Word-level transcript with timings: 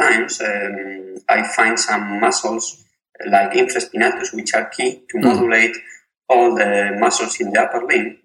sometimes 0.00 0.40
um, 0.40 1.16
I 1.28 1.46
find 1.46 1.78
some 1.78 2.20
muscles 2.20 2.84
like 3.26 3.52
infraspinatus, 3.52 4.34
which 4.34 4.54
are 4.54 4.68
key 4.68 5.02
to 5.10 5.18
mm. 5.18 5.24
modulate 5.24 5.76
all 6.28 6.54
the 6.54 6.96
muscles 6.98 7.40
in 7.40 7.52
the 7.52 7.60
upper 7.60 7.84
limb. 7.84 8.18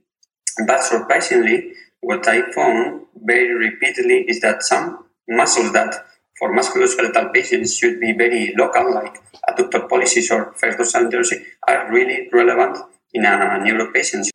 But 0.66 0.82
surprisingly, 0.82 1.74
what 2.02 2.28
I 2.28 2.52
found 2.52 3.02
very 3.24 3.54
repeatedly 3.54 4.26
is 4.28 4.40
that 4.42 4.64
some 4.64 5.06
muscles 5.28 5.74
that 5.74 5.94
for 6.40 6.56
musculoskeletal 6.56 7.34
patients 7.34 7.78
should 7.78 8.00
be 8.00 8.14
very 8.14 8.54
local, 8.58 8.94
like 8.94 9.18
adductor 9.50 9.88
pollicis 9.88 10.32
or 10.32 10.54
first 10.54 10.78
dorsal 10.78 11.06
interossei, 11.06 11.44
are 11.68 11.92
really 11.92 12.30
relevant 12.32 12.78
in 13.14 13.26
a 13.26 13.60
neuro 13.64 13.92
patient. 13.92 14.30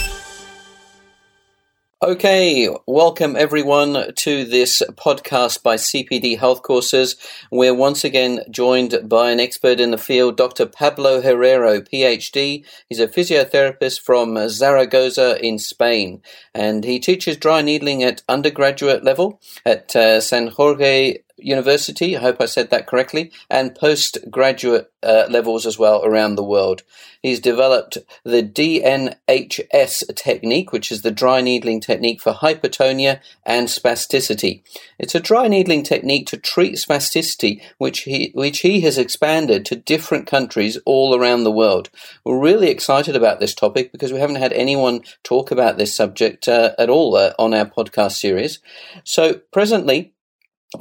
Okay, 2.04 2.68
welcome 2.86 3.38
everyone 3.38 4.14
to 4.16 4.44
this 4.44 4.84
podcast 4.96 5.64
by 5.64 5.78
CPD 5.78 6.38
Health 6.38 6.62
Courses. 6.62 7.16
We're 7.50 7.74
once 7.74 8.04
again 8.04 8.42
joined 8.52 9.08
by 9.08 9.32
an 9.32 9.40
expert 9.40 9.80
in 9.80 9.92
the 9.92 9.98
field, 9.98 10.36
Dr. 10.36 10.66
Pablo 10.66 11.22
Herrero, 11.22 11.80
PhD. 11.80 12.66
He's 12.90 13.00
a 13.00 13.08
physiotherapist 13.08 14.02
from 14.02 14.50
Zaragoza 14.50 15.40
in 15.42 15.58
Spain, 15.60 16.22
and 16.54 16.84
he 16.84 17.00
teaches 17.00 17.38
dry 17.38 17.62
needling 17.62 18.04
at 18.04 18.22
undergraduate 18.28 19.06
level 19.06 19.40
at 19.66 19.96
uh, 19.96 20.20
San 20.20 20.48
Jorge 20.48 21.20
University, 21.38 22.16
I 22.16 22.22
hope 22.22 22.40
I 22.40 22.46
said 22.46 22.70
that 22.70 22.88
correctly, 22.88 23.32
and 23.50 23.76
postgraduate 23.76 24.92
uh, 25.02 25.26
levels 25.30 25.66
as 25.66 25.78
well 25.78 26.04
around 26.06 26.36
the 26.36 26.44
world. 26.44 26.84
He's 27.22 27.40
developed 27.40 27.98
the 28.24 28.44
DNHS 28.44 30.16
technique, 30.16 30.72
which 30.72 30.92
is 30.92 31.02
the 31.02 31.12
dry 31.12 31.42
needling 31.42 31.80
technique 31.80 32.22
for 32.22 32.34
hypertonia 32.34 33.20
and 33.46 33.68
spasticity. 33.68 34.62
It's 35.00 35.16
a 35.16 35.20
dry 35.20 35.48
needling 35.48 35.84
technique 35.84 36.28
to 36.28 36.38
treat 36.38 36.76
spasticity, 36.76 37.62
which 37.78 38.02
he, 38.02 38.32
which 38.34 38.60
he 38.60 38.82
has 38.82 38.98
expanded 38.98 39.66
to 39.66 39.76
different 39.76 40.28
countries 40.28 40.78
all 40.86 41.16
around 41.16 41.44
the 41.44 41.52
world. 41.52 41.90
We're 42.24 42.40
really 42.40 42.70
excited 42.70 43.16
about 43.16 43.40
this 43.40 43.56
topic 43.56 43.92
because 43.92 44.14
we 44.14 44.20
haven't 44.20 44.36
had 44.38 44.54
anyone 44.54 45.02
talk 45.24 45.52
about 45.52 45.78
this 45.78 45.96
subject 45.96 46.48
uh, 46.48 46.74
at 46.78 46.90
all 46.90 47.16
uh, 47.16 47.34
on 47.40 47.54
our 47.54 47.66
podcast 47.66 48.14
series. 48.14 48.60
So 49.04 49.42
presently, 49.52 50.13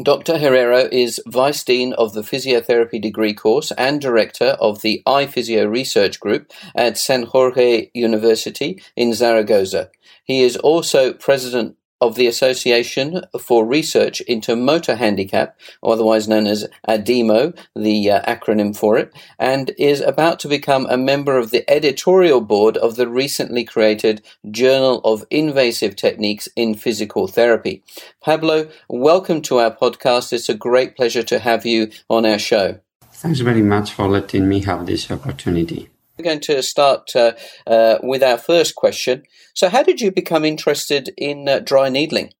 Dr. 0.00 0.38
Herrero 0.38 0.88
is 0.90 1.20
Vice 1.26 1.62
Dean 1.64 1.92
of 1.92 2.14
the 2.14 2.22
Physiotherapy 2.22 2.98
degree 2.98 3.34
course 3.34 3.72
and 3.72 4.00
Director 4.00 4.56
of 4.58 4.80
the 4.80 5.02
iPhysio 5.06 5.70
Research 5.70 6.18
Group 6.18 6.50
at 6.74 6.96
San 6.96 7.24
Jorge 7.24 7.90
University 7.92 8.82
in 8.96 9.12
Zaragoza. 9.12 9.90
He 10.24 10.42
is 10.42 10.56
also 10.56 11.12
President 11.12 11.76
of 12.02 12.16
the 12.16 12.26
Association 12.26 13.22
for 13.40 13.64
Research 13.64 14.20
into 14.22 14.56
Motor 14.56 14.96
Handicap, 14.96 15.56
otherwise 15.84 16.26
known 16.26 16.48
as 16.48 16.66
ADIMO, 16.88 17.56
the 17.76 18.10
uh, 18.10 18.22
acronym 18.28 18.76
for 18.76 18.98
it, 18.98 19.14
and 19.38 19.70
is 19.78 20.00
about 20.00 20.40
to 20.40 20.48
become 20.48 20.84
a 20.86 20.96
member 20.96 21.38
of 21.38 21.52
the 21.52 21.64
editorial 21.70 22.40
board 22.40 22.76
of 22.76 22.96
the 22.96 23.06
recently 23.06 23.62
created 23.62 24.20
Journal 24.50 25.00
of 25.04 25.24
Invasive 25.30 25.94
Techniques 25.94 26.48
in 26.56 26.74
Physical 26.74 27.28
Therapy. 27.28 27.84
Pablo, 28.20 28.68
welcome 28.88 29.40
to 29.42 29.60
our 29.60 29.70
podcast. 29.70 30.32
It's 30.32 30.48
a 30.48 30.54
great 30.54 30.96
pleasure 30.96 31.22
to 31.22 31.38
have 31.38 31.64
you 31.64 31.92
on 32.10 32.26
our 32.26 32.40
show. 32.40 32.80
Thanks 33.12 33.38
very 33.38 33.62
much 33.62 33.92
for 33.92 34.08
letting 34.08 34.48
me 34.48 34.62
have 34.62 34.86
this 34.86 35.08
opportunity. 35.08 35.91
We're 36.18 36.24
going 36.24 36.40
to 36.40 36.62
start 36.62 37.10
uh, 37.16 37.32
uh, 37.66 37.98
with 38.02 38.22
our 38.22 38.38
first 38.38 38.74
question. 38.74 39.22
So, 39.54 39.68
how 39.68 39.82
did 39.82 40.00
you 40.00 40.10
become 40.10 40.44
interested 40.44 41.12
in 41.16 41.48
uh, 41.48 41.60
dry 41.60 41.88
needling? 41.88 42.32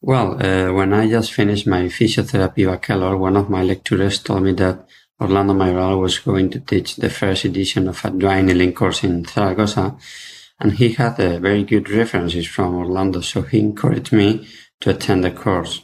Well, 0.00 0.34
uh, 0.44 0.72
when 0.72 0.92
I 0.92 1.08
just 1.08 1.32
finished 1.32 1.66
my 1.66 1.84
physiotherapy 1.84 2.66
bachelor, 2.66 3.16
one 3.16 3.36
of 3.36 3.48
my 3.48 3.62
lecturers 3.62 4.22
told 4.22 4.42
me 4.42 4.52
that 4.52 4.86
Orlando 5.20 5.54
Mayoral 5.54 5.98
was 5.98 6.18
going 6.18 6.50
to 6.50 6.60
teach 6.60 6.96
the 6.96 7.08
first 7.08 7.44
edition 7.44 7.88
of 7.88 8.04
a 8.04 8.10
dry 8.10 8.42
needling 8.42 8.74
course 8.74 9.02
in 9.02 9.24
Zaragoza, 9.24 9.96
and 10.60 10.72
he 10.72 10.92
had 10.92 11.18
uh, 11.18 11.38
very 11.38 11.64
good 11.64 11.88
references 11.88 12.46
from 12.46 12.76
Orlando, 12.76 13.20
so 13.20 13.42
he 13.42 13.60
encouraged 13.60 14.12
me 14.12 14.46
to 14.80 14.90
attend 14.90 15.24
the 15.24 15.30
course. 15.30 15.83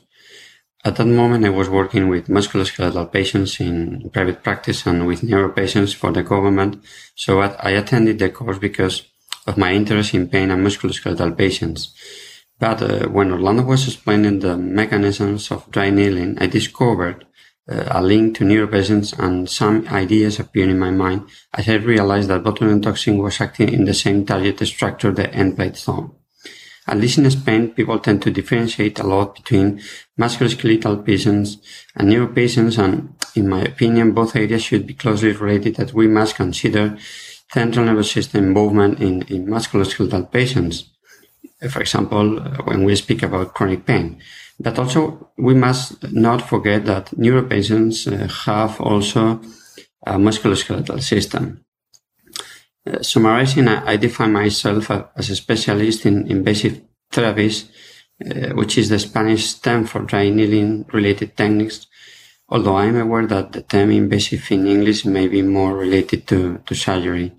At 0.83 0.97
that 0.97 1.07
moment, 1.07 1.45
I 1.45 1.51
was 1.51 1.69
working 1.69 2.09
with 2.09 2.29
musculoskeletal 2.29 3.13
patients 3.13 3.61
in 3.61 4.09
private 4.11 4.43
practice 4.43 4.87
and 4.87 5.07
with 5.07 5.23
neuro 5.23 5.51
patients 5.51 5.93
for 5.93 6.11
the 6.11 6.23
government. 6.23 6.83
So 7.15 7.41
I 7.41 7.73
attended 7.73 8.19
the 8.19 8.31
course 8.31 8.59
because 8.59 9.03
of 9.47 9.59
my 9.59 9.73
interest 9.73 10.15
in 10.15 10.29
pain 10.29 10.51
and 10.51 10.67
musculoskeletal 10.67 11.37
patients. 11.37 11.93
But 12.59 12.83
uh, 12.83 13.09
when 13.09 13.31
Orlando 13.31 13.63
was 13.65 13.87
explaining 13.89 14.39
the 14.39 14.57
mechanisms 14.57 15.51
of 15.51 15.71
dry 15.71 15.91
needling, 15.91 16.39
I 16.39 16.47
discovered 16.47 17.27
uh, 17.71 17.85
a 17.91 18.03
link 18.03 18.37
to 18.37 18.45
neuro 18.45 18.67
patients 18.67 19.13
and 19.13 19.51
some 19.51 19.87
ideas 19.89 20.41
appeared 20.41 20.71
in 20.71 20.79
my 20.79 20.91
mind 20.91 21.29
as 21.53 21.69
I 21.69 21.75
realized 21.75 22.31
that 22.31 22.43
botulinum 22.43 22.83
toxin 22.83 23.19
was 23.19 23.41
acting 23.41 23.69
in 23.69 23.85
the 23.85 23.95
same 23.95 24.25
target 24.25 24.67
structure 24.67 25.13
the 25.13 25.31
end 25.33 25.57
plate 25.57 25.77
zone. 25.77 26.13
At 26.91 26.99
in 27.19 27.31
Spain, 27.31 27.71
people 27.71 28.01
tend 28.01 28.21
to 28.23 28.33
differentiate 28.33 28.99
a 28.99 29.06
lot 29.06 29.37
between 29.37 29.81
musculoskeletal 30.19 31.06
patients 31.06 31.59
and 31.95 32.09
neuro 32.09 32.27
patients, 32.27 32.78
and 32.78 33.15
in 33.37 33.49
my 33.49 33.62
opinion, 33.62 34.11
both 34.11 34.34
areas 34.34 34.65
should 34.65 34.89
be 34.89 34.95
closely 34.95 35.31
related 35.31 35.77
that 35.77 35.95
we 35.95 36.09
must 36.09 36.34
consider 36.34 36.99
central 37.53 37.87
nervous 37.87 38.11
system 38.11 38.49
involvement 38.49 38.99
in, 39.01 39.23
in 39.23 39.47
musculoskeletal 39.47 40.33
patients. 40.33 40.91
For 41.71 41.81
example, 41.81 42.41
when 42.65 42.83
we 42.83 42.97
speak 42.97 43.22
about 43.22 43.55
chronic 43.55 43.87
pain. 43.87 44.21
But 44.59 44.77
also, 44.77 45.31
we 45.39 45.55
must 45.55 46.12
not 46.12 46.43
forget 46.43 46.87
that 46.87 47.17
neuro 47.17 47.45
patients 47.45 48.09
uh, 48.09 48.27
have 48.47 48.81
also 48.81 49.41
a 50.05 50.15
musculoskeletal 50.15 51.01
system. 51.01 51.65
Uh, 52.87 53.03
summarizing, 53.03 53.69
I, 53.69 53.93
I, 53.93 53.97
define 53.97 54.33
myself 54.33 54.91
as 54.91 55.29
a 55.29 55.37
specialist 55.37 56.07
in 56.07 56.27
invasive 56.31 56.81
therapies, 57.13 57.69
uh, 58.25 58.55
which 58.55 58.79
is 58.79 58.89
the 58.89 58.99
Spanish 58.99 59.53
term 59.55 59.85
for 59.85 60.01
dry 60.01 60.31
needling 60.31 60.87
related 60.91 61.37
techniques, 61.37 61.87
although 62.49 62.79
I'm 62.79 62.97
aware 62.97 63.27
that 63.27 63.53
the 63.53 63.61
term 63.61 63.91
invasive 63.91 64.51
in 64.51 64.67
English 64.67 65.05
may 65.05 65.29
be 65.29 65.43
more 65.43 65.77
related 65.77 66.27
to, 66.29 66.63
to 66.65 66.75
surgery. 66.75 67.33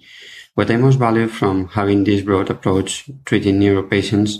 What 0.53 0.69
I 0.69 0.77
most 0.77 0.99
value 0.99 1.27
from 1.27 1.69
having 1.69 2.03
this 2.03 2.21
broad 2.21 2.51
approach 2.51 3.09
treating 3.25 3.57
neuro 3.57 3.81
patients 3.81 4.39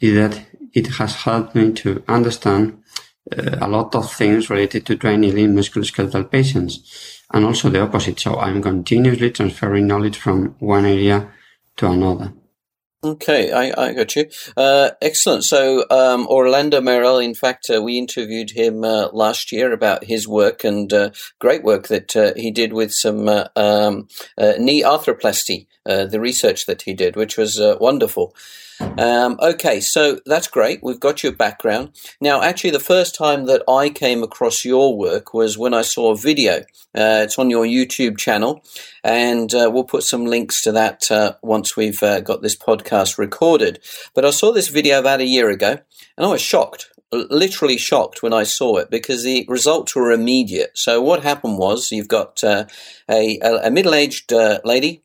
is 0.00 0.14
that 0.14 0.44
it 0.72 0.88
has 0.88 1.14
helped 1.22 1.54
me 1.54 1.72
to 1.74 2.02
understand 2.08 2.82
uh, 3.30 3.58
a 3.60 3.68
lot 3.68 3.94
of 3.94 4.12
things 4.12 4.50
related 4.50 4.86
to 4.86 4.96
dry 4.96 5.14
needling 5.14 5.54
musculoskeletal 5.54 6.28
patients 6.32 7.21
and 7.32 7.44
also 7.44 7.68
the 7.68 7.80
opposite. 7.80 8.20
So 8.20 8.38
I'm 8.38 8.62
continuously 8.62 9.30
transferring 9.30 9.86
knowledge 9.86 10.18
from 10.18 10.54
one 10.58 10.84
area 10.84 11.30
to 11.76 11.90
another. 11.90 12.32
Okay, 13.04 13.50
I, 13.50 13.88
I 13.88 13.92
got 13.94 14.14
you. 14.14 14.26
Uh, 14.56 14.90
excellent. 15.00 15.42
So, 15.42 15.84
um, 15.90 16.24
Orlando 16.28 16.80
Mayoral, 16.80 17.18
in 17.18 17.34
fact, 17.34 17.68
uh, 17.68 17.82
we 17.82 17.98
interviewed 17.98 18.50
him 18.50 18.84
uh, 18.84 19.08
last 19.08 19.50
year 19.50 19.72
about 19.72 20.04
his 20.04 20.28
work 20.28 20.62
and 20.62 20.92
uh, 20.92 21.10
great 21.40 21.64
work 21.64 21.88
that 21.88 22.14
uh, 22.14 22.32
he 22.36 22.52
did 22.52 22.72
with 22.72 22.92
some 22.92 23.28
uh, 23.28 23.48
um, 23.56 24.06
knee 24.38 24.84
arthroplasty, 24.84 25.66
the 25.84 26.20
research 26.20 26.66
that 26.66 26.82
he 26.82 26.94
did, 26.94 27.16
which 27.16 27.36
was 27.36 27.60
wonderful. 27.80 28.36
Um, 28.98 29.38
okay, 29.40 29.80
so 29.80 30.20
that's 30.26 30.48
great. 30.48 30.82
We've 30.82 31.00
got 31.00 31.22
your 31.22 31.32
background. 31.32 31.92
Now, 32.20 32.42
actually, 32.42 32.70
the 32.70 32.80
first 32.80 33.14
time 33.14 33.46
that 33.46 33.62
I 33.68 33.88
came 33.88 34.22
across 34.22 34.64
your 34.64 34.96
work 34.96 35.32
was 35.32 35.56
when 35.56 35.72
I 35.72 35.82
saw 35.82 36.12
a 36.12 36.16
video. 36.16 36.60
Uh, 36.94 37.24
it's 37.24 37.38
on 37.38 37.48
your 37.48 37.64
YouTube 37.64 38.18
channel, 38.18 38.62
and 39.02 39.52
uh, 39.54 39.70
we'll 39.72 39.84
put 39.84 40.02
some 40.02 40.26
links 40.26 40.62
to 40.62 40.72
that 40.72 41.10
uh, 41.10 41.34
once 41.42 41.76
we've 41.76 42.02
uh, 42.02 42.20
got 42.20 42.42
this 42.42 42.56
podcast 42.56 43.16
recorded. 43.16 43.80
But 44.14 44.24
I 44.24 44.30
saw 44.30 44.52
this 44.52 44.68
video 44.68 45.00
about 45.00 45.20
a 45.20 45.26
year 45.26 45.48
ago, 45.48 45.78
and 46.16 46.26
I 46.26 46.28
was 46.28 46.42
shocked 46.42 46.90
literally 47.12 47.76
shocked 47.76 48.22
when 48.22 48.32
I 48.32 48.42
saw 48.42 48.78
it 48.78 48.90
because 48.90 49.22
the 49.22 49.44
results 49.48 49.94
were 49.94 50.12
immediate. 50.12 50.70
So 50.74 51.02
what 51.02 51.22
happened 51.22 51.58
was 51.58 51.92
you've 51.92 52.08
got 52.08 52.42
uh, 52.42 52.64
a, 53.08 53.38
a 53.62 53.70
middle-aged 53.70 54.32
uh, 54.32 54.60
lady 54.64 55.02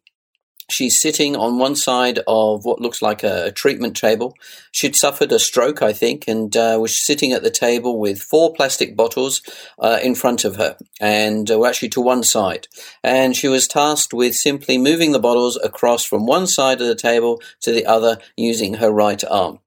She's 0.70 1.00
sitting 1.02 1.36
on 1.36 1.60
one 1.60 1.76
side 1.76 2.20
of 2.28 2.66
what 2.66 2.82
looks 2.82 3.02
like 3.02 3.24
a, 3.24 3.52
treatment 3.52 3.96
table. 3.96 4.36
She'd 4.72 4.96
suffered 4.96 5.32
a 5.32 5.40
stroke, 5.40 5.82
I 5.82 5.94
think, 5.94 6.28
and 6.28 6.56
uh, 6.56 6.78
was 6.80 7.06
sitting 7.06 7.32
at 7.32 7.42
the 7.42 7.50
table 7.50 8.00
with 8.00 8.22
four 8.22 8.54
plastic 8.54 8.96
bottles 8.96 9.42
uh, 9.80 10.00
in 10.04 10.14
front 10.14 10.44
of 10.44 10.58
her, 10.58 10.78
and 11.00 11.50
uh, 11.50 11.66
actually 11.66 11.90
to 11.90 12.02
one 12.02 12.24
side. 12.24 12.68
And 13.04 13.36
she 13.36 13.48
was 13.48 13.68
tasked 13.68 14.14
with 14.14 14.36
simply 14.36 14.78
moving 14.78 15.14
the 15.14 15.20
bottles 15.20 15.58
across 15.64 16.04
from 16.04 16.26
one 16.26 16.48
side 16.48 16.82
of 16.82 16.88
the 16.88 16.96
table 16.96 17.42
to 17.62 17.72
the 17.72 17.86
other 17.86 18.18
using 18.36 18.76
her 18.76 18.92
right 18.92 19.24
arm. 19.30 19.60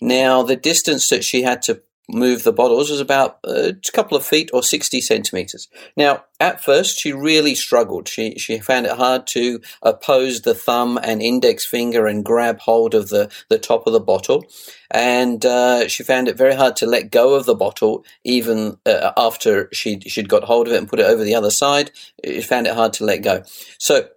Now, 0.00 0.42
the 0.42 0.56
distance 0.56 1.08
that 1.10 1.24
she 1.24 1.42
had 1.42 1.60
to 1.62 1.82
move 2.12 2.44
the 2.44 2.52
bottles 2.52 2.90
was 2.90 3.00
about 3.00 3.38
uh, 3.46 3.72
a 3.72 3.92
couple 3.92 4.16
of 4.16 4.24
feet 4.24 4.50
or 4.52 4.62
60 4.62 5.00
centimeters. 5.00 5.68
Now, 5.96 6.24
at 6.38 6.62
first, 6.62 6.98
she 6.98 7.12
really 7.12 7.54
struggled. 7.54 8.08
She, 8.08 8.38
she 8.38 8.58
found 8.58 8.86
it 8.86 8.96
hard 8.96 9.26
to 9.28 9.60
oppose 9.82 10.42
the 10.42 10.54
thumb 10.54 10.98
and 11.02 11.20
index 11.20 11.66
finger 11.66 12.06
and 12.06 12.24
grab 12.24 12.60
hold 12.60 12.94
of 12.94 13.08
the, 13.08 13.30
the 13.48 13.58
top 13.58 13.86
of 13.86 13.92
the 13.92 14.00
bottle. 14.00 14.46
And 14.90 15.44
uh, 15.44 15.88
she 15.88 16.02
found 16.02 16.28
it 16.28 16.36
very 16.36 16.54
hard 16.54 16.76
to 16.76 16.86
let 16.86 17.10
go 17.10 17.34
of 17.34 17.46
the 17.46 17.54
bottle, 17.54 18.04
even 18.24 18.78
uh, 18.86 19.12
after 19.16 19.68
she'd, 19.72 20.10
she'd 20.10 20.28
got 20.28 20.44
hold 20.44 20.66
of 20.66 20.72
it 20.72 20.78
and 20.78 20.88
put 20.88 21.00
it 21.00 21.06
over 21.06 21.22
the 21.22 21.34
other 21.34 21.50
side. 21.50 21.90
She 22.24 22.42
found 22.42 22.66
it 22.66 22.74
hard 22.74 22.94
to 22.94 23.04
let 23.04 23.18
go. 23.18 23.42
So 23.78 24.08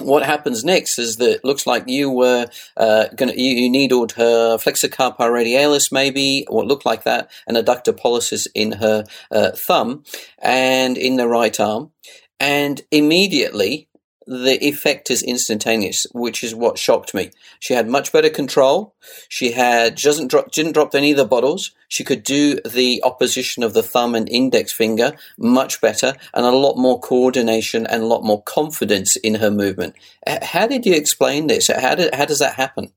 what 0.00 0.24
happens 0.24 0.64
next 0.64 0.98
is 0.98 1.16
that 1.16 1.30
it 1.30 1.44
looks 1.44 1.66
like 1.66 1.84
you 1.86 2.10
were 2.10 2.46
uh, 2.76 3.08
going 3.14 3.38
you, 3.38 3.62
you 3.62 3.70
needled 3.70 4.12
her 4.12 4.58
flexor 4.58 4.88
carpi 4.88 5.18
radialis, 5.18 5.92
maybe 5.92 6.46
what 6.48 6.66
looked 6.66 6.86
like 6.86 7.04
that, 7.04 7.30
and 7.46 7.56
adductor 7.56 7.96
pollicis 7.96 8.46
in 8.54 8.72
her 8.72 9.04
uh, 9.30 9.50
thumb 9.52 10.04
and 10.38 10.96
in 10.96 11.16
the 11.16 11.28
right 11.28 11.58
arm, 11.60 11.90
and 12.38 12.82
immediately 12.90 13.88
the 14.30 14.64
effect 14.64 15.10
is 15.10 15.24
instantaneous, 15.24 16.06
which 16.12 16.44
is 16.44 16.54
what 16.54 16.78
shocked 16.78 17.14
me. 17.14 17.32
She 17.58 17.74
had 17.74 17.88
much 17.88 18.12
better 18.12 18.30
control. 18.30 18.94
She 19.28 19.50
had 19.50 19.98
she 19.98 20.06
doesn't 20.06 20.28
drop 20.28 20.52
didn't 20.52 20.72
drop 20.72 20.94
any 20.94 21.10
of 21.10 21.16
the 21.16 21.24
bottles. 21.24 21.72
She 21.88 22.04
could 22.04 22.22
do 22.22 22.60
the 22.60 23.02
opposition 23.04 23.64
of 23.64 23.74
the 23.74 23.82
thumb 23.82 24.14
and 24.14 24.28
index 24.28 24.72
finger 24.72 25.16
much 25.36 25.80
better, 25.80 26.14
and 26.32 26.46
a 26.46 26.52
lot 26.52 26.76
more 26.76 27.00
coordination 27.00 27.88
and 27.88 28.04
a 28.04 28.06
lot 28.06 28.22
more 28.22 28.40
confidence 28.44 29.16
in 29.16 29.34
her 29.34 29.50
movement. 29.50 29.96
How 30.42 30.68
did 30.68 30.86
you 30.86 30.94
explain 30.94 31.48
this? 31.48 31.66
How 31.66 31.96
did 31.96 32.14
how 32.14 32.24
does 32.24 32.38
that 32.38 32.54
happen? 32.54 32.92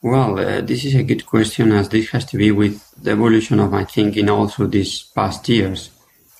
Well, 0.00 0.38
uh, 0.38 0.60
this 0.60 0.84
is 0.84 0.94
a 0.94 1.02
good 1.02 1.26
question, 1.26 1.72
as 1.72 1.88
this 1.88 2.10
has 2.10 2.24
to 2.26 2.36
be 2.36 2.52
with 2.52 2.80
the 3.02 3.10
evolution 3.10 3.58
of 3.58 3.72
my 3.72 3.84
thinking 3.84 4.30
also 4.30 4.68
these 4.68 5.02
past 5.02 5.48
years. 5.48 5.90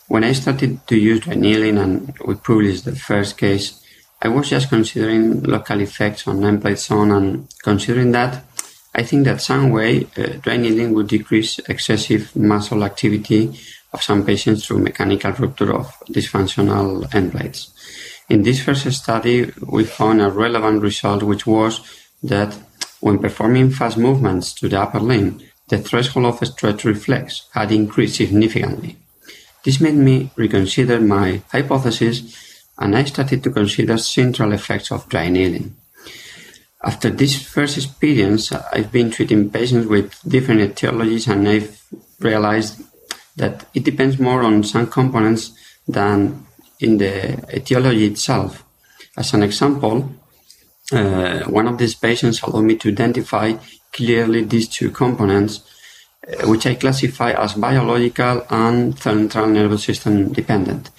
When 0.06 0.22
I 0.22 0.32
started 0.32 0.86
to 0.86 0.96
use 0.96 1.20
Dry 1.20 1.34
and 1.34 2.12
we 2.24 2.34
published 2.36 2.84
the 2.84 2.94
first 2.94 3.36
case 3.36 3.81
I 4.24 4.28
was 4.28 4.48
just 4.48 4.68
considering 4.68 5.42
local 5.42 5.80
effects 5.80 6.28
on 6.28 6.76
zone 6.76 7.10
and 7.10 7.48
considering 7.64 8.12
that, 8.12 8.44
I 8.94 9.02
think 9.02 9.24
that 9.24 9.40
some 9.40 9.70
way 9.70 10.06
uh, 10.16 10.38
dry 10.40 10.58
needling 10.58 10.94
would 10.94 11.08
decrease 11.08 11.58
excessive 11.68 12.36
muscle 12.36 12.84
activity 12.84 13.58
of 13.92 14.00
some 14.00 14.24
patients 14.24 14.64
through 14.64 14.78
mechanical 14.78 15.32
rupture 15.32 15.74
of 15.74 15.92
dysfunctional 16.08 17.12
end 17.12 17.32
plates. 17.32 17.72
In 18.28 18.44
this 18.44 18.62
first 18.62 18.88
study, 18.92 19.50
we 19.60 19.84
found 19.84 20.22
a 20.22 20.30
relevant 20.30 20.82
result, 20.82 21.24
which 21.24 21.44
was 21.44 21.80
that 22.22 22.56
when 23.00 23.18
performing 23.18 23.70
fast 23.70 23.98
movements 23.98 24.52
to 24.54 24.68
the 24.68 24.80
upper 24.80 25.00
limb, 25.00 25.40
the 25.68 25.78
threshold 25.78 26.26
of 26.26 26.46
stretch 26.46 26.84
reflex 26.84 27.48
had 27.54 27.72
increased 27.72 28.16
significantly. 28.16 28.96
This 29.64 29.80
made 29.80 29.94
me 29.94 30.30
reconsider 30.36 31.00
my 31.00 31.42
hypothesis 31.50 32.51
and 32.82 32.96
I 32.96 33.04
started 33.04 33.42
to 33.44 33.50
consider 33.50 33.96
central 33.96 34.52
effects 34.52 34.90
of 34.90 35.08
dry 35.08 35.28
needling. 35.28 35.76
After 36.84 37.10
this 37.10 37.40
first 37.40 37.76
experience, 37.76 38.50
I've 38.50 38.90
been 38.90 39.10
treating 39.10 39.50
patients 39.50 39.86
with 39.86 40.18
different 40.26 40.60
etiologies 40.60 41.30
and 41.30 41.48
I've 41.48 41.80
realized 42.18 42.82
that 43.36 43.66
it 43.72 43.84
depends 43.84 44.18
more 44.18 44.42
on 44.42 44.64
some 44.64 44.88
components 44.88 45.52
than 45.86 46.44
in 46.80 46.98
the 46.98 47.38
etiology 47.56 48.06
itself. 48.06 48.64
As 49.16 49.32
an 49.32 49.44
example, 49.44 50.10
uh, 50.90 51.44
one 51.44 51.68
of 51.68 51.78
these 51.78 51.94
patients 51.94 52.42
allowed 52.42 52.64
me 52.64 52.76
to 52.76 52.88
identify 52.88 53.54
clearly 53.92 54.42
these 54.44 54.68
two 54.68 54.90
components, 54.90 55.60
uh, 56.26 56.48
which 56.48 56.66
I 56.66 56.74
classify 56.74 57.30
as 57.30 57.54
biological 57.54 58.44
and 58.50 58.98
central 58.98 59.46
nervous 59.46 59.84
system 59.84 60.32
dependent. 60.32 60.90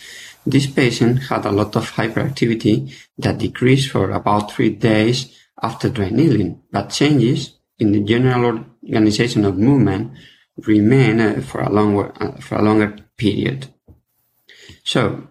This 0.45 0.67
patient 0.67 1.23
had 1.29 1.45
a 1.45 1.51
lot 1.51 1.75
of 1.75 1.91
hyperactivity 1.91 2.93
that 3.17 3.37
decreased 3.37 3.91
for 3.91 4.11
about 4.11 4.51
three 4.51 4.71
days 4.71 5.37
after 5.61 5.89
dry 5.89 6.11
but 6.71 6.89
changes 6.89 7.57
in 7.79 7.91
the 7.93 8.03
general 8.03 8.65
organization 8.83 9.45
of 9.45 9.57
movement 9.57 10.11
remain 10.57 11.19
uh, 11.19 11.41
for 11.41 11.61
a 11.61 11.69
longer 11.69 12.11
uh, 12.21 12.31
for 12.39 12.55
a 12.55 12.61
longer 12.61 12.95
period. 13.17 13.67
So, 14.83 15.27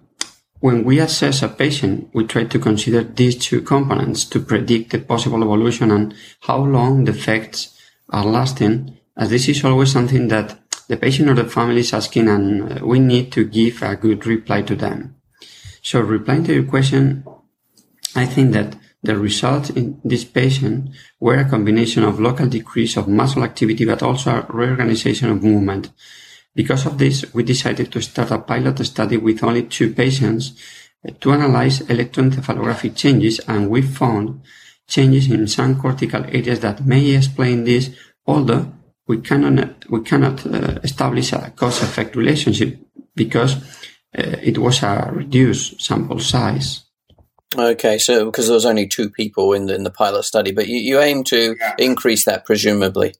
when 0.60 0.84
we 0.84 0.98
assess 1.00 1.42
a 1.42 1.48
patient, 1.48 2.10
we 2.12 2.24
try 2.24 2.44
to 2.44 2.58
consider 2.58 3.02
these 3.02 3.36
two 3.36 3.60
components 3.62 4.24
to 4.26 4.40
predict 4.40 4.90
the 4.90 4.98
possible 4.98 5.42
evolution 5.42 5.90
and 5.90 6.14
how 6.40 6.58
long 6.58 7.04
the 7.04 7.12
effects 7.12 7.78
are 8.08 8.24
lasting, 8.24 8.96
as 9.16 9.30
this 9.30 9.48
is 9.48 9.64
always 9.64 9.92
something 9.92 10.28
that 10.28 10.61
the 10.92 10.98
patient 10.98 11.30
or 11.30 11.34
the 11.34 11.48
family 11.48 11.80
is 11.80 11.94
asking 11.94 12.28
and 12.28 12.70
uh, 12.70 12.86
we 12.86 12.98
need 12.98 13.32
to 13.32 13.44
give 13.44 13.82
a 13.82 13.96
good 13.96 14.26
reply 14.26 14.60
to 14.60 14.76
them. 14.76 15.16
So 15.80 16.00
replying 16.00 16.44
to 16.44 16.52
your 16.52 16.64
question, 16.64 17.24
I 18.14 18.26
think 18.26 18.52
that 18.52 18.76
the 19.02 19.16
results 19.16 19.70
in 19.70 19.98
this 20.04 20.24
patient 20.24 20.90
were 21.18 21.38
a 21.38 21.48
combination 21.48 22.04
of 22.04 22.20
local 22.20 22.46
decrease 22.46 22.98
of 22.98 23.08
muscle 23.08 23.42
activity, 23.42 23.86
but 23.86 24.02
also 24.02 24.30
a 24.32 24.46
reorganization 24.50 25.30
of 25.30 25.42
movement. 25.42 25.90
Because 26.54 26.84
of 26.84 26.98
this, 26.98 27.24
we 27.32 27.42
decided 27.42 27.90
to 27.90 28.02
start 28.02 28.30
a 28.30 28.38
pilot 28.38 28.84
study 28.84 29.16
with 29.16 29.42
only 29.42 29.62
two 29.62 29.94
patients 29.94 30.52
uh, 31.08 31.12
to 31.20 31.32
analyze 31.32 31.80
electroencephalographic 31.80 32.94
changes, 32.94 33.40
and 33.48 33.70
we 33.70 33.80
found 33.80 34.42
changes 34.86 35.30
in 35.30 35.48
some 35.48 35.80
cortical 35.80 36.22
areas 36.26 36.60
that 36.60 36.84
may 36.84 37.16
explain 37.16 37.64
this, 37.64 37.96
although 38.26 38.70
we 39.08 39.20
cannot 39.20 39.88
we 39.90 40.00
cannot 40.02 40.46
uh, 40.46 40.78
establish 40.82 41.32
a 41.32 41.52
cause 41.56 41.82
effect 41.82 42.16
relationship 42.16 42.78
because 43.14 43.56
uh, 44.16 44.36
it 44.42 44.58
was 44.58 44.82
a 44.82 45.10
reduced 45.12 45.80
sample 45.80 46.20
size. 46.20 46.84
Okay, 47.56 47.98
so 47.98 48.26
because 48.26 48.46
there 48.46 48.54
was 48.54 48.64
only 48.64 48.86
two 48.86 49.10
people 49.10 49.52
in 49.52 49.66
the, 49.66 49.74
in 49.74 49.84
the 49.84 49.90
pilot 49.90 50.24
study, 50.24 50.52
but 50.52 50.68
you, 50.68 50.78
you 50.78 51.00
aim 51.00 51.22
to 51.24 51.54
yeah. 51.58 51.74
increase 51.78 52.24
that 52.24 52.46
presumably. 52.46 53.14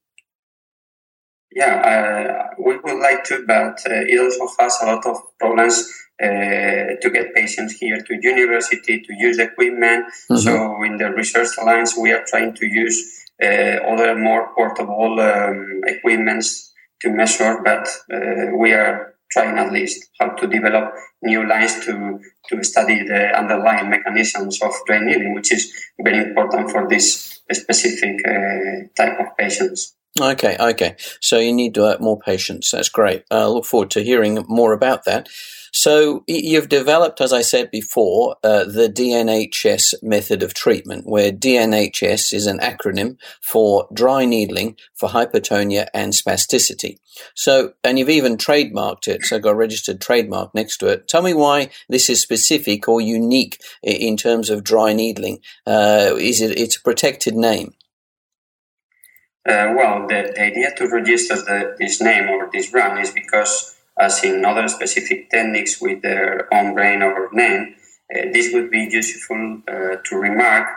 Yeah, 1.54 2.48
uh, 2.54 2.54
we 2.58 2.78
would 2.78 3.02
like 3.02 3.24
to, 3.24 3.44
but 3.46 3.80
uh, 3.86 4.08
it 4.08 4.18
also 4.18 4.48
has 4.58 4.78
a 4.80 4.86
lot 4.86 5.04
of 5.04 5.18
problems 5.38 5.86
uh, 6.22 6.96
to 7.00 7.10
get 7.12 7.34
patients 7.34 7.74
here 7.74 8.00
to 8.00 8.18
university 8.22 9.00
to 9.00 9.14
use 9.18 9.38
equipment. 9.38 10.06
Mm-hmm. 10.06 10.36
So 10.36 10.82
in 10.82 10.96
the 10.96 11.10
research 11.10 11.48
alliance, 11.60 11.96
we 11.96 12.12
are 12.12 12.24
trying 12.26 12.54
to 12.54 12.66
use 12.66 12.96
uh, 12.98 13.21
other 13.42 14.16
more 14.16 14.52
portable 14.54 15.20
um, 15.20 15.80
equipments 15.86 16.72
to 17.00 17.10
measure, 17.10 17.58
but 17.64 17.88
uh, 18.12 18.56
we 18.56 18.72
are 18.72 19.14
trying 19.32 19.58
at 19.58 19.72
least 19.72 20.10
how 20.20 20.28
to 20.30 20.46
develop 20.46 20.92
new 21.22 21.46
lines 21.48 21.84
to, 21.84 22.20
to 22.48 22.62
study 22.62 23.02
the 23.02 23.36
underlying 23.36 23.88
mechanisms 23.88 24.60
of 24.62 24.72
dry 24.86 24.98
needling, 24.98 25.34
which 25.34 25.52
is 25.52 25.72
very 26.02 26.18
important 26.18 26.70
for 26.70 26.88
this 26.88 27.40
specific 27.50 28.20
uh, 28.26 28.86
type 28.96 29.18
of 29.18 29.26
patients. 29.38 29.94
Okay, 30.20 30.56
okay. 30.60 30.96
So 31.20 31.38
you 31.38 31.52
need 31.52 31.74
to 31.74 31.84
uh, 31.86 31.96
more 31.98 32.18
patients. 32.18 32.70
That's 32.70 32.90
great. 32.90 33.24
I 33.30 33.42
uh, 33.42 33.48
look 33.48 33.64
forward 33.64 33.90
to 33.92 34.02
hearing 34.02 34.44
more 34.46 34.74
about 34.74 35.04
that. 35.06 35.28
So 35.72 36.22
you've 36.26 36.68
developed, 36.68 37.22
as 37.22 37.32
I 37.32 37.40
said 37.40 37.70
before, 37.70 38.36
uh, 38.44 38.64
the 38.64 38.88
DNHS 38.88 40.02
method 40.02 40.42
of 40.42 40.52
treatment, 40.52 41.06
where 41.06 41.32
DNHS 41.32 42.34
is 42.34 42.46
an 42.46 42.58
acronym 42.58 43.16
for 43.40 43.88
dry 43.92 44.26
needling 44.26 44.76
for 44.94 45.08
hypertonia 45.08 45.88
and 45.94 46.12
spasticity. 46.12 46.98
So, 47.34 47.72
and 47.82 47.98
you've 47.98 48.10
even 48.10 48.36
trademarked 48.36 49.08
it, 49.08 49.24
so 49.24 49.38
got 49.38 49.52
a 49.52 49.54
registered 49.54 50.00
trademark 50.02 50.54
next 50.54 50.76
to 50.78 50.88
it. 50.88 51.08
Tell 51.08 51.22
me 51.22 51.32
why 51.32 51.70
this 51.88 52.10
is 52.10 52.20
specific 52.20 52.86
or 52.86 53.00
unique 53.00 53.58
in 53.82 54.18
terms 54.18 54.50
of 54.50 54.64
dry 54.64 54.92
needling. 54.92 55.40
Uh, 55.66 56.16
is 56.18 56.42
it? 56.42 56.58
It's 56.58 56.76
a 56.76 56.82
protected 56.82 57.34
name. 57.34 57.72
Uh, 59.48 59.72
well, 59.74 60.06
the, 60.06 60.32
the, 60.36 60.42
idea 60.42 60.72
to 60.76 60.86
register 60.86 61.34
the, 61.34 61.74
this 61.78 62.00
name 62.00 62.28
or 62.28 62.48
this 62.52 62.70
brand 62.70 63.00
is 63.00 63.10
because 63.10 63.76
as 63.98 64.22
in 64.24 64.44
other 64.44 64.68
specific 64.68 65.30
techniques 65.30 65.80
with 65.80 66.02
their 66.02 66.52
own 66.52 66.74
brain 66.74 67.02
or 67.02 67.28
name, 67.32 67.74
uh, 68.14 68.28
this 68.32 68.52
would 68.52 68.70
be 68.70 68.88
useful 68.90 69.62
uh, 69.68 69.96
to 70.04 70.16
remark 70.16 70.68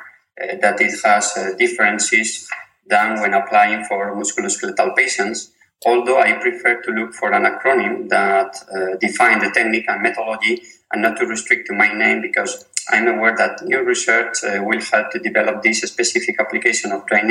uh, 0.42 0.56
that 0.62 0.80
it 0.82 0.94
has 1.04 1.34
uh, 1.38 1.52
differences 1.58 2.48
than 2.88 3.20
when 3.22 3.34
applying 3.34 3.84
for 3.86 4.16
musculoskeletal 4.16 4.96
patients, 4.96 5.52
although 5.86 6.20
I 6.20 6.34
prefer 6.34 6.82
to 6.82 6.92
look 6.92 7.14
for 7.14 7.32
an 7.34 7.44
acronym 7.44 8.10
that 8.10 8.56
uh, 8.74 8.98
define 9.00 9.40
the 9.40 9.52
technique 9.52 9.86
and 9.88 10.02
methodology 10.02 10.62
and 10.92 11.02
not 11.02 11.18
to 11.18 11.26
restrict 11.26 11.68
to 11.68 11.74
my 11.74 11.92
name 11.92 12.22
because 12.22 12.66
I'm 12.90 13.08
aware 13.08 13.36
that 13.36 13.64
new 13.64 13.82
research 13.82 14.44
uh, 14.44 14.62
will 14.64 14.82
help 14.82 15.12
to 15.12 15.20
develop 15.20 15.64
this 15.64 15.82
specific 15.82 16.40
application 16.40 16.92
of 16.92 17.06
dry 17.08 17.22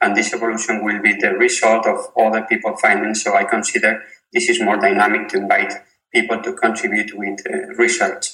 and 0.00 0.16
this 0.16 0.32
evolution 0.32 0.84
will 0.84 1.00
be 1.02 1.14
the 1.14 1.32
result 1.34 1.86
of 1.86 1.98
other 2.18 2.42
people 2.42 2.76
finding. 2.76 3.14
So 3.14 3.34
I 3.34 3.44
consider 3.44 4.02
this 4.32 4.48
is 4.48 4.60
more 4.60 4.76
dynamic 4.76 5.28
to 5.28 5.38
invite 5.38 5.72
people 6.12 6.42
to 6.42 6.52
contribute 6.54 7.16
with 7.16 7.40
uh, 7.46 7.74
research. 7.78 8.32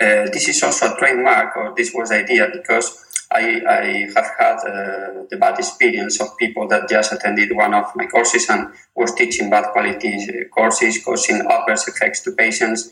Uh, 0.00 0.30
this 0.32 0.48
is 0.48 0.62
also 0.62 0.94
a 0.94 0.96
trademark, 0.98 1.56
or 1.56 1.74
this 1.76 1.92
was 1.92 2.08
the 2.10 2.16
idea, 2.16 2.48
because 2.52 3.04
I, 3.32 3.60
I 3.68 3.84
have 4.14 4.30
had 4.38 4.56
uh, 4.58 5.24
the 5.28 5.36
bad 5.38 5.58
experience 5.58 6.20
of 6.20 6.36
people 6.38 6.68
that 6.68 6.88
just 6.88 7.12
attended 7.12 7.54
one 7.54 7.74
of 7.74 7.94
my 7.96 8.06
courses 8.06 8.48
and 8.48 8.72
was 8.94 9.12
teaching 9.14 9.50
bad 9.50 9.72
quality 9.72 10.14
uh, 10.14 10.48
courses, 10.54 11.02
causing 11.04 11.40
adverse 11.50 11.88
effects 11.88 12.20
to 12.22 12.32
patients, 12.32 12.88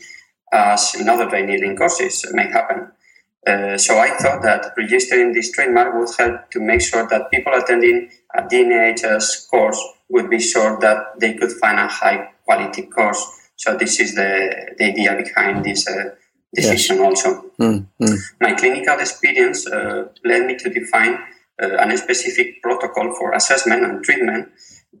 as 0.51 0.95
in 0.95 1.09
other 1.09 1.29
training 1.29 1.75
courses 1.75 2.25
may 2.33 2.47
happen. 2.47 2.91
Uh, 3.47 3.77
so 3.77 3.97
I 3.97 4.09
thought 4.17 4.41
that 4.41 4.73
registering 4.75 5.31
this 5.31 5.51
trademark 5.51 5.93
would 5.93 6.09
help 6.17 6.51
to 6.51 6.59
make 6.59 6.81
sure 6.81 7.07
that 7.07 7.31
people 7.31 7.53
attending 7.53 8.09
a 8.35 8.41
DNHS 8.41 9.49
course 9.49 9.81
would 10.09 10.29
be 10.29 10.39
sure 10.39 10.77
that 10.81 11.19
they 11.19 11.33
could 11.35 11.51
find 11.53 11.79
a 11.79 11.87
high 11.87 12.29
quality 12.43 12.83
course. 12.83 13.23
So 13.55 13.77
this 13.77 13.99
is 13.99 14.15
the, 14.15 14.75
the 14.77 14.85
idea 14.85 15.15
behind 15.15 15.63
this 15.63 15.87
uh, 15.87 16.15
decision 16.53 16.97
yes. 16.97 17.05
also. 17.05 17.45
Mm, 17.59 17.87
mm. 18.01 18.17
My 18.41 18.53
clinical 18.53 18.99
experience 18.99 19.65
uh, 19.65 20.09
led 20.25 20.45
me 20.45 20.57
to 20.57 20.69
define 20.69 21.17
uh, 21.61 21.77
a 21.77 21.97
specific 21.97 22.61
protocol 22.61 23.15
for 23.15 23.33
assessment 23.33 23.83
and 23.83 24.03
treatment 24.03 24.49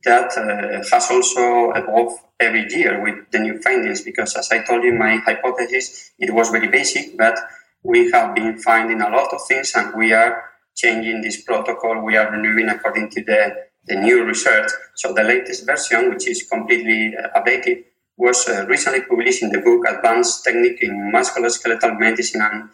that 0.03 0.37
uh, 0.37 0.83
has 0.89 1.11
also 1.11 1.71
evolved 1.71 2.19
every 2.39 2.65
year 2.69 3.01
with 3.03 3.29
the 3.31 3.39
new 3.39 3.59
findings 3.61 4.01
because 4.01 4.35
as 4.35 4.51
I 4.51 4.63
told 4.63 4.83
you, 4.83 4.93
my 4.93 5.17
hypothesis, 5.17 6.11
it 6.19 6.33
was 6.33 6.49
very 6.49 6.67
basic, 6.67 7.17
but 7.17 7.37
we 7.87 8.11
have 8.11 8.35
been 8.35 8.57
finding 8.59 9.01
a 9.01 9.09
lot 9.09 9.33
of 9.33 9.39
things 9.47 9.71
and 9.73 9.95
we 9.95 10.11
are 10.11 10.43
changing 10.75 11.21
this 11.21 11.41
protocol. 11.41 12.03
We 12.03 12.17
are 12.17 12.29
renewing 12.29 12.67
according 12.67 13.09
to 13.11 13.23
the, 13.23 13.55
the 13.85 13.95
new 13.95 14.25
research. 14.25 14.69
So 14.95 15.13
the 15.13 15.23
latest 15.23 15.65
version, 15.65 16.09
which 16.09 16.27
is 16.27 16.43
completely 16.43 17.15
uh, 17.15 17.39
updated, 17.39 17.85
was 18.17 18.47
uh, 18.49 18.65
recently 18.67 19.01
published 19.01 19.41
in 19.41 19.51
the 19.51 19.59
book 19.59 19.85
Advanced 19.87 20.43
Technique 20.43 20.81
in 20.81 21.11
Musculoskeletal 21.13 21.97
Medicine 21.97 22.41
and 22.41 22.69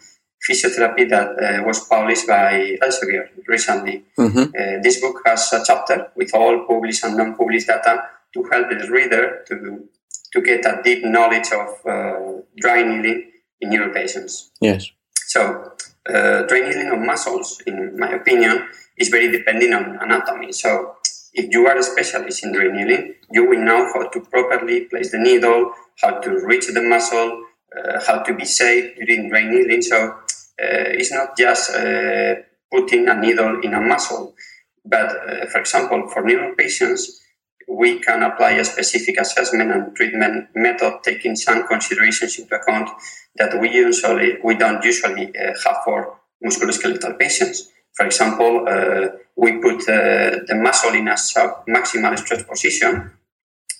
Physiotherapy 0.50 1.08
that 1.08 1.28
uh, 1.38 1.62
was 1.64 1.86
published 1.86 2.26
by 2.26 2.76
Elsevier 2.82 3.28
recently. 3.46 4.04
Mm-hmm. 4.18 4.38
Uh, 4.38 4.82
this 4.82 5.00
book 5.00 5.22
has 5.24 5.52
a 5.52 5.62
chapter 5.64 6.10
with 6.16 6.34
all 6.34 6.66
published 6.66 7.04
and 7.04 7.16
non-published 7.16 7.68
data 7.68 8.02
to 8.34 8.42
help 8.50 8.68
the 8.68 8.90
reader 8.90 9.44
to, 9.46 9.88
to 10.32 10.42
get 10.42 10.66
a 10.66 10.82
deep 10.82 11.04
knowledge 11.04 11.52
of 11.52 11.68
uh, 11.86 12.42
dry 12.56 12.82
needling 12.82 13.30
in 13.60 13.70
neuro 13.70 13.92
patients. 13.92 14.50
Yes. 14.60 14.90
So, 15.34 15.72
uh, 16.08 16.46
of 16.92 16.98
muscles, 17.00 17.60
in 17.66 17.98
my 17.98 18.10
opinion, 18.12 18.68
is 18.96 19.08
very 19.08 19.28
dependent 19.32 19.74
on 19.74 19.98
anatomy. 20.00 20.52
So, 20.52 20.94
if 21.32 21.52
you 21.52 21.66
are 21.66 21.76
a 21.76 21.82
specialist 21.82 22.44
in 22.44 22.52
needling, 22.52 23.14
you 23.32 23.44
will 23.48 23.58
know 23.58 23.90
how 23.92 24.06
to 24.10 24.20
properly 24.20 24.82
place 24.82 25.10
the 25.10 25.18
needle, 25.18 25.72
how 26.00 26.20
to 26.20 26.30
reach 26.46 26.66
the 26.72 26.80
muscle, 26.82 27.46
uh, 27.76 28.00
how 28.06 28.22
to 28.22 28.32
be 28.32 28.44
safe 28.44 28.94
during 29.04 29.28
needling. 29.50 29.82
So, 29.82 29.96
uh, 30.06 30.98
it's 31.00 31.10
not 31.10 31.36
just 31.36 31.74
uh, 31.74 32.36
putting 32.70 33.08
a 33.08 33.16
needle 33.16 33.60
in 33.62 33.74
a 33.74 33.80
muscle, 33.80 34.36
but 34.84 35.08
uh, 35.10 35.46
for 35.46 35.58
example, 35.58 36.08
for 36.10 36.22
neuro 36.22 36.54
patients, 36.54 37.23
we 37.68 37.98
can 38.00 38.22
apply 38.22 38.52
a 38.52 38.64
specific 38.64 39.18
assessment 39.20 39.70
and 39.70 39.94
treatment 39.96 40.48
method 40.54 41.00
taking 41.02 41.36
some 41.36 41.66
considerations 41.66 42.38
into 42.38 42.54
account 42.54 42.88
that 43.36 43.60
we 43.60 43.70
usually 43.70 44.38
we 44.42 44.54
don't 44.54 44.84
usually 44.84 45.28
uh, 45.36 45.52
have 45.64 45.78
for 45.84 46.16
musculoskeletal 46.44 47.18
patients. 47.18 47.70
For 47.94 48.06
example, 48.06 48.66
uh, 48.68 49.08
we 49.36 49.60
put 49.60 49.82
uh, 49.88 50.44
the 50.46 50.54
muscle 50.54 50.94
in 50.94 51.08
a 51.08 51.14
maximal 51.14 52.18
stretch 52.18 52.46
position. 52.46 53.12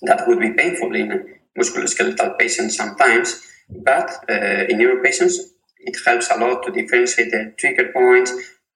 That 0.02 0.26
would 0.26 0.40
be 0.40 0.52
painful 0.52 0.94
in 0.94 1.34
musculoskeletal 1.58 2.38
patients 2.38 2.76
sometimes, 2.76 3.42
but 3.68 4.24
uh, 4.28 4.64
in 4.68 4.78
neuro 4.78 5.02
patients, 5.02 5.38
it 5.78 5.96
helps 6.04 6.30
a 6.30 6.36
lot 6.36 6.64
to 6.64 6.72
differentiate 6.72 7.30
the 7.30 7.54
trigger 7.56 7.90
points, 7.92 8.32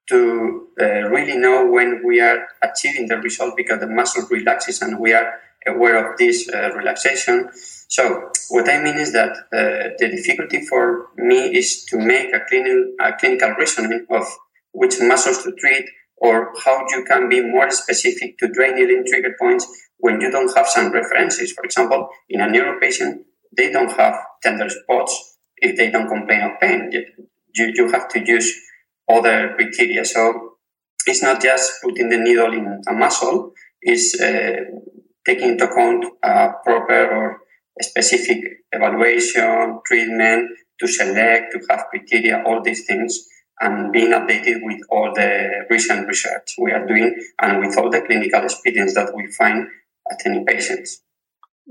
to 0.08 0.68
uh, 0.80 1.08
really 1.10 1.36
know 1.36 1.66
when 1.66 2.02
we 2.04 2.20
are 2.20 2.46
achieving 2.62 3.06
the 3.08 3.16
result 3.18 3.56
because 3.56 3.80
the 3.80 3.86
muscle 3.86 4.26
relaxes 4.30 4.80
and 4.80 4.98
we 4.98 5.12
are 5.12 5.34
aware 5.66 5.96
of 6.10 6.16
this 6.18 6.48
uh, 6.48 6.70
relaxation. 6.74 7.50
So 7.88 8.30
what 8.50 8.68
I 8.68 8.82
mean 8.82 8.96
is 8.96 9.12
that 9.12 9.30
uh, 9.52 9.94
the 9.98 10.08
difficulty 10.08 10.64
for 10.66 11.08
me 11.16 11.56
is 11.56 11.84
to 11.86 11.98
make 11.98 12.32
a, 12.34 12.40
clinical, 12.48 12.94
a 13.00 13.12
clinical 13.14 13.50
reasoning 13.50 14.06
of 14.10 14.24
which 14.72 15.00
muscles 15.00 15.42
to 15.44 15.52
treat 15.52 15.84
or 16.16 16.52
how 16.64 16.84
you 16.90 17.04
can 17.04 17.28
be 17.28 17.40
more 17.40 17.70
specific 17.70 18.38
to 18.38 18.48
dry 18.48 18.70
needling 18.70 19.04
trigger 19.06 19.34
points 19.40 19.66
when 19.98 20.20
you 20.20 20.30
don't 20.30 20.54
have 20.56 20.66
some 20.66 20.92
references. 20.92 21.52
For 21.52 21.64
example, 21.64 22.08
in 22.28 22.40
a 22.40 22.48
neuro 22.48 22.78
patient, 22.80 23.26
they 23.56 23.70
don't 23.70 23.92
have 23.92 24.14
tender 24.42 24.68
spots 24.68 25.36
if 25.58 25.76
they 25.76 25.90
don't 25.90 26.08
complain 26.08 26.42
of 26.42 26.60
pain. 26.60 26.90
You, 27.54 27.72
you 27.74 27.90
have 27.90 28.08
to 28.08 28.24
use 28.24 28.54
other 29.08 29.54
criteria. 29.56 30.04
So 30.04 30.56
it's 31.06 31.22
not 31.22 31.40
just 31.40 31.82
putting 31.82 32.08
the 32.08 32.18
needle 32.18 32.52
in 32.52 32.80
a 32.86 32.92
muscle, 32.92 33.52
it's 33.80 34.20
uh, 34.20 34.56
taking 35.26 35.50
into 35.50 35.70
account 35.70 36.04
a 36.22 36.50
proper 36.64 37.06
or 37.14 37.40
specific 37.80 38.38
evaluation, 38.72 39.80
treatment, 39.86 40.50
to 40.80 40.86
select, 40.86 41.52
to 41.52 41.60
have 41.70 41.86
criteria, 41.90 42.42
all 42.44 42.62
these 42.62 42.86
things, 42.86 43.26
and 43.60 43.92
being 43.92 44.12
updated 44.12 44.58
with 44.62 44.80
all 44.90 45.12
the 45.14 45.66
recent 45.70 46.06
research 46.06 46.54
we 46.58 46.70
are 46.70 46.86
doing 46.86 47.16
and 47.40 47.60
with 47.60 47.76
all 47.76 47.90
the 47.90 48.00
clinical 48.02 48.42
experience 48.42 48.94
that 48.94 49.12
we 49.14 49.26
find 49.32 49.66
at 50.10 50.18
any 50.26 50.44
patients. 50.44 51.02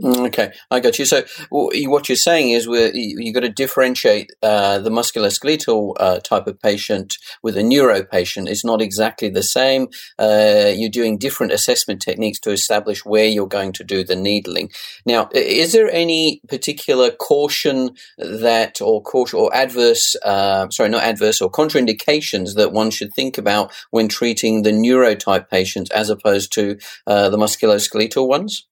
Mm, 0.02 0.28
okay, 0.28 0.52
I 0.70 0.80
got 0.80 1.00
you. 1.00 1.06
So 1.06 1.24
what 1.50 2.08
you're 2.08 2.16
saying 2.16 2.52
is 2.52 2.68
we 2.68 2.92
you 2.94 3.34
got 3.34 3.40
to 3.40 3.50
differentiate 3.50 4.32
uh, 4.44 4.78
the 4.78 4.92
musculoskeletal 4.92 5.96
uh, 6.00 6.20
type 6.20 6.46
of 6.46 6.60
patient 6.60 7.18
with 7.42 7.58
a 7.58 7.64
neuro 7.64 8.04
patient. 8.04 8.48
It's 8.48 8.64
not 8.64 8.80
exactly 8.80 9.30
the 9.30 9.42
same. 9.42 9.88
Uh, 10.20 10.72
you're 10.76 10.92
doing 10.92 11.18
different 11.18 11.52
assessment 11.52 12.00
techniques 12.00 12.40
to 12.42 12.52
establish 12.52 13.06
where 13.06 13.26
you're 13.26 13.48
going 13.48 13.72
to 13.74 13.84
do 13.84 14.04
the 14.04 14.16
needling. 14.16 14.70
Now, 15.04 15.30
is 15.34 15.72
there 15.72 15.90
any 15.92 16.42
particular 16.48 17.10
caution 17.10 17.96
that, 18.20 18.80
or 18.82 19.02
caution, 19.02 19.40
or 19.40 19.56
adverse, 19.56 20.16
uh, 20.24 20.70
sorry, 20.70 20.90
not 20.90 21.04
adverse, 21.04 21.42
or 21.42 21.50
contraindications 21.50 22.54
that 22.54 22.72
one 22.72 22.92
should 22.92 23.14
think 23.14 23.40
about 23.40 23.74
when 23.90 24.10
treating 24.10 24.62
the 24.62 24.72
neurotype 24.72 25.50
patients 25.50 25.90
as 25.90 26.12
opposed 26.12 26.54
to 26.54 26.78
uh, 27.08 27.30
the 27.30 27.38
musculoskeletal 27.38 28.28
ones? 28.28 28.68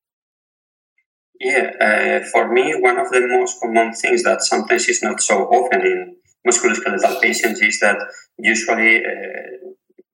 Yeah, 1.40 1.72
uh, 1.80 2.26
for 2.32 2.52
me, 2.52 2.76
one 2.80 2.98
of 2.98 3.10
the 3.10 3.22
most 3.28 3.60
common 3.62 3.94
things 3.94 4.24
that 4.24 4.42
sometimes 4.42 4.88
is 4.88 5.04
not 5.04 5.22
so 5.22 5.44
often 5.44 5.82
in 5.82 6.16
musculoskeletal 6.48 7.22
patients 7.22 7.62
is 7.62 7.80
that 7.80 7.98
usually 8.38 9.04
uh, 9.06 9.72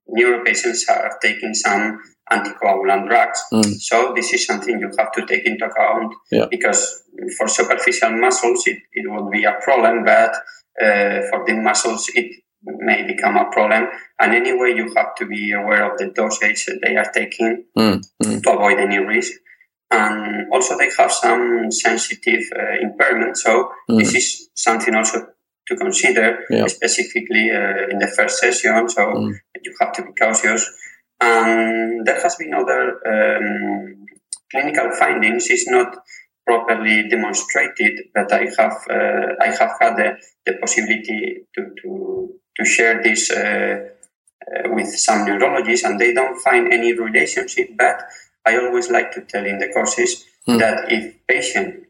neuro 0.08 0.44
patients 0.44 0.86
are 0.88 1.18
taking 1.20 1.54
some 1.54 2.00
anticoagulant 2.30 3.08
drugs. 3.08 3.42
Mm. 3.52 3.74
So 3.80 4.12
this 4.14 4.32
is 4.32 4.46
something 4.46 4.80
you 4.80 4.90
have 4.98 5.12
to 5.12 5.26
take 5.26 5.46
into 5.46 5.66
account 5.66 6.14
yeah. 6.30 6.46
because 6.50 7.02
for 7.36 7.48
superficial 7.48 8.10
muscles 8.12 8.66
it, 8.66 8.78
it 8.92 9.10
would 9.10 9.30
be 9.30 9.44
a 9.44 9.56
problem, 9.62 10.04
but 10.04 10.34
uh, 10.82 11.20
for 11.30 11.44
the 11.46 11.54
muscles 11.54 12.10
it 12.14 12.42
may 12.64 13.06
become 13.06 13.36
a 13.36 13.50
problem. 13.50 13.88
And 14.18 14.34
anyway, 14.34 14.74
you 14.76 14.92
have 14.96 15.14
to 15.16 15.26
be 15.26 15.52
aware 15.52 15.90
of 15.90 15.98
the 15.98 16.10
dosage 16.14 16.64
that 16.66 16.80
they 16.82 16.96
are 16.96 17.10
taking 17.12 17.64
mm. 17.76 18.00
Mm. 18.22 18.42
to 18.42 18.52
avoid 18.52 18.78
any 18.78 18.98
risk 18.98 19.32
and 19.92 20.52
also 20.52 20.76
they 20.78 20.90
have 20.98 21.12
some 21.12 21.70
sensitive 21.70 22.44
uh, 22.56 22.80
impairment. 22.80 23.36
So 23.36 23.70
mm. 23.90 23.98
this 23.98 24.14
is 24.14 24.48
something 24.54 24.94
also 24.94 25.18
to 25.68 25.76
consider, 25.76 26.38
yeah. 26.50 26.66
specifically 26.66 27.50
uh, 27.50 27.90
in 27.90 27.98
the 27.98 28.08
first 28.16 28.38
session. 28.38 28.88
So 28.88 29.02
mm. 29.02 29.32
you 29.62 29.74
have 29.80 29.92
to 29.92 30.02
be 30.02 30.12
cautious. 30.18 30.68
And 31.20 32.04
there 32.06 32.20
has 32.20 32.34
been 32.36 32.54
other 32.54 32.82
um, 33.06 34.06
clinical 34.50 34.90
findings. 34.98 35.48
It's 35.50 35.68
not 35.68 35.94
properly 36.44 37.08
demonstrated, 37.08 38.00
but 38.14 38.32
I 38.32 38.48
have 38.58 38.76
uh, 38.90 39.26
I 39.40 39.46
have 39.46 39.72
had 39.80 39.96
the, 39.96 40.16
the 40.46 40.54
possibility 40.58 41.46
to, 41.54 41.62
to 41.82 42.34
to 42.56 42.64
share 42.64 43.00
this 43.02 43.30
uh, 43.30 43.88
uh, 44.50 44.68
with 44.74 44.88
some 44.88 45.24
neurologists, 45.24 45.86
and 45.86 46.00
they 46.00 46.12
don't 46.12 46.38
find 46.40 46.72
any 46.72 46.92
relationship, 46.92 47.68
but 47.78 48.02
I 48.44 48.56
always 48.56 48.90
like 48.90 49.12
to 49.12 49.20
tell 49.22 49.44
in 49.44 49.58
the 49.58 49.68
courses 49.68 50.24
mm. 50.48 50.58
that 50.58 50.90
if 50.90 51.14
patient 51.26 51.86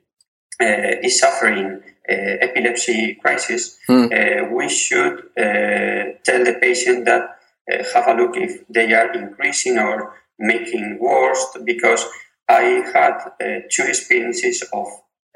uh, 0.60 1.00
is 1.02 1.18
suffering 1.18 1.82
uh, 2.08 2.12
epilepsy 2.40 3.14
crisis, 3.14 3.78
mm. 3.88 4.06
uh, 4.12 4.54
we 4.54 4.68
should 4.68 5.18
uh, 5.38 6.18
tell 6.24 6.44
the 6.44 6.58
patient 6.60 7.04
that 7.04 7.38
uh, 7.72 7.84
have 7.94 8.08
a 8.08 8.14
look 8.20 8.36
if 8.36 8.66
they 8.68 8.92
are 8.92 9.12
increasing 9.12 9.78
or 9.78 10.14
making 10.38 10.98
worse 11.00 11.56
because 11.64 12.04
I 12.48 12.82
had 12.92 13.18
uh, 13.40 13.60
two 13.70 13.84
experiences 13.84 14.62
of 14.72 14.88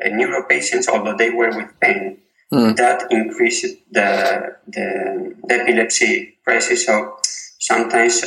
neuro 0.04 0.42
patients, 0.46 0.88
although 0.88 1.16
they 1.16 1.30
were 1.30 1.56
with 1.56 1.70
pain, 1.80 2.18
mm. 2.52 2.76
that 2.76 3.10
increased 3.10 3.64
the, 3.90 4.56
the, 4.66 5.34
the, 5.48 5.54
epilepsy 5.54 6.36
crisis. 6.44 6.84
So 6.84 7.16
sometimes 7.58 8.22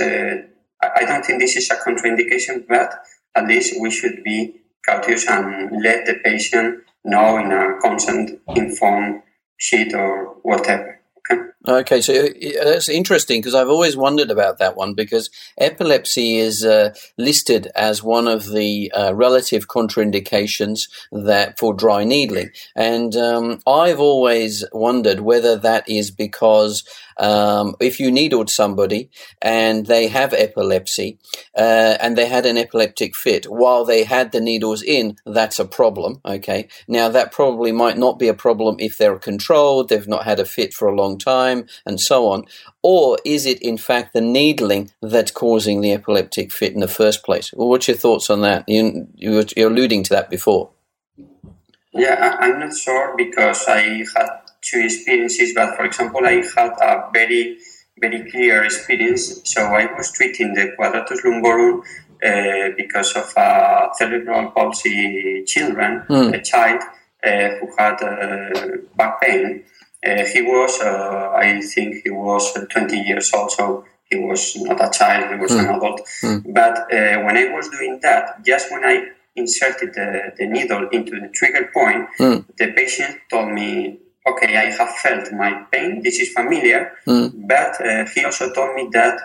I 0.82 1.04
don't 1.06 1.26
think 1.26 1.40
this 1.40 1.56
is 1.56 1.70
a 1.70 1.76
contraindication, 1.76 2.66
but 2.68 2.94
at 3.36 3.48
least 3.48 3.80
we 3.80 3.92
should 3.92 4.24
be 4.24 4.62
cautious 4.88 5.28
and 5.28 5.82
let 5.84 6.06
the 6.06 6.16
patient 6.24 6.84
know 7.04 7.38
in 7.38 7.52
a 7.52 7.80
consent 7.80 8.40
informed 8.56 9.22
sheet 9.58 9.94
or 9.94 10.36
whatever. 10.42 11.00
Okay, 11.20 11.42
so 11.66 12.26
uh, 12.26 12.64
that's 12.64 12.88
interesting 12.88 13.42
because 13.42 13.54
I've 13.54 13.70
always 13.70 13.98
wondered 13.98 14.32
about 14.32 14.60
that 14.60 14.78
one 14.78 14.94
because 14.94 15.30
epilepsy 15.58 16.38
is 16.38 16.64
uh, 16.64 16.94
listed 17.18 17.68
as 17.76 18.02
one 18.02 18.30
of 18.30 18.50
the 18.50 18.92
uh, 18.96 19.14
relative 19.14 19.68
contraindications 19.68 20.90
that 21.12 21.60
for 21.60 21.74
dry 21.74 22.06
needling, 22.06 22.52
and 22.76 23.16
um, 23.16 23.60
I've 23.68 24.00
always 24.00 24.64
wondered 24.72 25.20
whether 25.20 25.58
that 25.58 25.90
is 25.90 26.12
because 26.12 26.84
um, 27.20 27.76
if 27.82 28.00
you 28.00 28.12
needled 28.12 28.50
somebody 28.50 29.10
and 29.42 29.86
they 29.86 30.08
have 30.08 30.34
epilepsy 30.34 31.20
uh, 31.56 31.98
and 32.00 32.18
they 32.18 32.28
had 32.28 32.46
an 32.46 32.58
epileptic 32.58 33.16
fit 33.16 33.46
while 33.46 33.84
they 33.84 34.04
had 34.04 34.32
the 34.32 34.40
needles 34.40 34.82
in, 34.82 35.18
that's 35.26 35.60
a 35.60 35.66
problem. 35.66 36.22
Okay, 36.26 36.70
now 36.88 37.10
that 37.10 37.34
probably 37.34 37.74
might 37.74 37.98
not 37.98 38.18
be 38.18 38.30
a 38.30 38.34
problem 38.34 38.78
if 38.80 38.98
they're 38.98 39.20
controlled, 39.20 39.90
they've 39.90 40.08
not 40.08 40.24
had 40.24 40.40
a 40.40 40.46
fit 40.46 40.74
for 40.74 40.88
a 40.88 40.96
long 40.96 41.18
time, 41.18 41.49
and 41.86 42.00
so 42.00 42.28
on. 42.28 42.46
Or 42.82 43.18
is 43.26 43.46
it 43.46 43.62
in 43.62 43.78
fact 43.78 44.14
the 44.14 44.22
needling 44.22 44.92
that's 45.02 45.32
causing 45.32 45.82
the 45.82 45.94
epileptic 45.94 46.52
fit 46.52 46.74
in 46.74 46.80
the 46.80 46.88
first 46.88 47.24
place? 47.24 47.54
Well, 47.54 47.70
what's 47.70 47.88
your 47.88 47.98
thoughts 47.98 48.30
on 48.30 48.42
that? 48.42 48.64
You, 48.68 49.08
you 49.16 49.32
were, 49.32 49.46
you're 49.56 49.72
alluding 49.72 50.04
to 50.04 50.14
that 50.16 50.30
before. 50.30 50.70
Yeah, 51.94 52.38
I'm 52.40 52.60
not 52.60 52.76
sure 52.78 53.16
because 53.18 53.66
I 53.68 54.06
had 54.16 54.30
two 54.62 54.82
experiences, 54.82 55.54
but 55.56 55.76
for 55.76 55.86
example, 55.86 56.22
I 56.26 56.44
had 56.56 56.74
a 56.82 57.10
very, 57.12 57.58
very 58.00 58.30
clear 58.30 58.64
experience. 58.64 59.42
So 59.44 59.62
I 59.64 59.92
was 59.98 60.12
treating 60.12 60.54
the 60.54 60.74
quadratus 60.78 61.22
lumborum 61.24 61.82
uh, 62.24 62.76
because 62.78 63.16
of 63.16 63.34
a 63.36 63.90
cerebral 63.94 64.52
palsy 64.52 65.44
children, 65.46 66.04
mm. 66.10 66.34
a 66.34 66.42
child 66.42 66.82
uh, 67.24 67.50
who 67.60 67.70
had 67.78 68.02
uh, 68.04 68.78
back 68.96 69.22
pain. 69.22 69.64
Uh, 70.06 70.26
he 70.26 70.42
was, 70.42 70.80
uh, 70.82 71.34
I 71.36 71.62
think, 71.62 72.04
he 72.04 72.10
was 72.10 72.54
20 72.54 72.98
years 72.98 73.34
old, 73.34 73.52
so 73.52 73.86
he 74.10 74.18
was 74.18 74.56
not 74.58 74.84
a 74.84 74.90
child; 74.98 75.30
he 75.32 75.36
was 75.38 75.52
mm. 75.52 75.60
an 75.60 75.76
adult. 75.76 76.02
Mm. 76.24 76.54
But 76.54 76.78
uh, 76.94 77.24
when 77.24 77.38
I 77.38 77.54
was 77.54 77.70
doing 77.70 78.00
that, 78.02 78.44
just 78.46 78.72
when 78.72 78.86
I 78.86 79.10
inserted 79.36 79.94
the, 79.94 80.34
the 80.38 80.48
needle 80.48 80.88
into 80.90 81.20
the 81.20 81.30
trigger 81.30 81.70
point, 81.74 82.08
mm. 82.20 82.46
the 82.58 82.72
patient 82.74 83.18
told 83.30 83.52
me, 83.52 84.00
okay, 84.28 84.58
I 84.58 84.72
have 84.72 84.90
felt 84.96 85.32
my 85.34 85.64
pain, 85.72 86.02
this 86.04 86.20
is 86.20 86.30
familiar, 86.30 86.92
mm. 87.06 87.32
but 87.48 87.80
uh, 87.86 88.06
he 88.14 88.24
also 88.24 88.52
told 88.54 88.76
me 88.76 88.90
that 88.94 89.20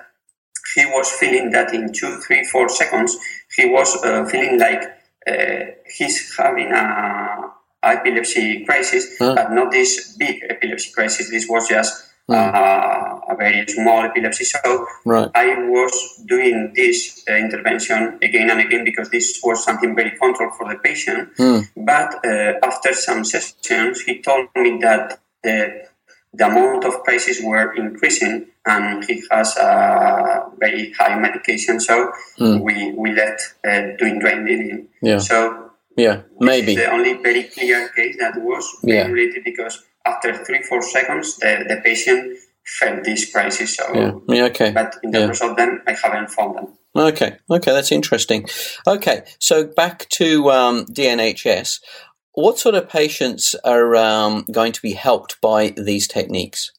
he 0.74 0.86
was 0.86 1.10
feeling 1.12 1.50
that 1.50 1.72
in 1.72 1.92
two, 1.92 2.20
three, 2.20 2.44
four 2.44 2.68
seconds, 2.68 3.16
he 3.56 3.66
was 3.66 4.02
uh, 4.04 4.24
feeling 4.26 4.58
like 4.58 4.82
uh, 5.26 5.64
he's 5.86 6.36
having 6.36 6.72
a 6.72 7.43
epilepsy 7.92 8.64
crisis, 8.64 9.18
mm. 9.18 9.34
but 9.34 9.52
not 9.52 9.70
this 9.70 10.16
big 10.16 10.42
epilepsy 10.48 10.90
crisis. 10.92 11.30
This 11.30 11.46
was 11.48 11.68
just 11.68 11.92
mm. 12.28 12.34
uh, 12.34 13.20
a 13.28 13.36
very 13.36 13.66
small 13.68 14.04
epilepsy. 14.04 14.44
So 14.44 14.86
right. 15.04 15.30
I 15.34 15.54
was 15.68 16.22
doing 16.26 16.72
this 16.74 17.24
uh, 17.28 17.34
intervention 17.34 18.18
again 18.22 18.50
and 18.50 18.60
again 18.60 18.84
because 18.84 19.10
this 19.10 19.40
was 19.42 19.64
something 19.64 19.94
very 19.94 20.12
controlled 20.12 20.54
for 20.54 20.68
the 20.68 20.78
patient. 20.78 21.34
Mm. 21.36 21.68
But 21.76 22.24
uh, 22.24 22.54
after 22.62 22.92
some 22.92 23.24
sessions, 23.24 24.00
he 24.02 24.20
told 24.22 24.48
me 24.56 24.78
that 24.82 25.20
the, 25.42 25.86
the 26.32 26.46
amount 26.46 26.84
of 26.84 27.02
crises 27.02 27.40
were 27.42 27.72
increasing 27.74 28.46
and 28.66 29.04
he 29.04 29.22
has 29.30 29.56
a 29.56 30.50
very 30.58 30.92
high 30.92 31.18
medication. 31.18 31.78
So 31.80 32.12
hmm. 32.38 32.60
we, 32.60 32.92
we 32.92 33.12
left 33.12 33.54
uh, 33.66 33.96
doing 33.98 34.18
dry 34.20 34.34
needling. 34.34 34.88
Yeah. 35.02 35.18
So 35.18 35.63
yeah, 35.96 36.22
maybe. 36.40 36.74
the 36.74 36.90
only 36.90 37.14
very 37.14 37.44
clear 37.44 37.88
case 37.90 38.16
that 38.18 38.40
was 38.40 38.68
yeah. 38.82 39.06
related 39.06 39.44
because 39.44 39.82
after 40.06 40.44
three, 40.44 40.62
four 40.62 40.82
seconds, 40.82 41.36
the, 41.38 41.64
the 41.68 41.80
patient 41.82 42.38
felt 42.78 43.04
this 43.04 43.30
crisis. 43.30 43.76
So, 43.76 43.84
yeah. 43.94 44.12
yeah 44.28 44.44
okay. 44.44 44.72
But 44.72 44.96
in 45.02 45.12
terms 45.12 45.40
yeah. 45.40 45.50
of 45.50 45.56
them, 45.56 45.82
I 45.86 45.92
haven't 45.92 46.30
found 46.30 46.56
them. 46.56 46.78
Okay, 46.96 47.38
okay, 47.50 47.72
that's 47.72 47.90
interesting. 47.90 48.46
Okay, 48.86 49.24
so 49.40 49.66
back 49.66 50.08
to 50.10 50.50
um, 50.50 50.86
DNHS. 50.86 51.80
What 52.34 52.58
sort 52.58 52.76
of 52.76 52.88
patients 52.88 53.54
are 53.64 53.96
um, 53.96 54.44
going 54.50 54.72
to 54.72 54.82
be 54.82 54.92
helped 54.92 55.40
by 55.40 55.74
these 55.76 56.06
techniques? 56.06 56.72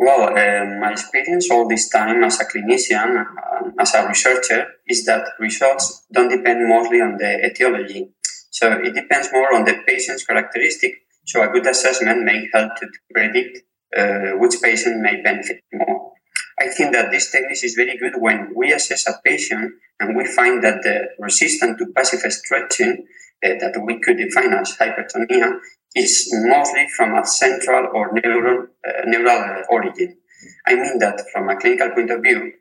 Well, 0.00 0.32
uh, 0.32 0.80
my 0.80 0.92
experience 0.92 1.50
all 1.50 1.68
this 1.68 1.90
time 1.90 2.24
as 2.24 2.40
a 2.40 2.46
clinician, 2.46 3.20
uh, 3.20 3.70
as 3.78 3.92
a 3.92 4.08
researcher, 4.08 4.66
is 4.88 5.04
that 5.04 5.28
results 5.38 6.06
don't 6.10 6.30
depend 6.30 6.66
mostly 6.66 7.02
on 7.02 7.18
the 7.18 7.44
etiology. 7.44 8.08
So 8.48 8.72
it 8.82 8.94
depends 8.94 9.28
more 9.30 9.54
on 9.54 9.66
the 9.66 9.74
patient's 9.86 10.24
characteristic. 10.24 11.02
So 11.26 11.42
a 11.42 11.48
good 11.48 11.66
assessment 11.66 12.24
may 12.24 12.48
help 12.50 12.76
to 12.76 12.86
predict 13.12 13.58
uh, 13.94 14.38
which 14.40 14.54
patient 14.62 15.02
may 15.02 15.20
benefit 15.20 15.60
more. 15.70 16.12
I 16.58 16.68
think 16.68 16.94
that 16.94 17.10
this 17.10 17.30
technique 17.30 17.62
is 17.62 17.74
very 17.74 17.98
good 17.98 18.14
when 18.16 18.54
we 18.56 18.72
assess 18.72 19.06
a 19.06 19.20
patient 19.22 19.74
and 20.00 20.16
we 20.16 20.24
find 20.24 20.64
that 20.64 20.80
the 20.82 21.08
resistance 21.18 21.78
to 21.78 21.92
passive 21.94 22.20
stretching 22.32 23.04
that 23.42 23.82
we 23.84 24.00
could 24.00 24.18
define 24.18 24.52
as 24.52 24.76
hypertonia 24.76 25.58
is 25.94 26.30
mostly 26.46 26.86
from 26.96 27.16
a 27.16 27.26
central 27.26 27.88
or 27.94 28.12
neural, 28.12 28.66
uh, 28.86 29.02
neural 29.06 29.64
origin. 29.70 30.16
I 30.66 30.74
mean 30.74 30.98
that 30.98 31.22
from 31.32 31.48
a 31.48 31.56
clinical 31.56 31.90
point 31.90 32.10
of 32.10 32.22
view, 32.22 32.52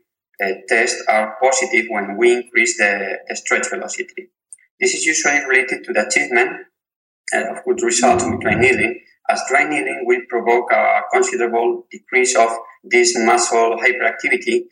uh, 0.43 0.51
tests 0.67 1.03
are 1.07 1.37
positive 1.41 1.85
when 1.89 2.17
we 2.17 2.33
increase 2.33 2.77
the, 2.77 3.19
the, 3.27 3.35
stretch 3.35 3.69
velocity. 3.69 4.29
This 4.79 4.93
is 4.93 5.05
usually 5.05 5.45
related 5.45 5.83
to 5.83 5.93
the 5.93 6.07
achievement 6.07 6.65
uh, 7.35 7.51
of 7.51 7.65
good 7.65 7.81
results 7.83 8.23
with 8.25 8.39
dry 8.39 8.55
needling, 8.55 9.01
as 9.29 9.43
dry 9.49 9.65
needling 9.65 10.03
will 10.05 10.21
provoke 10.29 10.71
a 10.71 11.01
considerable 11.11 11.85
decrease 11.91 12.35
of 12.35 12.49
this 12.83 13.17
muscle 13.17 13.77
hyperactivity, 13.77 14.63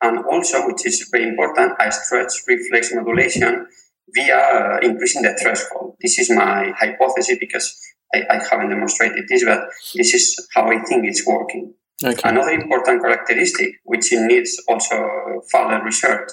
and 0.00 0.24
also, 0.26 0.66
which 0.66 0.86
is 0.86 1.08
very 1.10 1.28
important, 1.28 1.72
a 1.80 1.90
stretch 1.90 2.32
reflex 2.46 2.94
modulation 2.94 3.66
via 4.14 4.36
uh, 4.36 4.78
increasing 4.82 5.22
the 5.22 5.36
threshold. 5.40 5.96
This 6.00 6.18
is 6.18 6.30
my 6.30 6.72
hypothesis 6.78 7.36
because 7.38 7.78
I, 8.14 8.24
I, 8.30 8.44
haven't 8.48 8.70
demonstrated 8.70 9.24
this, 9.28 9.44
but 9.44 9.60
this 9.94 10.14
is 10.14 10.48
how 10.54 10.70
I 10.70 10.82
think 10.84 11.06
it's 11.06 11.26
working. 11.26 11.74
Okay. 12.04 12.28
Another 12.28 12.50
important 12.50 13.02
characteristic, 13.02 13.76
which 13.84 14.12
needs 14.12 14.62
also 14.68 15.42
further 15.50 15.82
research, 15.82 16.28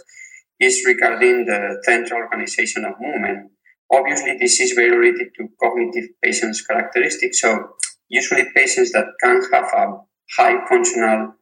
is 0.60 0.84
regarding 0.86 1.46
the 1.46 1.82
central 1.84 2.22
organization 2.22 2.86
of 2.86 2.94
movement. 3.00 3.52
Obviously, 3.92 4.38
this 4.38 4.60
is 4.60 4.74
very 4.74 4.96
related 4.96 5.30
to 5.38 5.50
cognitive 5.62 6.10
patients' 6.22 6.66
characteristics. 6.66 7.42
So, 7.42 7.76
usually, 8.10 8.46
patients 8.56 8.92
that 8.92 9.06
can 9.22 9.42
have 9.52 9.66
a 9.74 9.98
high 10.38 10.66
functional 10.68 11.36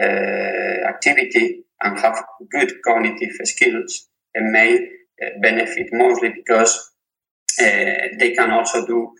uh, 0.00 0.04
activity 0.04 1.64
and 1.82 1.98
have 1.98 2.22
good 2.50 2.72
cognitive 2.84 3.30
skills 3.44 4.08
may 4.34 4.88
benefit 5.40 5.88
mostly 5.92 6.30
because 6.34 6.90
uh, 7.60 7.64
they 8.18 8.32
can 8.36 8.50
also 8.50 8.86
do 8.86 9.12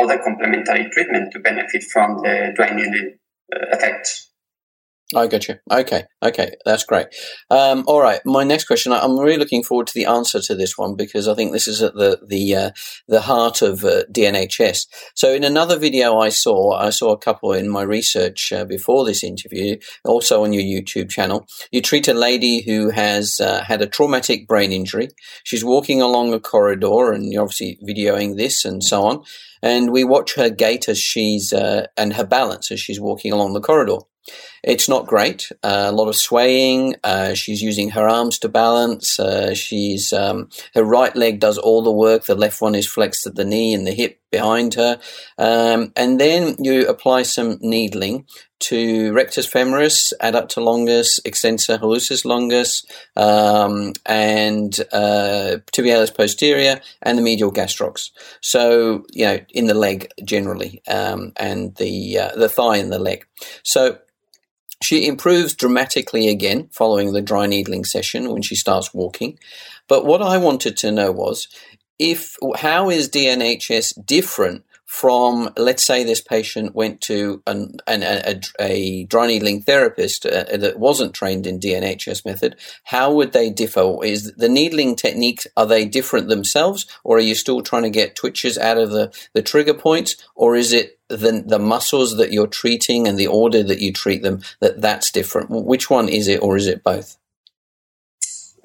other 0.00 0.18
complementary 0.18 0.88
treatment 0.90 1.32
to 1.32 1.40
benefit 1.40 1.82
from 1.84 2.18
the 2.18 2.52
dry 2.54 2.70
needling 2.74 3.18
uh, 3.54 3.66
effects. 3.72 4.29
I 5.14 5.26
got 5.26 5.48
you. 5.48 5.56
Okay, 5.72 6.04
okay, 6.22 6.52
that's 6.64 6.84
great. 6.84 7.08
Um, 7.50 7.82
all 7.88 8.00
right, 8.00 8.20
my 8.24 8.44
next 8.44 8.66
question. 8.66 8.92
I'm 8.92 9.18
really 9.18 9.38
looking 9.38 9.64
forward 9.64 9.88
to 9.88 9.94
the 9.94 10.04
answer 10.04 10.40
to 10.40 10.54
this 10.54 10.78
one 10.78 10.94
because 10.94 11.26
I 11.26 11.34
think 11.34 11.50
this 11.52 11.66
is 11.66 11.82
at 11.82 11.94
the 11.94 12.20
the 12.24 12.54
uh, 12.54 12.70
the 13.08 13.22
heart 13.22 13.60
of 13.60 13.84
uh, 13.84 14.04
DNHS. 14.12 14.86
So, 15.16 15.32
in 15.32 15.42
another 15.42 15.76
video 15.76 16.18
I 16.18 16.28
saw, 16.28 16.74
I 16.74 16.90
saw 16.90 17.10
a 17.10 17.18
couple 17.18 17.52
in 17.52 17.68
my 17.68 17.82
research 17.82 18.52
uh, 18.52 18.64
before 18.64 19.04
this 19.04 19.24
interview, 19.24 19.78
also 20.04 20.44
on 20.44 20.52
your 20.52 20.62
YouTube 20.62 21.10
channel. 21.10 21.46
You 21.72 21.82
treat 21.82 22.06
a 22.06 22.14
lady 22.14 22.62
who 22.62 22.90
has 22.90 23.40
uh, 23.40 23.64
had 23.64 23.82
a 23.82 23.88
traumatic 23.88 24.46
brain 24.46 24.70
injury. 24.70 25.08
She's 25.42 25.64
walking 25.64 26.00
along 26.00 26.32
a 26.34 26.40
corridor, 26.40 27.10
and 27.10 27.32
you're 27.32 27.42
obviously 27.42 27.80
videoing 27.84 28.36
this 28.36 28.64
and 28.64 28.82
so 28.84 29.02
on. 29.02 29.24
And 29.60 29.90
we 29.90 30.04
watch 30.04 30.36
her 30.36 30.50
gait 30.50 30.88
as 30.88 30.98
she's 30.98 31.52
uh, 31.52 31.86
and 31.96 32.12
her 32.12 32.24
balance 32.24 32.70
as 32.70 32.78
she's 32.78 33.00
walking 33.00 33.32
along 33.32 33.54
the 33.54 33.60
corridor. 33.60 33.98
It's 34.62 34.88
not 34.88 35.06
great. 35.06 35.50
Uh, 35.62 35.86
a 35.88 35.92
lot 35.92 36.08
of 36.08 36.16
swaying. 36.16 36.96
Uh, 37.02 37.34
she's 37.34 37.62
using 37.62 37.90
her 37.90 38.06
arms 38.06 38.38
to 38.40 38.48
balance. 38.48 39.18
Uh, 39.18 39.54
she's 39.54 40.12
um, 40.12 40.50
her 40.74 40.84
right 40.84 41.14
leg 41.16 41.40
does 41.40 41.58
all 41.58 41.82
the 41.82 41.92
work. 41.92 42.24
The 42.24 42.34
left 42.34 42.60
one 42.60 42.74
is 42.74 42.86
flexed 42.86 43.26
at 43.26 43.34
the 43.34 43.44
knee 43.44 43.74
and 43.74 43.86
the 43.86 43.92
hip 43.92 44.19
behind 44.30 44.74
her. 44.74 45.00
Um, 45.38 45.92
and 45.96 46.20
then 46.20 46.56
you 46.58 46.86
apply 46.86 47.22
some 47.22 47.58
needling 47.60 48.26
to 48.60 49.12
rectus 49.12 49.46
femoris, 49.46 50.12
adductor 50.20 50.62
longus, 50.62 51.18
extensor 51.24 51.78
hallucis 51.78 52.24
longus, 52.24 52.84
um, 53.16 53.94
and 54.04 54.78
uh, 54.92 55.58
tibialis 55.72 56.14
posterior, 56.14 56.80
and 57.02 57.16
the 57.16 57.22
medial 57.22 57.50
gastrocs. 57.50 58.10
So 58.40 59.04
you 59.12 59.24
know, 59.24 59.38
in 59.50 59.66
the 59.66 59.74
leg 59.74 60.08
generally, 60.24 60.82
um, 60.86 61.32
and 61.36 61.74
the 61.76 62.18
uh, 62.18 62.36
the 62.36 62.48
thigh 62.48 62.76
and 62.76 62.92
the 62.92 62.98
leg. 62.98 63.26
So 63.62 63.98
she 64.82 65.06
improves 65.06 65.54
dramatically 65.54 66.28
again 66.28 66.68
following 66.72 67.12
the 67.12 67.22
dry 67.22 67.46
needling 67.46 67.84
session 67.84 68.30
when 68.30 68.42
she 68.42 68.56
starts 68.56 68.94
walking. 68.94 69.38
But 69.88 70.06
what 70.06 70.22
I 70.22 70.36
wanted 70.36 70.76
to 70.78 70.92
know 70.92 71.10
was 71.10 71.48
if 72.00 72.36
how 72.56 72.88
is 72.88 73.10
DNHS 73.10 74.04
different 74.06 74.64
from, 74.86 75.50
let's 75.56 75.86
say, 75.86 76.02
this 76.02 76.20
patient 76.20 76.74
went 76.74 77.00
to 77.02 77.40
an, 77.46 77.76
an, 77.86 78.02
a, 78.02 78.40
a, 78.58 79.04
dry 79.04 79.28
needling 79.28 79.62
therapist 79.62 80.26
uh, 80.26 80.44
that 80.56 80.80
wasn't 80.80 81.14
trained 81.14 81.46
in 81.46 81.60
DNHS 81.60 82.24
method, 82.24 82.56
how 82.82 83.12
would 83.12 83.32
they 83.32 83.50
differ? 83.50 84.02
Is 84.02 84.32
the 84.32 84.48
needling 84.48 84.96
techniques 84.96 85.46
are 85.56 85.66
they 85.66 85.84
different 85.84 86.28
themselves, 86.28 86.86
or 87.04 87.18
are 87.18 87.20
you 87.20 87.36
still 87.36 87.60
trying 87.60 87.84
to 87.84 87.90
get 87.90 88.16
twitches 88.16 88.58
out 88.58 88.78
of 88.78 88.90
the, 88.90 89.12
the 89.32 89.42
trigger 89.42 89.74
points, 89.74 90.16
or 90.34 90.56
is 90.56 90.72
it 90.72 90.98
the 91.06 91.44
the 91.46 91.58
muscles 91.58 92.16
that 92.16 92.32
you're 92.32 92.46
treating 92.46 93.06
and 93.06 93.18
the 93.18 93.26
order 93.28 93.62
that 93.62 93.80
you 93.80 93.92
treat 93.92 94.22
them 94.22 94.40
that 94.58 94.80
that's 94.80 95.12
different? 95.12 95.50
Which 95.50 95.88
one 95.88 96.08
is 96.08 96.26
it, 96.26 96.42
or 96.42 96.56
is 96.56 96.66
it 96.66 96.82
both? 96.82 97.16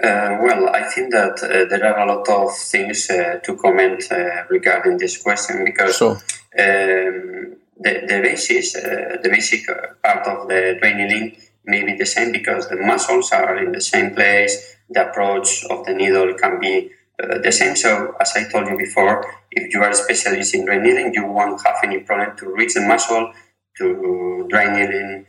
Uh, 0.02 0.40
well, 0.42 0.70
I 0.76 0.84
think 0.84 1.12
that 1.14 1.42
uh, 1.42 1.70
there 1.70 1.86
are 1.86 2.06
a 2.06 2.14
lot 2.14 2.28
of 2.28 2.58
things 2.58 3.10
uh, 3.10 3.40
to 3.44 3.56
comment 3.56 4.04
uh, 4.12 4.44
regarding 4.50 4.98
this 4.98 5.22
question 5.22 5.64
because 5.64 5.98
sure. 5.98 6.12
um, 6.12 7.56
the, 7.80 8.04
the 8.06 8.20
basis, 8.22 8.76
uh, 8.76 9.18
the 9.24 9.30
basic 9.30 9.66
part 10.04 10.28
of 10.28 10.50
the 10.50 10.78
dry 10.82 10.92
needling 10.92 11.38
may 11.64 11.86
be 11.86 11.96
the 11.96 12.06
same 12.06 12.34
because 12.34 12.68
the 12.68 12.76
muscles 12.76 13.32
are 13.32 13.58
in 13.58 13.72
the 13.72 13.80
same 13.80 14.14
place. 14.14 14.76
The 14.90 15.10
approach 15.10 15.64
of 15.70 15.86
the 15.86 15.94
needle 15.94 16.34
can 16.34 16.60
be 16.60 16.92
uh, 17.24 17.38
the 17.38 17.52
same. 17.54 17.78
So, 17.78 18.16
as 18.20 18.34
I 18.36 18.50
told 18.50 18.68
you 18.68 18.78
before, 18.78 19.26
if 19.52 19.74
you 19.74 19.82
are 19.82 19.92
a 19.92 19.96
specialist 19.96 20.54
in 20.56 20.66
dry 20.66 20.78
needling, 20.78 21.14
you 21.14 21.26
won't 21.26 21.66
have 21.66 21.78
any 21.84 22.00
problem 22.00 22.36
to 22.38 22.54
reach 22.54 22.74
the 22.74 22.82
muscle 22.82 23.32
to 23.78 24.46
dry 24.50 24.78
needling 24.78 25.26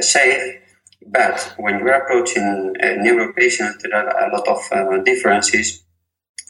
safe 0.00 0.60
but 1.08 1.54
when 1.58 1.82
we're 1.82 2.00
approaching 2.02 2.74
uh, 2.82 2.94
neuro 2.96 3.32
patients, 3.32 3.82
there 3.82 3.94
are 3.94 4.28
a 4.28 4.36
lot 4.36 4.48
of 4.48 4.60
uh, 4.72 5.02
differences. 5.02 5.84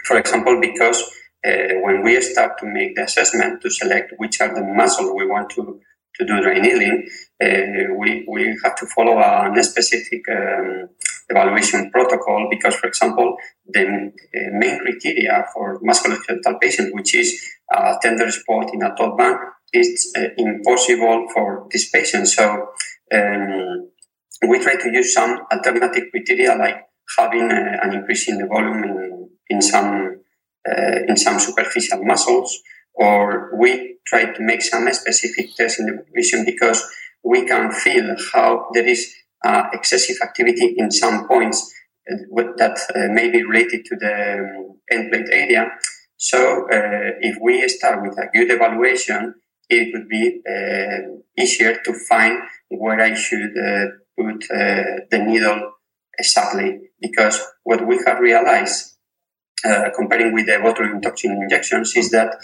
For 0.04 0.18
example, 0.18 0.60
because 0.60 1.02
uh, 1.46 1.74
when 1.82 2.02
we 2.02 2.20
start 2.20 2.58
to 2.58 2.66
make 2.66 2.96
the 2.96 3.04
assessment 3.04 3.62
to 3.62 3.70
select 3.70 4.12
which 4.18 4.40
are 4.40 4.54
the 4.54 4.62
muscles 4.62 5.12
we 5.14 5.26
want 5.26 5.50
to, 5.50 5.80
to 6.16 6.26
do 6.26 6.40
dry 6.40 6.58
needling, 6.58 7.06
uh, 7.42 7.94
we, 7.98 8.24
we 8.28 8.58
have 8.64 8.76
to 8.76 8.86
follow 8.86 9.18
a 9.18 9.62
specific 9.62 10.22
um, 10.30 10.88
evaluation 11.28 11.90
protocol 11.90 12.48
because, 12.50 12.74
for 12.76 12.86
example, 12.86 13.36
the 13.66 13.84
uh, 13.84 14.38
main 14.52 14.80
criteria 14.80 15.44
for 15.52 15.80
musculoskeletal 15.80 16.60
patients, 16.60 16.90
which 16.92 17.14
is 17.14 17.40
a 17.72 17.96
tender 18.00 18.30
spot 18.30 18.72
in 18.72 18.82
a 18.82 18.94
taut 18.94 19.18
band, 19.18 19.36
is 19.72 20.12
uh, 20.16 20.28
impossible 20.38 21.26
for 21.34 21.66
this 21.70 21.90
patient. 21.90 22.28
So 22.28 22.70
um, 23.12 23.90
we 24.46 24.58
try 24.58 24.76
to 24.76 24.90
use 24.90 25.14
some 25.14 25.40
alternative 25.52 26.04
criteria 26.10 26.54
like 26.56 26.86
having 27.16 27.50
uh, 27.50 27.78
an 27.82 27.94
increase 27.94 28.28
in 28.28 28.38
the 28.38 28.46
volume 28.46 28.84
in, 28.84 29.30
in 29.48 29.62
some 29.62 30.20
uh, 30.68 30.98
in 31.06 31.16
some 31.16 31.38
superficial 31.38 32.04
muscles, 32.04 32.60
or 32.94 33.56
we 33.56 33.98
try 34.06 34.24
to 34.24 34.42
make 34.42 34.62
some 34.62 34.92
specific 34.92 35.54
tests 35.54 35.78
in 35.78 35.86
the 35.86 36.04
vision 36.12 36.44
because 36.44 36.82
we 37.22 37.46
can 37.46 37.70
feel 37.70 38.16
how 38.32 38.68
there 38.72 38.86
is 38.86 39.14
uh, 39.44 39.68
excessive 39.72 40.16
activity 40.22 40.74
in 40.76 40.90
some 40.90 41.28
points 41.28 41.72
uh, 42.10 42.42
that 42.56 42.78
uh, 42.96 43.12
may 43.12 43.30
be 43.30 43.44
related 43.44 43.84
to 43.84 43.96
the 43.96 44.38
um, 44.38 44.80
end 44.90 45.10
plate 45.10 45.28
area. 45.30 45.70
So, 46.16 46.64
uh, 46.68 47.12
if 47.20 47.36
we 47.40 47.66
start 47.68 48.02
with 48.02 48.18
a 48.18 48.26
good 48.34 48.50
evaluation, 48.50 49.34
it 49.68 49.92
would 49.92 50.08
be 50.08 50.40
easier 51.38 51.80
to 51.84 51.92
find 52.08 52.40
where 52.70 53.00
I 53.00 53.14
should 53.14 53.52
put 54.18 54.44
uh, 54.50 55.04
the 55.10 55.18
needle 55.18 55.72
exactly 56.18 56.80
because 57.00 57.40
what 57.64 57.86
we 57.86 57.98
have 58.06 58.20
realized 58.20 58.96
uh, 59.64 59.90
comparing 59.94 60.32
with 60.32 60.46
the 60.46 60.52
botulinum 60.52 61.02
toxin 61.02 61.32
injections 61.32 61.96
is 61.96 62.10
that 62.10 62.36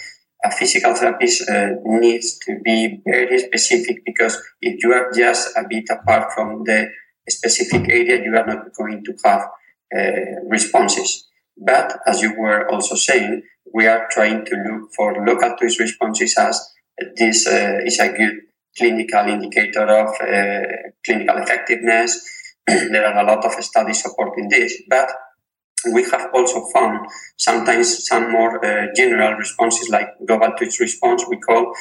a 0.43 0.51
physical 0.51 0.93
therapist 0.93 1.49
uh, 1.49 1.69
needs 1.85 2.37
to 2.39 2.59
be 2.63 3.01
very 3.05 3.39
specific 3.39 4.03
because 4.05 4.37
if 4.61 4.83
you 4.83 4.91
are 4.91 5.11
just 5.15 5.55
a 5.55 5.63
bit 5.69 5.85
apart 5.89 6.33
from 6.33 6.63
the 6.65 6.89
specific 7.29 7.89
area, 7.89 8.21
you 8.21 8.35
are 8.35 8.45
not 8.45 8.65
going 8.77 9.03
to 9.05 9.13
have 9.23 9.47
uh, 9.95 10.41
responses. 10.49 11.27
But 11.57 11.99
as 12.05 12.21
you 12.21 12.37
were 12.37 12.69
also 12.69 12.95
saying, 12.95 13.43
we 13.73 13.87
are 13.87 14.07
trying 14.11 14.45
to 14.45 14.55
look 14.55 14.89
for 14.95 15.25
local 15.25 15.55
twitch 15.57 15.79
responses 15.79 16.35
as 16.37 16.59
this 17.15 17.47
uh, 17.47 17.79
is 17.85 17.99
a 17.99 18.09
good 18.09 18.33
clinical 18.77 19.27
indicator 19.27 19.87
of 19.87 20.09
uh, 20.21 20.89
clinical 21.05 21.37
effectiveness. 21.37 22.21
there 22.67 23.05
are 23.05 23.23
a 23.23 23.27
lot 23.27 23.45
of 23.45 23.51
studies 23.63 24.01
supporting 24.01 24.49
this, 24.49 24.81
but 24.89 25.09
we 25.93 26.03
have 26.03 26.29
also 26.33 26.65
found 26.73 27.05
sometimes 27.37 28.07
some 28.07 28.31
more 28.31 28.63
uh, 28.65 28.87
general 28.95 29.33
responses 29.33 29.89
like 29.89 30.07
global 30.25 30.51
twitch 30.57 30.79
response 30.79 31.25
we 31.29 31.37
call 31.37 31.73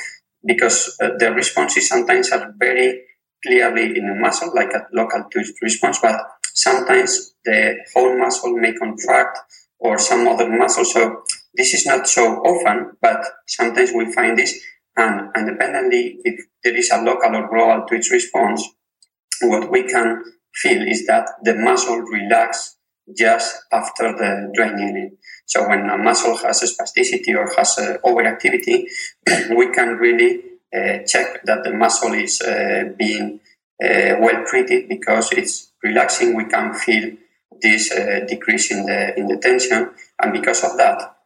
because 0.45 0.97
uh, 1.01 1.11
the 1.19 1.33
responses 1.33 1.89
sometimes 1.89 2.33
are 2.33 2.53
very 2.59 3.03
clearly 3.47 3.97
in 3.97 4.09
the 4.09 4.15
muscle 4.15 4.51
like 4.55 4.73
a 4.73 4.87
local 4.93 5.25
twitch 5.33 5.53
response 5.63 6.01
but 6.03 6.21
sometimes 6.53 7.35
the 7.45 7.77
whole 7.95 8.19
muscle 8.19 8.53
may 8.57 8.73
contract 8.73 9.39
or 9.79 9.99
some 9.99 10.27
other 10.27 10.51
muscle 10.51 10.85
so 10.85 11.23
this 11.55 11.73
is 11.73 11.87
not 11.87 12.09
so 12.09 12.23
often 12.43 12.97
but 13.01 13.25
sometimes 13.47 13.93
we 13.95 14.13
find 14.13 14.37
this 14.37 14.61
and 14.97 15.31
independently, 15.37 16.19
if 16.25 16.45
there 16.65 16.77
is 16.77 16.91
a 16.91 17.03
local 17.03 17.35
or 17.35 17.49
global 17.49 17.87
twitch 17.87 18.11
response, 18.11 18.69
what 19.43 19.71
we 19.71 19.85
can 19.85 20.23
feel 20.55 20.83
is 20.87 21.07
that 21.07 21.29
the 21.43 21.55
muscle 21.55 21.99
relax 22.01 22.77
just 23.17 23.57
after 23.73 24.13
the 24.13 24.53
draining. 24.55 25.17
So 25.47 25.69
when 25.69 25.91
a 25.91 25.99
muscle 25.99 26.37
has 26.39 26.63
spasticity 26.63 27.35
or 27.37 27.53
has 27.57 27.77
overactivity, 28.05 28.87
we 29.57 29.73
can 29.73 29.97
really 29.97 30.41
uh, 30.75 30.99
check 31.07 31.45
that 31.45 31.65
the 31.65 31.73
muscle 31.73 32.15
is 32.15 32.41
uh, 32.41 32.85
being 32.97 33.41
uh, 33.83 34.17
well 34.21 34.45
treated 34.47 34.89
because 34.89 35.33
it's 35.33 35.73
relaxing. 35.83 36.37
We 36.37 36.45
can 36.45 36.75
feel 36.75 37.13
this 37.61 37.93
uh, 37.93 38.21
decrease 38.27 38.71
in 38.71 38.87
the 38.87 39.19
in 39.19 39.27
the 39.27 39.37
tension, 39.37 39.91
and 40.21 40.33
because 40.33 40.65
of 40.65 40.77
that, 40.79 41.17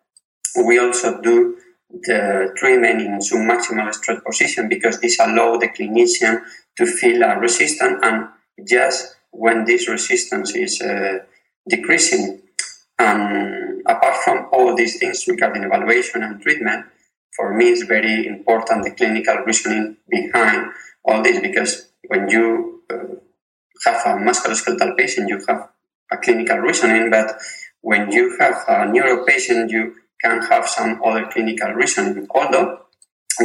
we 0.65 0.79
also 0.79 1.21
do 1.21 1.59
the 1.91 2.53
treatment 2.57 3.01
in 3.01 3.19
submaximal 3.19 3.93
stress 3.95 4.21
position 4.25 4.69
because 4.69 5.01
this 5.01 5.19
allows 5.21 5.61
the 5.61 5.69
clinician 5.69 6.43
to 6.77 6.87
feel 6.87 7.23
a 7.23 7.39
resistance 7.39 7.99
and 8.03 8.29
just 8.67 9.17
when 9.31 9.65
this 9.65 9.89
resistance 9.89 10.55
is 10.55 10.81
uh, 10.81 11.19
decreasing. 11.69 12.43
And 12.99 13.83
apart 13.87 14.17
from 14.25 14.49
all 14.53 14.75
these 14.75 14.99
things 14.99 15.27
regarding 15.29 15.65
evaluation 15.65 16.23
and 16.23 16.41
treatment, 16.41 16.87
for 17.37 17.55
me 17.55 17.67
it's 17.71 17.85
very 17.85 18.27
important 18.27 18.85
the 18.85 18.91
clinical 18.93 19.37
reasoning 19.47 19.97
behind 20.09 20.73
all 21.05 21.23
this 21.23 21.41
because 21.41 21.89
when 22.09 22.29
you 22.29 22.83
uh, 22.91 23.17
have 23.85 24.03
a 24.07 24.19
musculoskeletal 24.19 24.97
patient, 24.97 25.29
you 25.29 25.43
have 25.49 25.69
a 26.11 26.17
clinical 26.17 26.59
reasoning, 26.59 27.11
but 27.11 27.39
when 27.81 28.11
you 28.11 28.37
have 28.39 28.65
a 28.69 28.87
neuro 28.87 29.25
patient, 29.25 29.71
you 29.71 29.95
can 30.27 30.43
have 30.43 30.67
some 30.69 31.01
other 31.05 31.27
clinical 31.33 31.71
reasoning, 31.73 32.27
although 32.31 32.81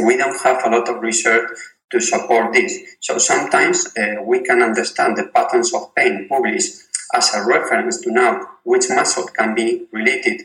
we 0.04 0.16
don't 0.16 0.40
have 0.42 0.64
a 0.64 0.70
lot 0.70 0.88
of 0.88 1.00
research 1.00 1.48
to 1.90 2.00
support 2.00 2.52
this. 2.52 2.72
So 3.00 3.18
sometimes 3.18 3.86
uh, 3.96 4.22
we 4.24 4.40
can 4.40 4.62
understand 4.62 5.16
the 5.16 5.26
patterns 5.34 5.72
of 5.74 5.94
pain 5.94 6.26
published 6.28 6.72
as 7.14 7.34
a 7.34 7.44
reference 7.44 8.00
to 8.00 8.10
know 8.10 8.46
which 8.64 8.86
muscle 8.88 9.26
can 9.38 9.54
be 9.54 9.86
related 9.92 10.42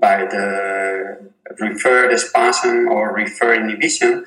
by 0.00 0.18
the 0.26 1.30
referred 1.58 2.16
spasm 2.18 2.88
or 2.88 3.14
referred 3.14 3.62
inhibition. 3.62 4.24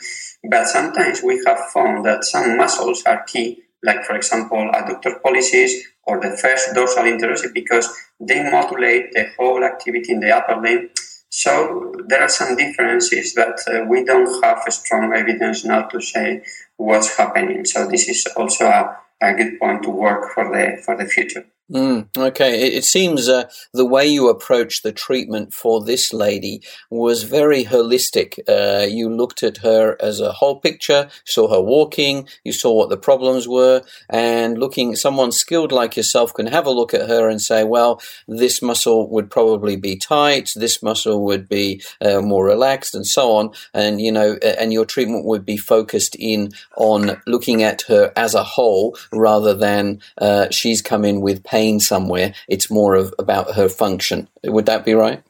But 0.49 0.67
sometimes 0.67 1.21
we 1.23 1.41
have 1.45 1.59
found 1.73 2.05
that 2.05 2.25
some 2.25 2.57
muscles 2.57 3.03
are 3.05 3.23
key, 3.23 3.63
like 3.83 4.03
for 4.03 4.15
example 4.15 4.71
adductor 4.73 5.21
pollicis 5.21 5.71
or 6.05 6.19
the 6.19 6.35
first 6.41 6.73
dorsal 6.75 7.03
interossei, 7.03 7.53
because 7.53 7.87
they 8.19 8.41
modulate 8.51 9.13
the 9.13 9.25
whole 9.37 9.63
activity 9.63 10.11
in 10.11 10.19
the 10.19 10.35
upper 10.35 10.59
limb 10.59 10.89
so 11.35 11.91
there 12.05 12.21
are 12.21 12.29
some 12.29 12.55
differences 12.55 13.33
that 13.33 13.57
uh, 13.67 13.85
we 13.89 14.03
don't 14.03 14.43
have 14.43 14.61
strong 14.71 15.11
evidence 15.13 15.65
now 15.65 15.81
to 15.87 15.99
say 15.99 16.43
what's 16.77 17.17
happening. 17.17 17.65
So 17.65 17.87
this 17.87 18.07
is 18.07 18.27
also 18.37 18.65
a, 18.65 18.99
a 19.19 19.33
good 19.33 19.59
point 19.59 19.81
to 19.81 19.89
work 19.89 20.31
for 20.31 20.43
the 20.53 20.79
for 20.83 20.95
the 20.95 21.07
future. 21.07 21.47
Mm, 21.73 22.15
okay, 22.15 22.67
it, 22.67 22.73
it 22.75 22.85
seems 22.85 23.27
uh, 23.27 23.49
the 23.73 23.85
way 23.85 24.05
you 24.05 24.29
approached 24.29 24.83
the 24.83 24.91
treatment 24.91 25.55
for 25.55 25.83
this 25.83 26.13
lady 26.13 26.61
was 26.91 27.23
very 27.23 27.65
holistic. 27.65 28.37
Uh, 28.47 28.85
you 28.85 29.09
looked 29.09 29.41
at 29.41 29.57
her 29.57 29.97
as 29.99 30.19
a 30.19 30.33
whole 30.33 30.59
picture, 30.59 31.09
saw 31.25 31.47
her 31.47 31.61
walking, 31.61 32.27
you 32.43 32.53
saw 32.53 32.71
what 32.73 32.89
the 32.89 32.97
problems 32.97 33.47
were, 33.47 33.81
and 34.07 34.59
looking, 34.59 34.95
someone 34.95 35.31
skilled 35.31 35.71
like 35.71 35.97
yourself 35.97 36.31
can 36.31 36.45
have 36.45 36.67
a 36.67 36.71
look 36.71 36.93
at 36.93 37.09
her 37.09 37.27
and 37.27 37.41
say, 37.41 37.63
well, 37.63 37.99
this 38.27 38.61
muscle 38.61 39.09
would 39.09 39.31
probably 39.31 39.75
be 39.75 39.95
tight, 39.95 40.51
this 40.55 40.83
muscle 40.83 41.23
would 41.23 41.49
be 41.49 41.81
uh, 42.01 42.21
more 42.21 42.45
relaxed, 42.45 42.93
and 42.93 43.07
so 43.07 43.31
on. 43.31 43.49
And, 43.73 43.99
you 43.99 44.11
know, 44.11 44.37
and 44.43 44.71
your 44.71 44.85
treatment 44.85 45.25
would 45.25 45.43
be 45.43 45.57
focused 45.57 46.15
in 46.19 46.51
on 46.77 47.19
looking 47.25 47.63
at 47.63 47.81
her 47.87 48.13
as 48.15 48.35
a 48.35 48.43
whole 48.43 48.95
rather 49.11 49.55
than 49.55 50.01
uh, 50.19 50.51
she's 50.51 50.83
come 50.83 51.03
in 51.03 51.19
with 51.21 51.43
pain 51.43 51.62
somewhere. 51.79 52.33
It's 52.47 52.69
more 52.69 52.95
of 52.95 53.13
about 53.17 53.55
her 53.55 53.69
function. 53.69 54.27
Would 54.43 54.65
that 54.65 54.85
be 54.85 54.93
right? 54.93 55.23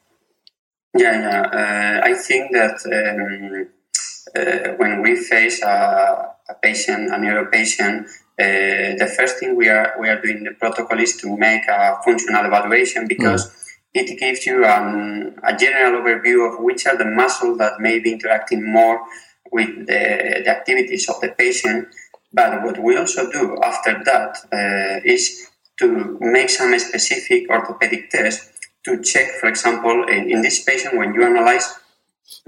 Yeah, 0.96 1.20
yeah. 1.20 1.42
Uh, 1.42 2.08
I 2.08 2.14
think 2.14 2.52
that 2.54 2.78
um, 2.86 3.68
uh, 4.36 4.74
when 4.78 5.02
we 5.02 5.16
face 5.16 5.62
a, 5.62 6.36
a 6.50 6.54
patient, 6.62 7.14
a 7.14 7.18
neuro 7.18 7.50
patient, 7.50 8.08
uh, 8.40 8.98
the 8.98 9.14
first 9.18 9.40
thing 9.40 9.56
we 9.56 9.70
are 9.70 9.94
we 10.00 10.10
are 10.10 10.20
doing 10.22 10.44
the 10.44 10.52
protocol 10.52 11.00
is 11.00 11.16
to 11.18 11.38
make 11.38 11.68
a 11.68 11.98
functional 12.04 12.46
evaluation 12.46 13.08
because 13.08 13.48
mm. 13.48 13.54
it 13.94 14.20
gives 14.20 14.46
you 14.46 14.66
um, 14.66 15.36
a 15.44 15.56
general 15.56 16.02
overview 16.02 16.52
of 16.52 16.64
which 16.64 16.86
are 16.88 16.98
the 16.98 17.06
muscles 17.06 17.58
that 17.60 17.80
may 17.80 18.00
be 18.00 18.12
interacting 18.12 18.62
more 18.72 19.02
with 19.52 19.70
the, 19.88 20.42
the 20.44 20.50
activities 20.50 21.08
of 21.10 21.22
the 21.22 21.30
patient. 21.30 21.88
But 22.34 22.64
what 22.64 22.80
we 22.80 22.98
also 22.98 23.32
do 23.32 23.60
after 23.64 24.04
that 24.04 24.38
uh, 24.52 25.02
is 25.06 25.48
to 25.80 26.18
make 26.20 26.50
some 26.50 26.78
specific 26.80 27.50
orthopedic 27.50 28.10
tests 28.10 28.52
to 28.86 29.02
check, 29.02 29.30
for 29.40 29.48
example, 29.48 30.06
in, 30.10 30.30
in 30.30 30.42
this 30.42 30.64
patient, 30.64 30.98
when 30.98 31.14
you 31.14 31.24
analyze, 31.24 31.80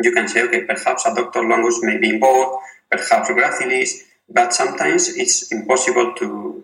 you 0.01 0.11
can 0.11 0.27
say, 0.27 0.43
okay, 0.43 0.65
perhaps 0.65 1.05
a 1.05 1.09
adductor 1.09 1.47
longus 1.49 1.79
may 1.81 1.97
be 1.97 2.09
involved, 2.09 2.63
perhaps 2.91 3.29
gracilis, 3.29 4.01
but 4.29 4.53
sometimes 4.53 5.15
it's 5.15 5.51
impossible 5.51 6.13
to, 6.17 6.63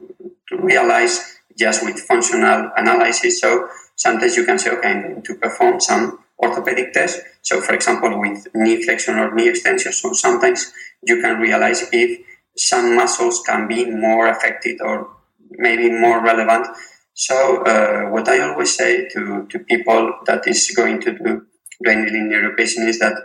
to 0.50 0.58
realize 0.58 1.38
just 1.58 1.86
with 1.86 2.00
functional 2.00 2.71
analysis. 2.76 3.39
So 3.39 3.69
sometimes 3.95 4.36
you 4.36 4.45
can 4.45 4.60
say, 4.60 4.71
okay, 4.71 4.89
I'm 4.89 5.02
going 5.02 5.21
to 5.24 5.36
perform 5.36 5.80
some 5.80 6.19
orthopedic 6.43 6.93
tests. 6.93 7.21
So, 7.41 7.62
for 7.62 7.74
example, 7.74 8.19
with 8.19 8.47
knee 8.54 8.84
flexion 8.84 9.17
or 9.17 9.34
knee 9.34 9.50
extension, 9.50 9.93
so 9.93 10.13
sometimes 10.13 10.71
you 11.04 11.21
can 11.21 11.39
realize 11.39 11.88
if 11.91 12.19
some 12.58 12.95
muscles 12.95 13.41
can 13.45 13.67
be 13.67 13.86
more 13.86 14.28
affected 14.28 14.82
or 14.82 15.10
maybe 15.52 15.90
more 15.90 16.24
relevant. 16.24 16.68
So, 17.14 17.64
uh, 17.64 18.10
what 18.10 18.28
I 18.28 18.40
always 18.42 18.76
say 18.76 19.08
to, 19.10 19.46
to 19.50 19.60
people 19.60 20.14
that 20.26 20.48
is 20.48 20.72
going 20.76 21.02
to 21.02 21.12
do 21.12 21.46
dry 21.84 21.96
needling 21.96 22.32
neuropatient 22.32 22.88
is 22.88 23.00
that 23.00 23.16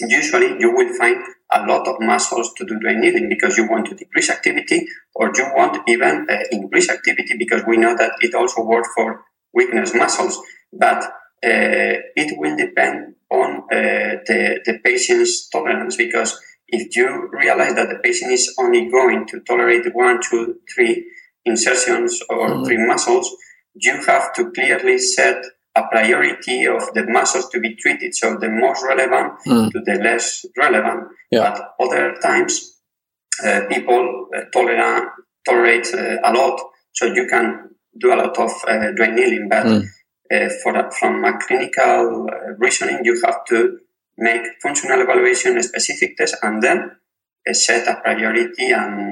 usually 0.00 0.58
you 0.60 0.72
will 0.72 0.94
find 0.96 1.22
a 1.52 1.66
lot 1.66 1.88
of 1.88 1.96
muscles 2.00 2.52
to 2.54 2.64
do 2.64 2.78
dry 2.78 2.94
needling 2.94 3.28
because 3.28 3.56
you 3.56 3.68
want 3.68 3.86
to 3.86 3.94
decrease 3.94 4.30
activity 4.30 4.86
or 5.14 5.32
you 5.34 5.44
want 5.56 5.78
even 5.88 6.26
uh, 6.30 6.38
increase 6.52 6.90
activity 6.90 7.36
because 7.38 7.62
we 7.66 7.76
know 7.76 7.96
that 7.96 8.12
it 8.20 8.34
also 8.34 8.62
works 8.62 8.88
for 8.94 9.24
weakness 9.54 9.94
muscles. 9.94 10.38
But 10.72 11.04
uh, 11.04 12.04
it 12.16 12.38
will 12.38 12.56
depend 12.56 13.14
on 13.30 13.62
uh, 13.72 14.20
the, 14.26 14.60
the 14.64 14.78
patient's 14.84 15.48
tolerance 15.48 15.96
because 15.96 16.38
if 16.68 16.94
you 16.96 17.30
realize 17.32 17.74
that 17.74 17.88
the 17.88 17.98
patient 18.02 18.32
is 18.32 18.54
only 18.58 18.90
going 18.90 19.26
to 19.28 19.40
tolerate 19.40 19.94
one, 19.94 20.20
two, 20.20 20.56
three 20.74 21.06
insertions 21.48 22.20
or 22.28 22.48
mm-hmm. 22.48 22.64
three 22.64 22.86
muscles, 22.86 23.34
you 23.74 23.94
have 24.06 24.32
to 24.34 24.50
clearly 24.52 24.98
set 24.98 25.44
a 25.74 25.82
priority 25.90 26.66
of 26.66 26.82
the 26.94 27.04
muscles 27.06 27.48
to 27.50 27.60
be 27.60 27.74
treated. 27.76 28.14
So 28.14 28.36
the 28.36 28.48
most 28.48 28.84
relevant 28.84 29.34
mm. 29.46 29.70
to 29.70 29.80
the 29.84 29.94
less 30.02 30.44
relevant. 30.56 31.08
Yeah. 31.30 31.50
But 31.50 31.86
other 31.86 32.16
times, 32.22 32.80
uh, 33.44 33.62
people 33.68 34.28
uh, 34.36 34.44
tolerate, 34.52 35.04
tolerate 35.46 35.94
uh, 35.94 36.16
a 36.24 36.32
lot. 36.32 36.60
So 36.92 37.06
you 37.06 37.26
can 37.28 37.70
do 37.98 38.12
a 38.12 38.16
lot 38.16 38.36
of 38.38 38.50
uh, 38.66 38.90
dry 38.96 39.10
needling. 39.14 39.48
But 39.48 39.66
mm. 39.66 39.84
for 40.62 40.90
from 40.98 41.24
a 41.24 41.38
clinical 41.38 42.28
uh, 42.30 42.54
reasoning, 42.58 43.00
you 43.04 43.20
have 43.24 43.44
to 43.46 43.78
make 44.16 44.42
functional 44.62 45.00
evaluation, 45.00 45.62
specific 45.62 46.16
test, 46.16 46.36
and 46.42 46.62
then 46.62 46.90
uh, 47.48 47.52
set 47.52 47.86
a 47.86 48.00
priority 48.00 48.70
and 48.72 49.07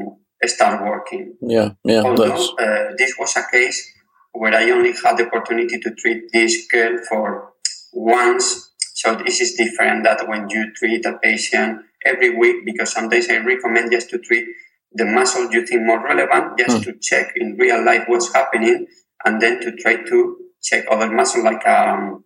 start 0.46 0.84
working. 0.84 1.36
Yeah, 1.40 1.70
yeah. 1.84 2.02
Although 2.02 2.54
this 2.98 3.14
was 3.18 3.36
a 3.36 3.44
case 3.50 3.92
where 4.32 4.54
I 4.54 4.70
only 4.70 4.92
had 4.92 5.16
the 5.16 5.26
opportunity 5.26 5.78
to 5.80 5.94
treat 5.94 6.32
this 6.32 6.66
girl 6.70 6.98
for 7.08 7.52
once. 7.92 8.72
So 8.94 9.14
this 9.14 9.40
is 9.40 9.54
different 9.54 10.04
that 10.04 10.28
when 10.28 10.48
you 10.48 10.72
treat 10.74 11.04
a 11.06 11.18
patient 11.18 11.82
every 12.04 12.36
week, 12.36 12.64
because 12.64 12.92
sometimes 12.92 13.28
I 13.28 13.38
recommend 13.38 13.92
just 13.92 14.10
to 14.10 14.18
treat 14.18 14.46
the 14.92 15.04
muscle 15.04 15.50
you 15.50 15.66
think 15.66 15.82
more 15.82 16.02
relevant, 16.02 16.58
just 16.58 16.78
mm. 16.78 16.84
to 16.84 16.92
check 17.00 17.32
in 17.36 17.56
real 17.56 17.84
life 17.84 18.04
what's 18.06 18.32
happening, 18.32 18.86
and 19.24 19.40
then 19.40 19.60
to 19.60 19.72
try 19.76 19.96
to 19.96 20.36
check 20.62 20.84
other 20.90 21.10
muscle 21.10 21.44
like 21.44 21.66
um, 21.66 22.24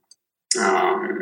um, 0.60 1.18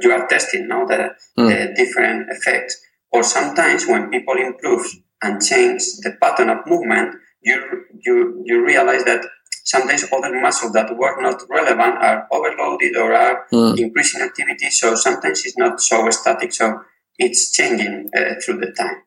you 0.00 0.12
are 0.12 0.26
testing 0.28 0.68
now 0.68 0.84
the, 0.84 1.10
mm. 1.38 1.48
the 1.48 1.74
different 1.74 2.28
effects. 2.30 2.80
Or 3.10 3.22
sometimes 3.22 3.86
when 3.86 4.10
people 4.10 4.36
improve 4.36 4.86
and 5.22 5.40
change 5.40 5.82
the 6.02 6.16
pattern 6.20 6.50
of 6.50 6.66
movement, 6.66 7.14
you 7.42 7.84
you 8.00 8.42
you 8.44 8.64
realize 8.64 9.04
that 9.04 9.24
sometimes 9.64 10.04
other 10.12 10.40
muscles 10.40 10.72
that 10.72 10.96
were 10.96 11.20
not 11.20 11.40
relevant 11.48 11.96
are 11.98 12.26
overloaded 12.30 12.96
or 12.96 13.12
are 13.14 13.46
mm. 13.52 13.78
increasing 13.78 14.20
activity. 14.20 14.68
So 14.70 14.94
sometimes 14.94 15.44
it's 15.44 15.56
not 15.56 15.80
so 15.80 16.08
static. 16.10 16.52
So 16.52 16.80
it's 17.18 17.52
changing 17.52 18.10
uh, 18.16 18.34
through 18.44 18.58
the 18.58 18.72
time. 18.72 19.02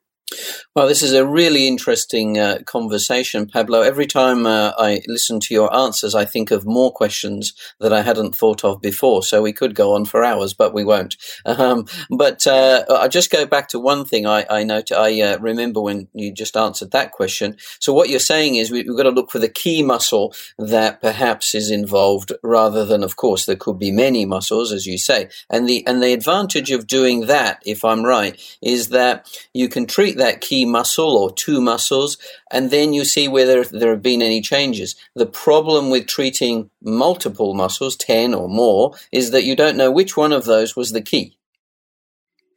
Well, 0.76 0.90
this 0.90 1.04
is 1.04 1.14
a 1.14 1.26
really 1.26 1.70
interesting 1.70 2.38
uh, 2.38 2.60
conversation, 2.66 3.48
Pablo. 3.48 3.82
Every 3.82 4.06
time 4.06 4.46
uh, 4.46 4.74
I 4.78 5.02
listen 5.08 5.40
to 5.40 5.54
your 5.54 5.74
answers, 5.74 6.14
I 6.14 6.26
think 6.26 6.52
of 6.52 6.66
more 6.66 6.92
questions 6.92 7.54
that 7.80 7.94
I 7.94 8.02
hadn't 8.02 8.36
thought 8.36 8.66
of 8.66 8.82
before. 8.82 9.24
So 9.24 9.42
we 9.42 9.54
could 9.54 9.74
go 9.74 9.96
on 9.96 10.04
for 10.04 10.22
hours, 10.22 10.54
but 10.54 10.74
we 10.74 10.84
won't. 10.84 11.16
Um, 11.46 11.86
but 12.10 12.46
uh, 12.46 12.84
I 12.90 13.08
just 13.08 13.32
go 13.32 13.46
back 13.46 13.70
to 13.70 13.80
one 13.80 14.04
thing 14.04 14.26
I, 14.26 14.46
I 14.50 14.64
note. 14.66 14.92
I 14.92 15.22
uh, 15.22 15.38
remember 15.38 15.80
when 15.80 16.10
you 16.14 16.34
just 16.34 16.58
answered 16.58 16.92
that 16.92 17.14
question. 17.14 17.56
So 17.80 17.94
what 17.94 18.10
you're 18.10 18.20
saying 18.20 18.56
is 18.56 18.70
we, 18.70 18.84
we've 18.84 18.98
got 18.98 19.04
to 19.04 19.12
look 19.12 19.32
for 19.32 19.40
the 19.40 19.48
key 19.48 19.82
muscle 19.82 20.36
that 20.60 21.00
perhaps 21.00 21.56
is 21.56 21.72
involved, 21.72 22.34
rather 22.44 22.84
than, 22.84 23.02
of 23.02 23.16
course, 23.16 23.46
there 23.46 23.56
could 23.56 23.80
be 23.80 23.94
many 23.94 24.26
muscles, 24.26 24.74
as 24.74 24.86
you 24.86 24.98
say. 24.98 25.30
And 25.50 25.70
the 25.70 25.88
and 25.88 26.04
the 26.04 26.12
advantage 26.12 26.72
of 26.72 26.86
doing 26.86 27.28
that, 27.28 27.64
if 27.66 27.86
I'm 27.86 28.04
right, 28.04 28.38
is 28.62 28.90
that 28.90 29.32
you 29.54 29.70
can 29.70 29.86
treat 29.86 30.18
that 30.18 30.42
key 30.42 30.65
muscle 30.66 31.18
or 31.18 31.32
two 31.32 31.62
muscles, 31.62 32.18
and 32.52 32.72
then 32.72 32.94
you 32.94 33.06
see 33.06 33.28
whether 33.28 33.64
there 33.64 33.92
have 33.92 34.02
been 34.02 34.22
any 34.22 34.42
changes. 34.42 34.96
The 35.16 35.26
problem 35.26 35.90
with 35.90 36.08
treating 36.08 36.70
multiple 36.82 37.54
muscles, 37.54 37.96
10 37.96 38.34
or 38.34 38.50
more, 38.50 38.94
is 39.12 39.32
that 39.32 39.44
you 39.44 39.56
don't 39.56 39.78
know 39.78 39.92
which 39.92 40.18
one 40.18 40.34
of 40.34 40.46
those 40.46 40.76
was 40.76 40.92
the 40.92 41.02
key. 41.02 41.38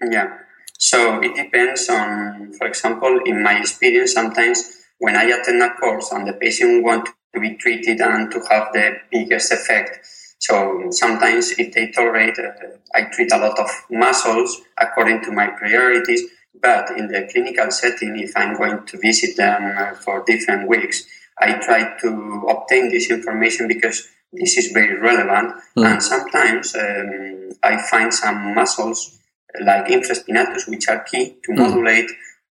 Yeah. 0.02 0.38
So 0.78 1.20
it 1.20 1.34
depends 1.34 1.88
on, 1.88 2.52
for 2.56 2.66
example, 2.66 3.20
in 3.24 3.42
my 3.42 3.58
experience, 3.58 4.12
sometimes 4.12 4.64
when 4.98 5.16
I 5.16 5.24
attend 5.24 5.62
a 5.62 5.74
course 5.74 6.12
and 6.12 6.26
the 6.26 6.34
patient 6.34 6.84
wants 6.84 7.10
to 7.34 7.40
be 7.40 7.56
treated 7.56 8.00
and 8.00 8.30
to 8.30 8.40
have 8.48 8.72
the 8.72 8.96
biggest 9.10 9.52
effect, 9.52 10.06
so 10.38 10.86
sometimes 10.90 11.52
if 11.58 11.74
they 11.74 11.88
tolerate, 11.88 12.38
uh, 12.38 12.52
I 12.94 13.02
treat 13.12 13.32
a 13.32 13.38
lot 13.38 13.58
of 13.58 13.68
muscles 13.90 14.60
according 14.80 15.22
to 15.24 15.32
my 15.32 15.48
priorities. 15.48 16.22
But 16.60 16.90
in 16.96 17.08
the 17.08 17.28
clinical 17.30 17.70
setting, 17.70 18.18
if 18.18 18.32
I'm 18.36 18.56
going 18.56 18.84
to 18.86 18.98
visit 18.98 19.36
them 19.36 19.74
uh, 19.76 19.94
for 19.94 20.24
different 20.26 20.68
weeks, 20.68 21.04
I 21.38 21.52
try 21.54 21.96
to 22.00 22.46
obtain 22.48 22.90
this 22.90 23.10
information 23.10 23.68
because 23.68 24.08
this 24.32 24.56
is 24.56 24.72
very 24.72 24.98
relevant. 24.98 25.54
Mm. 25.76 25.86
And 25.86 26.02
sometimes 26.02 26.74
um, 26.74 27.50
I 27.62 27.80
find 27.88 28.12
some 28.12 28.54
muscles 28.54 29.18
like 29.60 29.86
infraspinatus, 29.86 30.68
which 30.68 30.88
are 30.88 31.04
key 31.04 31.36
to 31.44 31.52
mm. 31.52 31.58
modulate 31.58 32.10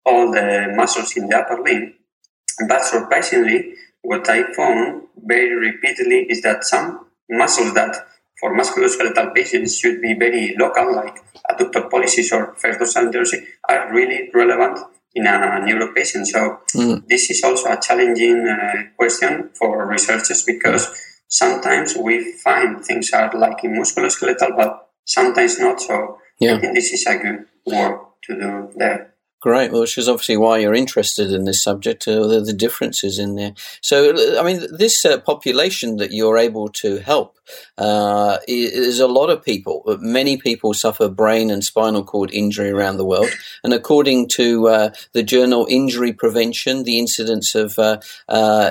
all 0.05 0.33
the 0.33 0.73
muscles 0.75 1.17
in 1.17 1.29
the 1.29 1.37
upper 1.37 1.61
limb. 1.63 1.95
But 2.69 2.83
surprisingly, 2.83 3.75
what 4.03 4.29
I 4.29 4.53
found 4.53 5.03
very 5.17 5.55
repeatedly 5.55 6.27
is 6.29 6.43
that 6.43 6.65
some 6.65 7.07
muscles 7.29 7.75
that 7.75 8.07
for 8.41 8.57
musculoskeletal 8.57 9.35
patients 9.35 9.79
should 9.79 10.01
be 10.01 10.15
very 10.15 10.57
local, 10.59 10.97
like 10.97 11.17
adductor 11.51 11.89
pollicis 11.91 12.33
or 12.33 12.55
first 12.57 12.97
dorsal 13.13 13.41
are 13.69 13.93
really 13.93 14.31
relevant 14.35 14.79
in 15.15 15.27
a 15.27 15.61
neuro 15.65 15.93
patient. 15.93 16.27
So 16.27 16.59
mm. 16.75 17.07
this 17.07 17.31
is 17.31 17.43
also 17.45 17.71
a 17.71 17.81
challenging 17.81 18.49
uh, 18.49 18.95
question 18.97 19.51
for 19.55 19.87
researchers 19.87 20.43
because 20.45 20.89
sometimes 21.29 21.97
we 21.97 22.33
find 22.45 22.85
things 22.85 23.13
are 23.13 23.31
like 23.37 23.63
in 23.65 23.75
musculoskeletal, 23.75 24.57
but 24.57 24.89
sometimes 25.05 25.59
not. 25.59 25.81
So 25.81 26.19
yeah. 26.41 26.55
I 26.55 26.61
think 26.61 26.75
this 26.75 26.93
is 26.93 27.07
a 27.07 27.19
good 27.19 27.47
work 27.67 28.23
to 28.25 28.35
do 28.35 28.71
there. 28.77 29.15
Great, 29.41 29.73
well, 29.73 29.81
which 29.81 29.97
is 29.97 30.07
obviously 30.07 30.37
why 30.37 30.59
you're 30.59 30.75
interested 30.75 31.31
in 31.31 31.45
this 31.45 31.65
subject, 31.65 32.07
uh, 32.07 32.27
the, 32.27 32.41
the, 32.41 32.53
differences 32.53 33.19
in 33.19 33.37
there. 33.37 33.55
So, 33.81 34.39
I 34.39 34.43
mean, 34.43 34.67
this 34.71 35.03
uh, 35.03 35.19
population 35.19 35.97
that 35.97 36.13
you're 36.13 36.37
able 36.37 36.69
to 36.83 36.99
help 36.99 37.39
uh, 37.79 38.39
is 38.47 39.01
a 39.01 39.07
lot 39.07 39.31
of 39.31 39.45
people. 39.45 39.83
Many 40.01 40.37
people 40.37 40.75
suffer 40.75 41.09
brain 41.09 41.51
and 41.51 41.65
spinal 41.65 42.05
cord 42.05 42.31
injury 42.33 42.71
around 42.71 42.97
the 42.97 43.05
world. 43.05 43.31
And 43.65 43.73
according 43.73 44.29
to 44.29 44.69
uh, 44.69 44.91
the 45.13 45.23
journal 45.23 45.67
Injury 45.69 46.13
Prevention, 46.13 46.85
the 46.85 46.99
incidence 46.99 47.55
of 47.55 47.79
uh, 47.79 47.99
uh, 48.29 48.71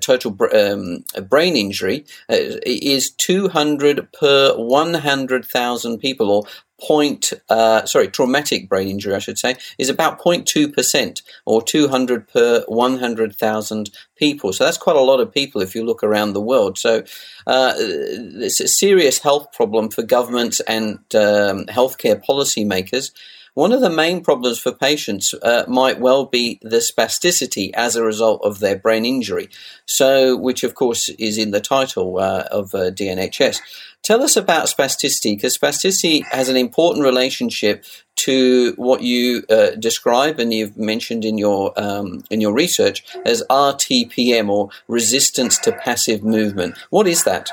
total 0.00 0.30
br- 0.32 0.54
um, 0.54 1.04
brain 1.28 1.56
injury 1.56 2.04
is 2.28 3.10
200 3.10 4.12
per 4.12 4.54
100,000 4.56 5.98
people, 5.98 6.30
or 6.30 6.44
point, 6.82 7.32
uh, 7.48 7.84
sorry, 7.86 8.08
traumatic 8.08 8.68
brain 8.68 8.88
injury, 8.88 9.14
I 9.14 9.20
should 9.20 9.38
say, 9.38 9.54
is 9.78 9.88
about 9.88 10.20
0.2% 10.20 11.22
or 11.46 11.62
200 11.62 12.28
per 12.28 12.64
100,000 12.66 13.90
people. 14.16 14.52
So 14.52 14.64
that's 14.64 14.78
quite 14.78 14.96
a 14.96 15.00
lot 15.00 15.20
of 15.20 15.32
people 15.32 15.62
if 15.62 15.74
you 15.74 15.84
look 15.84 16.02
around 16.02 16.32
the 16.32 16.40
world. 16.40 16.78
So 16.78 17.04
uh, 17.46 17.74
it's 18.12 18.60
a 18.60 18.68
serious 18.68 19.18
health 19.18 19.52
problem 19.52 19.90
for 19.90 20.02
governments 20.02 20.60
and 20.60 20.98
um, 21.14 21.66
healthcare 21.66 22.22
policymakers. 22.24 23.10
one 23.54 23.72
of 23.72 23.82
the 23.82 23.90
main 23.90 24.22
problems 24.22 24.58
for 24.58 24.72
patients 24.72 25.34
uh, 25.42 25.64
might 25.68 26.00
well 26.00 26.24
be 26.24 26.58
the 26.62 26.78
spasticity 26.78 27.70
as 27.74 27.96
a 27.96 28.02
result 28.02 28.40
of 28.42 28.60
their 28.60 28.76
brain 28.76 29.04
injury. 29.04 29.48
So, 29.84 30.36
which 30.36 30.64
of 30.64 30.74
course 30.74 31.10
is 31.10 31.36
in 31.36 31.50
the 31.50 31.60
title 31.60 32.18
uh, 32.18 32.44
of 32.50 32.74
uh, 32.74 32.90
DNHS. 32.90 33.60
Tell 34.02 34.22
us 34.22 34.36
about 34.36 34.66
spasticity, 34.66 35.36
because 35.36 35.56
spasticity 35.56 36.24
has 36.32 36.48
an 36.48 36.56
important 36.56 37.04
relationship 37.04 37.84
to 38.16 38.74
what 38.76 39.02
you 39.02 39.44
uh, 39.48 39.70
describe 39.78 40.40
and 40.40 40.52
you've 40.52 40.76
mentioned 40.76 41.24
in 41.24 41.38
your 41.38 41.72
um, 41.76 42.24
in 42.30 42.40
your 42.40 42.52
research 42.52 43.04
as 43.24 43.44
RTPM 43.48 44.48
or 44.48 44.70
resistance 44.88 45.56
to 45.58 45.72
passive 45.72 46.24
movement. 46.24 46.76
What 46.90 47.06
is 47.06 47.24
that? 47.24 47.50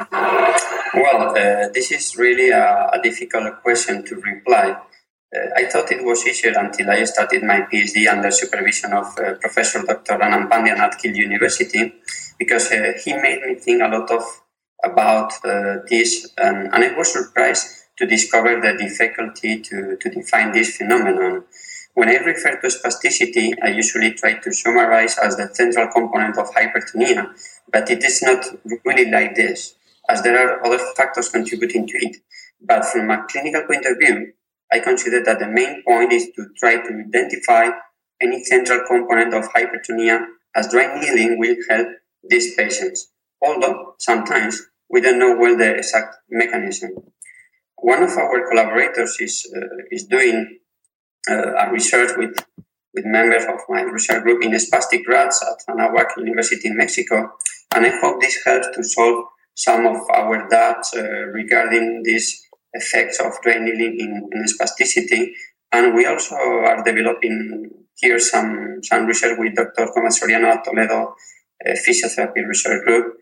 Well, 0.00 1.36
uh, 1.36 1.68
this 1.74 1.92
is 1.92 2.16
really 2.16 2.48
a, 2.50 2.88
a, 2.92 3.00
difficult 3.02 3.62
question 3.62 4.02
to 4.06 4.14
reply. 4.16 4.70
Uh, 5.34 5.38
I 5.56 5.66
thought 5.66 5.92
it 5.92 6.02
was 6.02 6.26
easier 6.26 6.54
until 6.56 6.88
I 6.90 7.04
started 7.04 7.42
my 7.42 7.66
PhD 7.70 8.08
under 8.10 8.30
supervision 8.30 8.94
of 8.94 9.06
uh, 9.18 9.34
Professor 9.34 9.82
Dr. 9.82 10.16
Anand 10.18 10.48
Pandian 10.48 10.78
at 10.78 10.98
Keele 10.98 11.16
University, 11.16 11.94
because 12.38 12.72
uh, 12.72 12.92
he 13.04 13.12
made 13.12 13.42
me 13.42 13.56
think 13.56 13.82
a 13.82 13.88
lot 13.88 14.10
of 14.10 14.22
about 14.82 15.32
uh, 15.44 15.80
this, 15.90 16.32
and 16.38 16.74
I 16.74 16.96
was 16.96 17.12
surprised 17.12 17.66
to 17.98 18.06
discover 18.06 18.58
the 18.58 18.78
difficulty 18.78 19.60
to, 19.60 19.98
to 20.00 20.08
define 20.08 20.52
this 20.52 20.78
phenomenon. 20.78 21.44
When 21.92 22.08
I 22.08 22.14
refer 22.14 22.58
to 22.58 22.68
spasticity, 22.68 23.52
I 23.62 23.68
usually 23.68 24.12
try 24.12 24.34
to 24.38 24.50
summarize 24.50 25.18
as 25.18 25.36
the 25.36 25.50
central 25.52 25.88
component 25.88 26.38
of 26.38 26.48
hypertonia, 26.54 27.28
but 27.70 27.90
it 27.90 28.02
is 28.02 28.22
not 28.22 28.46
really 28.86 29.10
like 29.10 29.34
this 29.34 29.74
as 30.10 30.22
there 30.22 30.38
are 30.38 30.66
other 30.66 30.78
factors 30.96 31.28
contributing 31.28 31.86
to 31.86 31.96
it. 31.98 32.16
But 32.60 32.84
from 32.84 33.10
a 33.10 33.24
clinical 33.30 33.62
point 33.62 33.86
of 33.86 33.96
view, 33.98 34.32
I 34.72 34.80
consider 34.80 35.22
that 35.24 35.38
the 35.38 35.48
main 35.48 35.82
point 35.86 36.12
is 36.12 36.28
to 36.36 36.48
try 36.58 36.76
to 36.76 37.04
identify 37.06 37.70
any 38.20 38.44
central 38.44 38.84
component 38.86 39.34
of 39.34 39.52
hypertonia 39.52 40.26
as 40.54 40.68
dry 40.68 40.98
needling 41.00 41.38
will 41.38 41.56
help 41.68 41.88
these 42.28 42.54
patients, 42.54 43.10
although 43.40 43.94
sometimes 43.98 44.62
we 44.88 45.00
don't 45.00 45.18
know 45.18 45.36
well 45.36 45.56
the 45.56 45.76
exact 45.76 46.16
mechanism. 46.28 46.90
One 47.76 48.02
of 48.02 48.10
our 48.10 48.48
collaborators 48.48 49.16
is, 49.20 49.50
uh, 49.56 49.84
is 49.90 50.04
doing 50.04 50.58
uh, 51.30 51.54
a 51.54 51.72
research 51.72 52.10
with, 52.16 52.36
with 52.94 53.04
members 53.06 53.44
of 53.44 53.60
my 53.68 53.82
research 53.82 54.22
group 54.22 54.42
in 54.42 54.50
spastic 54.52 55.06
rats 55.08 55.42
at 55.42 55.74
Anahuac 55.74 56.16
University 56.18 56.68
in 56.68 56.76
Mexico, 56.76 57.32
and 57.74 57.86
I 57.86 58.00
hope 58.00 58.20
this 58.20 58.38
helps 58.44 58.68
to 58.74 58.82
solve 58.82 59.24
some 59.54 59.86
of 59.86 59.98
our 60.14 60.48
doubts 60.48 60.94
uh, 60.96 61.02
regarding 61.32 62.02
these 62.04 62.42
effects 62.72 63.20
of 63.20 63.32
needling 63.44 63.96
in, 63.98 64.28
in, 64.32 64.44
spasticity. 64.46 65.32
And 65.72 65.94
we 65.94 66.06
also 66.06 66.34
are 66.36 66.82
developing 66.84 67.70
here 67.96 68.18
some, 68.18 68.78
some 68.82 69.06
research 69.06 69.36
with 69.38 69.54
Dr. 69.54 69.88
Thomas 69.94 70.20
Soriano 70.20 70.46
at 70.46 70.64
Toledo 70.64 71.14
uh, 71.66 71.70
Physiotherapy 71.86 72.46
Research 72.46 72.84
Group. 72.84 73.16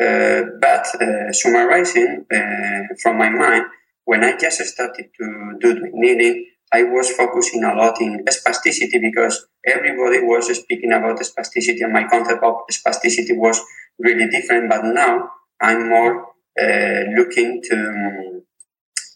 Uh, 0.00 0.42
but 0.60 0.86
uh, 1.00 1.32
summarizing 1.32 2.24
uh, 2.32 2.94
from 3.02 3.18
my 3.18 3.28
mind, 3.28 3.64
when 4.04 4.24
I 4.24 4.36
just 4.36 4.60
started 4.64 5.06
to 5.20 5.52
do 5.60 5.74
dry 5.74 5.88
needling, 5.92 6.46
I 6.72 6.84
was 6.84 7.10
focusing 7.10 7.62
a 7.64 7.74
lot 7.74 8.00
in 8.00 8.24
spasticity 8.24 8.98
because 9.00 9.46
everybody 9.66 10.20
was 10.22 10.48
speaking 10.58 10.92
about 10.92 11.18
spasticity 11.20 11.82
and 11.82 11.92
my 11.92 12.04
concept 12.08 12.42
of 12.42 12.54
spasticity 12.72 13.36
was 13.36 13.60
really 13.98 14.28
different. 14.30 14.70
But 14.70 14.84
now 14.86 15.30
I'm 15.62 15.88
more 15.88 16.26
uh, 16.60 17.00
looking 17.16 17.62
to, 17.70 18.42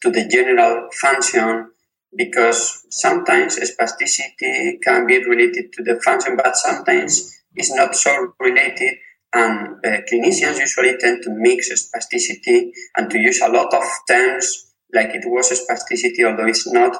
to 0.03 0.11
the 0.11 0.29
general 0.29 0.89
function 0.93 1.71
because 2.17 2.87
sometimes 2.91 3.59
spasticity 3.59 4.81
can 4.83 5.07
be 5.07 5.23
related 5.25 5.73
to 5.75 5.83
the 5.83 6.01
function, 6.01 6.37
but 6.37 6.57
sometimes 6.57 7.43
it's 7.55 7.75
not 7.75 7.95
so 7.95 8.33
related. 8.41 8.95
And 9.35 9.85
uh, 9.85 9.99
clinicians 10.11 10.59
usually 10.59 10.97
tend 10.99 11.23
to 11.25 11.31
mix 11.31 11.69
spasticity 11.71 12.71
and 12.97 13.11
to 13.11 13.19
use 13.19 13.43
a 13.43 13.49
lot 13.49 13.75
of 13.75 13.83
terms 14.09 14.73
like 14.95 15.11
it 15.11 15.25
was 15.27 15.51
spasticity, 15.51 16.25
although 16.25 16.47
it's 16.47 16.67
not. 16.73 16.97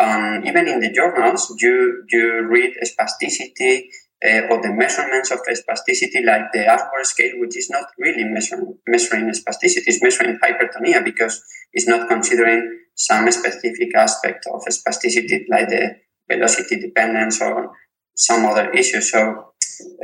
Um, 0.00 0.42
even 0.46 0.68
in 0.68 0.80
the 0.80 0.90
journals, 0.90 1.54
you 1.60 2.04
you 2.10 2.46
read 2.48 2.74
spasticity 2.84 3.84
uh, 4.24 4.40
or 4.50 4.62
the 4.62 4.72
measurements 4.72 5.30
of 5.30 5.40
spasticity, 5.40 6.24
like 6.24 6.52
the 6.52 6.66
Ashworth 6.66 7.06
scale, 7.06 7.32
which 7.40 7.56
is 7.56 7.70
not 7.70 7.86
really 7.98 8.24
measuring, 8.24 8.78
measuring 8.86 9.30
spasticity, 9.30 9.82
it's 9.86 10.02
measuring 10.02 10.38
hypertonia 10.38 11.04
because 11.04 11.42
it's 11.72 11.88
not 11.88 12.08
considering 12.08 12.78
some 12.94 13.30
specific 13.32 13.94
aspect 13.96 14.46
of 14.52 14.62
spasticity, 14.68 15.44
like 15.48 15.68
the 15.68 15.96
velocity 16.30 16.80
dependence 16.80 17.40
or 17.40 17.72
some 18.14 18.44
other 18.44 18.70
issues. 18.70 19.10
So 19.10 19.52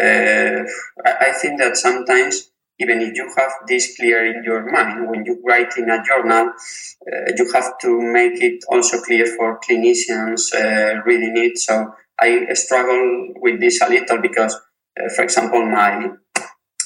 uh, 0.00 0.62
I 1.04 1.32
think 1.40 1.60
that 1.60 1.76
sometimes 1.76 2.50
even 2.80 3.00
if 3.00 3.16
you 3.16 3.32
have 3.36 3.50
this 3.66 3.96
clear 3.96 4.24
in 4.24 4.44
your 4.44 4.70
mind 4.70 5.08
when 5.10 5.24
you 5.24 5.42
write 5.44 5.76
in 5.76 5.90
a 5.90 6.02
journal, 6.04 6.52
uh, 6.52 7.32
you 7.36 7.50
have 7.52 7.78
to 7.80 8.00
make 8.00 8.40
it 8.40 8.64
also 8.68 9.00
clear 9.02 9.26
for 9.26 9.58
clinicians 9.60 10.54
uh, 10.54 11.02
reading 11.02 11.36
it. 11.36 11.58
So 11.58 11.92
I 12.20 12.52
struggle 12.54 13.32
with 13.36 13.60
this 13.60 13.80
a 13.80 13.88
little 13.88 14.18
because, 14.18 14.54
uh, 14.54 15.08
for 15.14 15.22
example, 15.22 15.64
my 15.64 16.10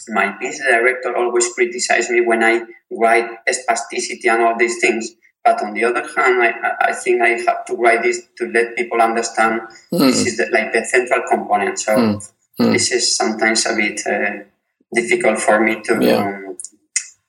my 0.08 0.32
piece 0.32 0.58
director 0.58 1.16
always 1.16 1.52
criticizes 1.54 2.10
me 2.10 2.20
when 2.20 2.42
I 2.42 2.62
write 2.90 3.30
spasticity 3.48 4.26
and 4.26 4.42
all 4.42 4.58
these 4.58 4.80
things. 4.80 5.12
But 5.44 5.62
on 5.62 5.74
the 5.74 5.84
other 5.84 6.02
hand, 6.02 6.42
I, 6.42 6.52
I 6.80 6.92
think 6.92 7.20
I 7.20 7.30
have 7.30 7.64
to 7.66 7.74
write 7.74 8.02
this 8.02 8.22
to 8.38 8.46
let 8.46 8.76
people 8.76 9.00
understand 9.00 9.62
mm. 9.92 9.98
this 9.98 10.26
is 10.26 10.36
the, 10.36 10.48
like 10.52 10.72
the 10.72 10.84
central 10.84 11.22
component. 11.28 11.78
So 11.80 11.96
mm. 11.96 12.32
Mm. 12.60 12.72
this 12.72 12.92
is 12.92 13.14
sometimes 13.14 13.66
a 13.66 13.74
bit 13.74 14.06
uh, 14.06 14.44
difficult 14.94 15.40
for 15.40 15.60
me 15.60 15.82
to 15.82 15.98
yeah. 16.00 16.16
um, 16.16 16.56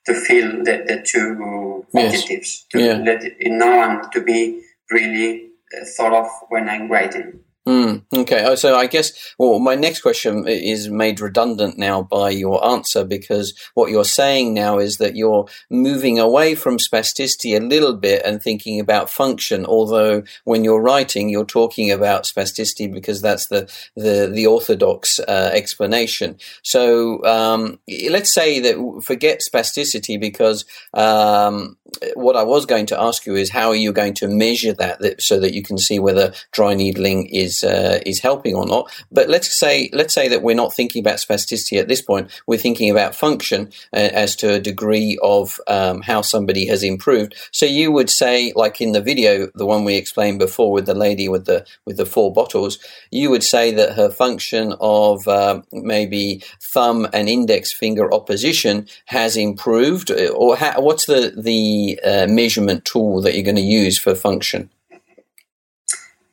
to 0.05 0.13
feel 0.13 0.63
the, 0.63 0.83
the 0.85 1.01
two 1.05 1.85
yes. 1.93 2.13
objectives 2.13 2.65
to 2.71 2.79
yeah. 2.79 2.97
let 2.97 3.23
it 3.23 3.51
know 3.51 3.83
and 3.83 4.11
to 4.11 4.21
be 4.21 4.61
really 4.91 5.49
uh, 5.75 5.85
thought 5.95 6.13
of 6.13 6.27
when 6.49 6.69
I'm 6.69 6.89
writing. 6.89 7.39
Mm, 7.65 8.03
okay, 8.13 8.43
uh, 8.43 8.57
so 8.57 8.75
I 8.75 8.87
guess 8.87 9.13
well, 9.39 9.57
my 9.57 9.75
next 9.75 10.01
question 10.01 10.45
is 10.45 10.89
made 10.89 11.21
redundant 11.21 11.77
now 11.77 12.01
by 12.03 12.29
your 12.29 12.65
answer 12.65 13.05
because 13.05 13.53
what 13.73 13.89
you're 13.89 14.03
saying 14.03 14.53
now 14.53 14.79
is 14.79 14.97
that 14.97 15.15
you're 15.15 15.45
moving 15.69 16.19
away 16.19 16.55
from 16.55 16.77
spasticity 16.77 17.55
a 17.55 17.63
little 17.63 17.93
bit 17.93 18.21
and 18.25 18.43
thinking 18.43 18.81
about 18.81 19.09
function. 19.09 19.65
Although 19.65 20.23
when 20.43 20.65
you're 20.65 20.81
writing, 20.81 21.29
you're 21.29 21.45
talking 21.45 21.89
about 21.89 22.25
spasticity 22.25 22.93
because 22.93 23.21
that's 23.21 23.47
the 23.47 23.71
the, 23.95 24.29
the 24.29 24.45
orthodox 24.45 25.19
uh, 25.19 25.51
explanation. 25.53 26.35
So 26.63 27.23
um, 27.23 27.79
let's 28.09 28.33
say 28.33 28.59
that 28.59 29.03
forget 29.05 29.39
spasticity 29.39 30.19
because 30.19 30.65
um, 30.93 31.77
what 32.15 32.35
I 32.35 32.43
was 32.43 32.65
going 32.65 32.85
to 32.87 32.99
ask 32.99 33.25
you 33.25 33.35
is 33.35 33.49
how 33.49 33.69
are 33.69 33.75
you 33.75 33.91
going 33.91 34.13
to 34.15 34.27
measure 34.27 34.73
that, 34.73 34.99
that 34.99 35.21
so 35.21 35.39
that 35.39 35.53
you 35.53 35.63
can 35.63 35.77
see 35.77 35.99
whether 35.99 36.33
dry 36.51 36.73
needling 36.73 37.27
is 37.27 37.63
uh, 37.63 37.99
is 38.05 38.19
helping 38.19 38.55
or 38.55 38.65
not. 38.65 38.91
But 39.11 39.29
let's 39.29 39.57
say 39.57 39.89
let's 39.93 40.13
say 40.13 40.27
that 40.27 40.41
we're 40.41 40.55
not 40.55 40.73
thinking 40.73 41.01
about 41.01 41.17
spasticity 41.17 41.79
at 41.79 41.87
this 41.87 42.01
point. 42.01 42.29
We're 42.47 42.57
thinking 42.57 42.89
about 42.89 43.15
function 43.15 43.71
uh, 43.93 44.09
as 44.13 44.35
to 44.37 44.53
a 44.53 44.59
degree 44.59 45.17
of 45.21 45.59
um, 45.67 46.01
how 46.01 46.21
somebody 46.21 46.65
has 46.67 46.83
improved. 46.83 47.35
So 47.51 47.65
you 47.65 47.91
would 47.91 48.09
say, 48.09 48.53
like 48.55 48.81
in 48.81 48.91
the 48.91 49.01
video, 49.01 49.47
the 49.55 49.65
one 49.65 49.83
we 49.83 49.95
explained 49.95 50.39
before 50.39 50.71
with 50.71 50.85
the 50.85 50.93
lady 50.93 51.29
with 51.29 51.45
the 51.45 51.65
with 51.85 51.97
the 51.97 52.05
four 52.05 52.31
bottles, 52.33 52.79
you 53.11 53.29
would 53.29 53.43
say 53.43 53.71
that 53.71 53.95
her 53.95 54.09
function 54.09 54.73
of 54.79 55.27
um, 55.27 55.63
maybe 55.71 56.41
thumb 56.73 57.07
and 57.13 57.29
index 57.29 57.71
finger 57.71 58.13
opposition 58.13 58.87
has 59.05 59.37
improved, 59.37 60.11
or 60.11 60.55
how, 60.55 60.81
what's 60.81 61.05
the 61.05 61.33
the 61.37 61.82
uh, 62.03 62.27
measurement 62.27 62.85
tool 62.85 63.21
that 63.21 63.33
you're 63.33 63.49
going 63.51 63.55
to 63.55 63.61
use 63.83 63.97
for 63.97 64.15
function? 64.15 64.69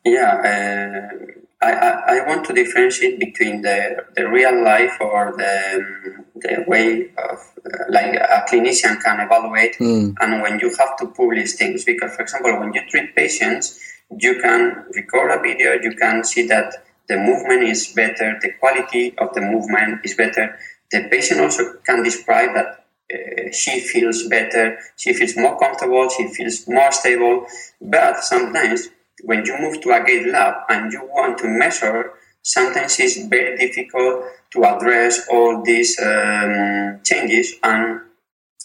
Yeah, 0.03 0.31
uh, 0.51 1.31
I, 1.61 1.71
I, 1.71 1.89
I, 2.15 2.27
want 2.27 2.43
to 2.47 2.53
differentiate 2.53 3.19
between 3.19 3.61
the, 3.61 4.03
the 4.15 4.27
real 4.27 4.63
life 4.63 4.97
or 4.99 5.35
the, 5.37 6.23
the 6.35 6.63
way 6.67 7.11
of 7.17 7.37
uh, 7.71 7.83
like 7.89 8.15
a 8.15 8.43
clinician 8.49 8.99
can 9.03 9.19
evaluate 9.19 9.77
mm. 9.77 10.15
and 10.19 10.41
when 10.41 10.59
you 10.59 10.75
have 10.79 10.97
to 10.97 11.05
publish 11.07 11.53
things. 11.53 11.85
Because, 11.85 12.15
for 12.15 12.23
example, 12.23 12.59
when 12.59 12.73
you 12.73 12.81
treat 12.89 13.15
patients, 13.15 13.79
you 14.19 14.39
can 14.41 14.85
record 14.95 15.31
a 15.31 15.39
video, 15.41 15.73
you 15.73 15.95
can 15.95 16.23
see 16.23 16.47
that 16.47 16.73
the 17.07 17.17
movement 17.17 17.63
is 17.63 17.93
better, 17.93 18.39
the 18.41 18.53
quality 18.59 19.15
of 19.19 19.33
the 19.33 19.41
movement 19.41 19.99
is 20.03 20.15
better. 20.15 20.57
The 20.91 21.07
patient 21.11 21.41
also 21.41 21.75
can 21.85 22.03
describe 22.03 22.53
that 22.55 22.80
uh, 23.13 23.51
she 23.51 23.79
feels 23.79 24.27
better, 24.27 24.77
she 24.95 25.13
feels 25.13 25.35
more 25.37 25.57
comfortable, 25.59 26.09
she 26.09 26.27
feels 26.29 26.67
more 26.67 26.91
stable. 26.91 27.45
But 27.81 28.23
sometimes 28.23 28.89
when 29.23 29.45
you 29.45 29.57
move 29.59 29.81
to 29.81 29.91
a 29.91 30.03
gait 30.03 30.27
lab 30.27 30.55
and 30.69 30.91
you 30.91 31.01
want 31.03 31.37
to 31.39 31.47
measure, 31.47 32.13
sometimes 32.41 32.99
it's 32.99 33.25
very 33.25 33.57
difficult 33.57 34.25
to 34.51 34.63
address 34.65 35.27
all 35.29 35.61
these 35.61 35.99
um, 36.01 36.99
changes 37.03 37.53
and 37.63 38.01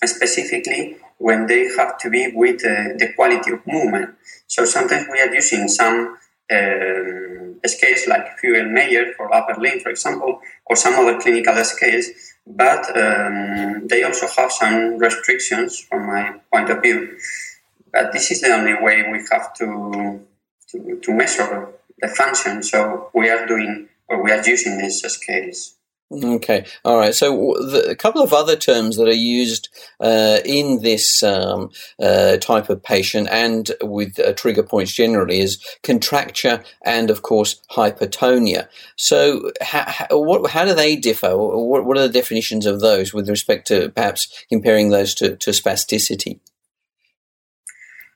specifically 0.04 0.96
when 1.18 1.46
they 1.46 1.68
have 1.76 1.98
to 1.98 2.10
be 2.10 2.32
with 2.34 2.64
uh, 2.64 2.96
the 2.98 3.12
quality 3.16 3.52
of 3.52 3.66
movement. 3.66 4.14
So 4.46 4.64
sometimes 4.64 5.06
we 5.10 5.20
are 5.20 5.34
using 5.34 5.68
some 5.68 6.18
um, 6.50 7.60
scales 7.64 8.06
like 8.06 8.38
Fugl-Meyer 8.38 9.14
for 9.16 9.34
upper 9.34 9.60
limb, 9.60 9.80
for 9.80 9.88
example, 9.90 10.40
or 10.66 10.76
some 10.76 10.94
other 10.94 11.18
clinical 11.18 11.54
scales, 11.64 12.06
but 12.46 12.96
um, 12.96 13.88
they 13.88 14.02
also 14.04 14.26
have 14.28 14.52
some 14.52 14.98
restrictions 14.98 15.78
from 15.78 16.06
my 16.06 16.40
point 16.52 16.70
of 16.70 16.82
view. 16.82 17.16
But 17.92 18.12
this 18.12 18.30
is 18.30 18.40
the 18.40 18.50
only 18.50 18.74
way 18.74 19.10
we 19.10 19.24
have 19.32 19.52
to, 19.54 20.20
to, 20.70 21.00
to 21.02 21.12
measure 21.12 21.68
the 22.00 22.08
function. 22.08 22.62
So 22.62 23.10
we 23.14 23.30
are 23.30 23.46
doing 23.46 23.88
or 24.08 24.22
we 24.22 24.30
are 24.30 24.42
using 24.46 24.78
these 24.78 25.02
scales. 25.02 25.75
Okay, 26.12 26.64
all 26.84 26.98
right. 26.98 27.12
So 27.12 27.56
the, 27.58 27.88
a 27.90 27.96
couple 27.96 28.22
of 28.22 28.32
other 28.32 28.54
terms 28.54 28.96
that 28.96 29.08
are 29.08 29.12
used 29.12 29.68
uh, 29.98 30.38
in 30.44 30.80
this 30.82 31.20
um, 31.24 31.70
uh, 32.00 32.36
type 32.36 32.70
of 32.70 32.80
patient 32.80 33.28
and 33.28 33.72
with 33.82 34.16
uh, 34.20 34.32
trigger 34.34 34.62
points 34.62 34.92
generally 34.92 35.40
is 35.40 35.58
contracture 35.82 36.62
and, 36.84 37.10
of 37.10 37.22
course, 37.22 37.60
hypertonia. 37.72 38.68
So 38.94 39.50
how, 39.60 39.84
how, 39.84 40.06
what, 40.10 40.48
how 40.52 40.64
do 40.64 40.74
they 40.74 40.94
differ? 40.94 41.36
What, 41.36 41.84
what, 41.84 41.96
are 41.98 42.06
the 42.06 42.08
definitions 42.08 42.66
of 42.66 42.80
those 42.80 43.12
with 43.12 43.28
respect 43.28 43.66
to 43.68 43.88
perhaps 43.88 44.44
comparing 44.48 44.90
those 44.90 45.12
to, 45.16 45.34
to 45.34 45.50
spasticity? 45.50 46.38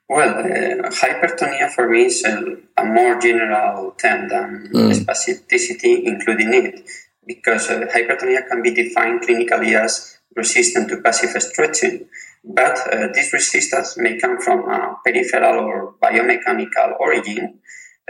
Well, 0.08 0.28
uh, 0.28 0.90
hypertonia 0.90 1.70
for 1.70 1.88
me 1.88 2.04
is 2.04 2.24
a, 2.24 2.56
a, 2.76 2.84
more 2.84 3.20
general 3.20 3.92
term 3.92 4.28
than 4.28 4.70
mm. 4.72 4.92
spasticity, 4.92 6.04
including 6.04 6.54
it 6.54 6.84
because 7.26 7.68
uh, 7.70 7.86
hypertonia 7.92 8.46
can 8.48 8.62
be 8.62 8.74
defined 8.74 9.22
clinically 9.22 9.74
as 9.74 10.18
resistant 10.36 10.88
to 10.88 11.00
passive 11.02 11.30
stretching, 11.42 12.08
but 12.44 12.78
uh, 12.92 13.08
this 13.12 13.32
resistance 13.32 13.96
may 13.96 14.18
come 14.18 14.40
from 14.40 14.60
a 14.68 14.96
peripheral 15.04 15.64
or 15.64 15.94
biomechanical 16.02 16.98
origin, 16.98 17.58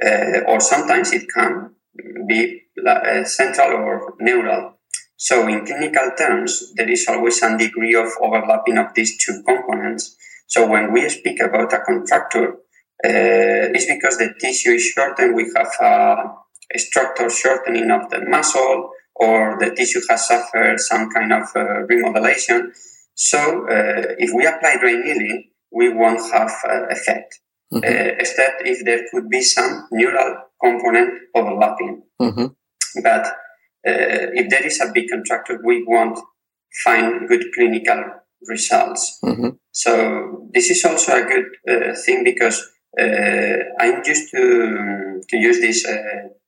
uh, 0.04 0.40
or 0.46 0.60
sometimes 0.60 1.12
it 1.12 1.26
can 1.34 1.74
be 2.26 2.62
uh, 2.86 3.24
central 3.24 3.72
or 3.72 4.14
neural. 4.20 4.74
So, 5.16 5.46
in 5.48 5.66
clinical 5.66 6.12
terms, 6.16 6.72
there 6.76 6.88
is 6.88 7.06
always 7.08 7.38
some 7.38 7.58
degree 7.58 7.94
of 7.94 8.08
overlapping 8.22 8.78
of 8.78 8.94
these 8.94 9.22
two 9.22 9.42
components. 9.46 10.16
So, 10.46 10.66
when 10.66 10.92
we 10.92 11.08
speak 11.10 11.40
about 11.40 11.72
a 11.74 11.80
contracture, 11.80 12.54
uh, 13.04 13.72
it's 13.74 13.86
because 13.86 14.16
the 14.16 14.34
tissue 14.40 14.70
is 14.70 14.84
shortened. 14.84 15.34
We 15.34 15.52
have 15.56 15.72
a, 15.80 16.32
a 16.74 16.78
structural 16.78 17.28
shortening 17.28 17.90
of 17.90 18.08
the 18.10 18.20
muscle, 18.26 18.92
or 19.20 19.58
the 19.60 19.70
tissue 19.74 20.00
has 20.08 20.26
suffered 20.26 20.80
some 20.80 21.10
kind 21.10 21.32
of 21.32 21.42
uh, 21.54 21.84
remodelation. 21.90 22.72
So 23.14 23.38
uh, 23.68 24.16
if 24.18 24.30
we 24.34 24.46
apply 24.46 24.78
dry 24.80 24.92
needling, 24.92 25.50
we 25.70 25.92
won't 25.92 26.20
have 26.32 26.50
uh, 26.66 26.86
effect, 26.88 27.38
mm-hmm. 27.72 27.84
Uh, 27.84 28.14
except 28.18 28.62
if 28.66 28.84
there 28.84 29.04
could 29.12 29.28
be 29.28 29.42
some 29.42 29.86
neural 29.92 30.36
component 30.60 31.10
overlapping. 31.34 32.02
Mm-hmm. 32.20 32.46
But 33.02 33.26
uh, 33.86 34.32
if 34.40 34.48
there 34.48 34.66
is 34.66 34.80
a 34.80 34.90
big 34.92 35.10
contracture, 35.10 35.60
we 35.62 35.84
won't 35.86 36.18
find 36.82 37.28
good 37.28 37.44
clinical 37.54 38.02
results. 38.48 39.18
Mm-hmm. 39.22 39.50
So 39.72 40.48
this 40.54 40.70
is 40.70 40.82
also 40.84 41.12
a 41.12 41.26
good 41.26 41.46
uh, 41.68 41.94
thing 41.94 42.24
because 42.24 42.66
I'm 42.98 44.02
used 44.04 44.30
to 44.32 45.22
to 45.28 45.36
use 45.36 45.60
this 45.60 45.86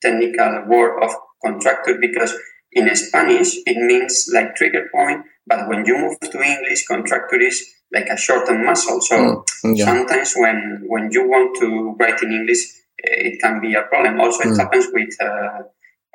technical 0.03 0.65
word 0.67 1.01
of 1.05 1.13
contracture 1.45 1.99
because 2.01 2.35
in 2.73 2.95
Spanish, 2.97 3.57
it 3.67 3.77
means 3.77 4.31
like 4.33 4.57
trigger 4.57 4.89
point, 4.93 5.25
but 5.47 5.69
when 5.69 5.85
you 5.85 5.99
move 5.99 6.19
to 6.21 6.43
English, 6.43 6.87
contracture 6.87 7.41
is 7.41 7.69
like 7.93 8.09
a 8.09 8.17
shortened 8.17 8.65
muscle. 8.65 9.01
So 9.01 9.45
mm, 9.65 9.77
yeah. 9.77 9.85
sometimes 9.85 10.35
when 10.37 10.85
when 10.87 11.11
you 11.13 11.29
want 11.29 11.57
to 11.61 11.95
write 12.01 12.23
in 12.23 12.33
English, 12.33 12.65
eh, 13.05 13.29
it 13.29 13.41
can 13.41 13.61
be 13.61 13.75
a 13.75 13.83
problem. 13.83 14.21
Also, 14.21 14.49
it 14.49 14.55
mm. 14.55 14.59
happens 14.59 14.87
with 14.93 15.15
uh, 15.21 15.63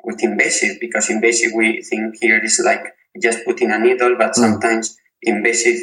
with 0.04 0.22
invasive 0.22 0.80
because 0.80 1.10
invasive 1.10 1.52
we 1.54 1.82
think 1.82 2.16
here 2.20 2.42
is 2.44 2.60
like 2.64 2.84
just 3.22 3.44
putting 3.44 3.70
a 3.70 3.78
needle, 3.78 4.16
but 4.18 4.32
mm. 4.32 4.34
sometimes 4.34 4.96
invasive 5.22 5.78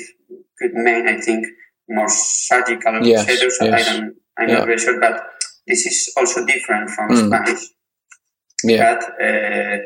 could 0.60 0.74
mean 0.74 1.08
I 1.08 1.20
think 1.22 1.46
more 1.88 2.10
surgical 2.10 3.06
yes, 3.06 3.26
procedures. 3.26 3.58
Yes. 3.62 3.74
I 3.74 3.94
don't, 3.94 4.16
I'm 4.38 4.50
yeah. 4.50 4.56
not 4.56 4.66
very 4.66 4.80
sure, 4.80 5.00
but 5.00 5.22
this 5.68 5.86
is 5.86 6.14
also 6.18 6.46
different 6.46 6.90
from 6.90 7.12
mm. 7.12 7.28
Spanish. 7.28 7.64
Yeah. 8.64 8.96
But 8.96 9.04
uh, 9.22 9.78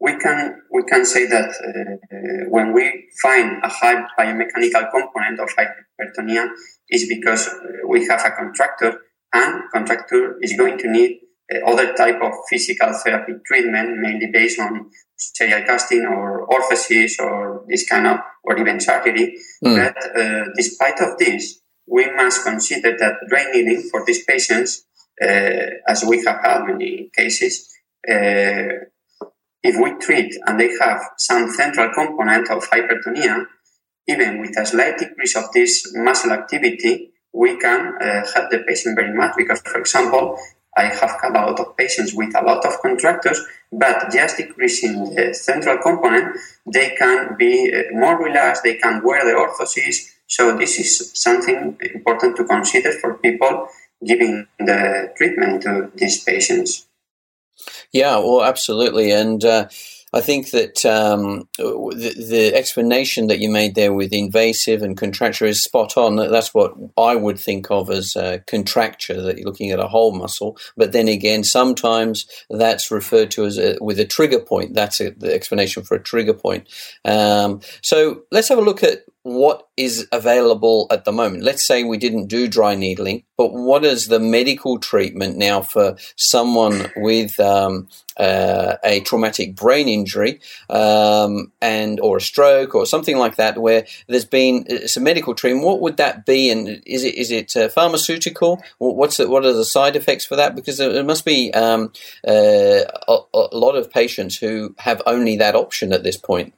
we 0.00 0.16
can 0.18 0.62
we 0.72 0.82
can 0.84 1.04
say 1.04 1.26
that 1.26 1.50
uh, 1.50 2.50
when 2.50 2.72
we 2.72 3.08
find 3.20 3.62
a 3.62 3.68
high 3.68 4.04
biomechanical 4.18 4.90
component 4.90 5.40
of 5.40 5.48
hypertonia 5.58 6.48
is 6.90 7.08
because 7.08 7.48
we 7.88 8.06
have 8.06 8.24
a 8.24 8.30
contracture 8.30 9.00
and 9.32 9.62
contracture 9.72 10.36
is 10.40 10.54
going 10.56 10.78
to 10.78 10.88
need 10.88 11.18
uh, 11.52 11.70
other 11.70 11.94
type 11.94 12.20
of 12.22 12.32
physical 12.48 12.92
therapy 13.04 13.32
treatment 13.44 13.98
mainly 13.98 14.30
based 14.32 14.60
on 14.60 14.90
serial 15.16 15.62
casting 15.62 16.04
or 16.04 16.46
orthosis 16.48 17.18
or 17.18 17.64
this 17.68 17.88
kind 17.88 18.06
of 18.06 18.18
or 18.44 18.56
even 18.58 18.80
surgery 18.80 19.36
mm. 19.64 19.76
but 19.76 19.96
uh, 20.16 20.44
despite 20.56 21.00
of 21.00 21.18
this 21.18 21.60
we 21.86 22.10
must 22.14 22.44
consider 22.44 22.96
that 22.96 23.14
dry 23.28 23.44
needling 23.52 23.88
for 23.90 24.04
these 24.06 24.24
patients 24.24 24.84
uh, 25.20 25.66
as 25.88 26.04
we 26.06 26.22
have 26.24 26.40
had 26.42 26.64
many 26.66 27.10
cases 27.16 27.68
uh, 28.08 28.84
if 29.62 29.76
we 29.82 29.98
treat 29.98 30.34
and 30.46 30.58
they 30.58 30.70
have 30.80 31.00
some 31.16 31.50
central 31.50 31.92
component 31.92 32.50
of 32.50 32.68
hypertonia, 32.70 33.46
even 34.06 34.40
with 34.40 34.58
a 34.58 34.64
slight 34.64 34.98
decrease 34.98 35.36
of 35.36 35.52
this 35.52 35.92
muscle 35.94 36.32
activity, 36.32 37.12
we 37.32 37.58
can 37.58 37.94
uh, 38.00 38.26
help 38.34 38.50
the 38.50 38.64
patient 38.66 38.96
very 38.96 39.14
much 39.14 39.34
because, 39.36 39.60
for 39.60 39.78
example, 39.78 40.38
I 40.76 40.84
have 40.84 41.18
had 41.20 41.32
a 41.34 41.46
lot 41.46 41.60
of 41.60 41.76
patients 41.76 42.14
with 42.14 42.34
a 42.36 42.42
lot 42.42 42.64
of 42.64 42.80
contractures, 42.80 43.40
but 43.72 44.10
just 44.12 44.36
decreasing 44.36 45.14
the 45.14 45.34
central 45.34 45.78
component, 45.78 46.36
they 46.66 46.94
can 46.96 47.36
be 47.36 47.72
uh, 47.74 47.92
more 47.92 48.22
relaxed, 48.22 48.62
they 48.62 48.76
can 48.76 49.02
wear 49.04 49.24
the 49.24 49.32
orthosis. 49.32 50.14
So 50.26 50.56
this 50.56 50.78
is 50.78 51.10
something 51.14 51.76
important 51.94 52.36
to 52.36 52.44
consider 52.44 52.92
for 52.92 53.14
people 53.14 53.68
giving 54.04 54.46
the 54.58 55.12
treatment 55.16 55.62
to 55.62 55.90
these 55.94 56.22
patients. 56.22 56.87
Yeah, 57.92 58.18
well, 58.18 58.42
absolutely, 58.42 59.10
and 59.10 59.44
uh, 59.44 59.68
I 60.12 60.22
think 60.22 60.52
that 60.52 60.86
um, 60.86 61.48
the, 61.58 62.14
the, 62.16 62.54
explanation 62.54 63.26
that 63.26 63.40
you 63.40 63.50
made 63.50 63.74
there 63.74 63.92
with 63.92 64.12
invasive 64.12 64.82
and 64.82 64.96
contracture 64.96 65.44
is 65.44 65.62
spot 65.62 65.98
on. 65.98 66.16
That's 66.16 66.54
what 66.54 66.74
I 66.96 67.14
would 67.14 67.38
think 67.38 67.70
of 67.70 67.90
as 67.90 68.16
contracture, 68.46 69.20
that 69.20 69.36
you're 69.36 69.46
looking 69.46 69.70
at 69.70 69.80
a 69.80 69.88
whole 69.88 70.12
muscle. 70.12 70.56
But 70.76 70.92
then 70.92 71.08
again, 71.08 71.44
sometimes 71.44 72.26
that's 72.48 72.90
referred 72.90 73.30
to 73.32 73.44
as 73.44 73.58
a, 73.58 73.76
with 73.82 74.00
a 74.00 74.06
trigger 74.06 74.40
point. 74.40 74.74
That's 74.74 75.00
a, 75.00 75.10
the 75.10 75.34
explanation 75.34 75.82
for 75.82 75.96
a 75.96 76.02
trigger 76.02 76.34
point. 76.34 76.68
Um, 77.04 77.60
so 77.82 78.22
let's 78.32 78.48
have 78.48 78.58
a 78.58 78.62
look 78.62 78.82
at 78.82 79.04
what 79.22 79.68
is 79.76 80.06
available 80.10 80.86
at 80.90 81.04
the 81.04 81.12
moment. 81.12 81.42
Let's 81.42 81.66
say 81.66 81.84
we 81.84 81.98
didn't 81.98 82.26
do 82.26 82.48
dry 82.48 82.74
needling, 82.74 83.24
but 83.36 83.52
what 83.52 83.84
is 83.84 84.08
the 84.08 84.18
medical 84.18 84.78
treatment 84.78 85.36
now 85.36 85.60
for 85.60 85.96
someone 86.16 86.90
with 86.96 87.38
um, 87.38 87.88
uh, 88.16 88.76
a 88.82 89.00
traumatic 89.00 89.54
brain 89.54 89.88
injury 89.88 90.40
um, 90.70 91.52
and 91.60 92.00
or 92.00 92.16
a 92.16 92.20
stroke 92.20 92.74
or 92.74 92.86
something 92.86 93.18
like 93.18 93.36
that, 93.36 93.58
where 93.58 93.86
there's 94.06 94.24
been 94.24 94.66
uh, 94.70 94.86
some 94.86 95.02
medical 95.02 95.34
treatment? 95.34 95.66
What 95.66 95.80
would 95.80 95.98
that 95.98 96.24
be, 96.24 96.50
and 96.50 96.82
is 96.86 97.04
it 97.04 97.14
is 97.14 97.30
it 97.30 97.56
uh, 97.56 97.68
pharmaceutical? 97.68 98.62
What's 98.78 99.18
what 99.18 99.44
are 99.44 99.52
the 99.52 99.64
side 99.64 99.96
effects 99.96 100.24
for 100.24 100.36
that? 100.36 100.56
Because 100.56 100.78
there 100.78 101.04
must 101.04 101.24
be 101.24 101.52
um, 101.54 101.92
uh, 102.26 102.82
a, 103.08 103.18
a 103.34 103.56
lot 103.56 103.76
of 103.76 103.90
patients 103.90 104.36
who 104.36 104.74
have 104.78 105.02
only 105.06 105.36
that 105.36 105.54
option 105.54 105.92
at 105.92 106.02
this 106.02 106.16
point. 106.16 106.54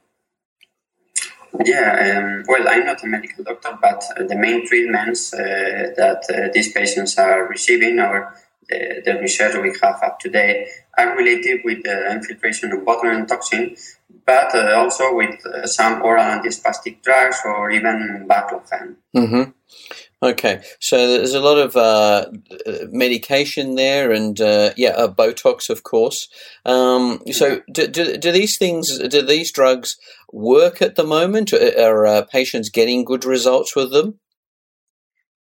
Yeah, 1.65 2.17
um, 2.17 2.43
well, 2.47 2.67
I'm 2.67 2.85
not 2.85 3.03
a 3.03 3.07
medical 3.07 3.43
doctor, 3.43 3.77
but 3.81 4.03
uh, 4.17 4.23
the 4.23 4.35
main 4.35 4.65
treatments 4.65 5.33
uh, 5.33 5.91
that 5.97 6.23
uh, 6.33 6.49
these 6.53 6.71
patients 6.71 7.17
are 7.17 7.45
receiving 7.47 7.99
or 7.99 8.33
the, 8.69 9.01
the, 9.03 9.19
research 9.19 9.55
we 9.61 9.75
have 9.81 10.01
up 10.01 10.19
to 10.21 10.29
date 10.29 10.67
are 10.97 11.15
related 11.17 11.61
with 11.65 11.83
the 11.83 12.11
infiltration 12.11 12.71
of 12.71 12.79
botulinum 12.79 13.27
toxin, 13.27 13.75
but 14.25 14.55
uh, 14.55 14.75
also 14.77 15.13
with 15.13 15.45
uh, 15.45 15.67
some 15.67 16.01
oral 16.01 16.23
antispastic 16.23 17.01
drugs 17.01 17.41
or 17.43 17.69
even 17.69 18.25
baclofen. 18.29 18.95
Mm-hmm. 19.15 19.51
Okay, 20.23 20.61
so 20.79 21.07
there's 21.07 21.33
a 21.33 21.39
lot 21.39 21.57
of 21.57 21.75
uh, 21.75 22.27
medication 22.91 23.73
there, 23.73 24.11
and 24.11 24.39
uh, 24.39 24.71
yeah, 24.77 24.91
uh, 24.91 25.07
Botox, 25.07 25.67
of 25.67 25.81
course. 25.81 26.29
Um, 26.63 27.23
so, 27.31 27.61
do, 27.71 27.87
do, 27.87 28.17
do, 28.17 28.31
these 28.31 28.55
things, 28.55 28.99
do 28.99 29.23
these 29.23 29.51
drugs 29.51 29.97
work 30.31 30.79
at 30.79 30.95
the 30.95 31.03
moment? 31.03 31.53
Are 31.53 32.05
uh, 32.05 32.21
patients 32.31 32.69
getting 32.69 33.03
good 33.03 33.25
results 33.25 33.75
with 33.75 33.91
them? 33.91 34.19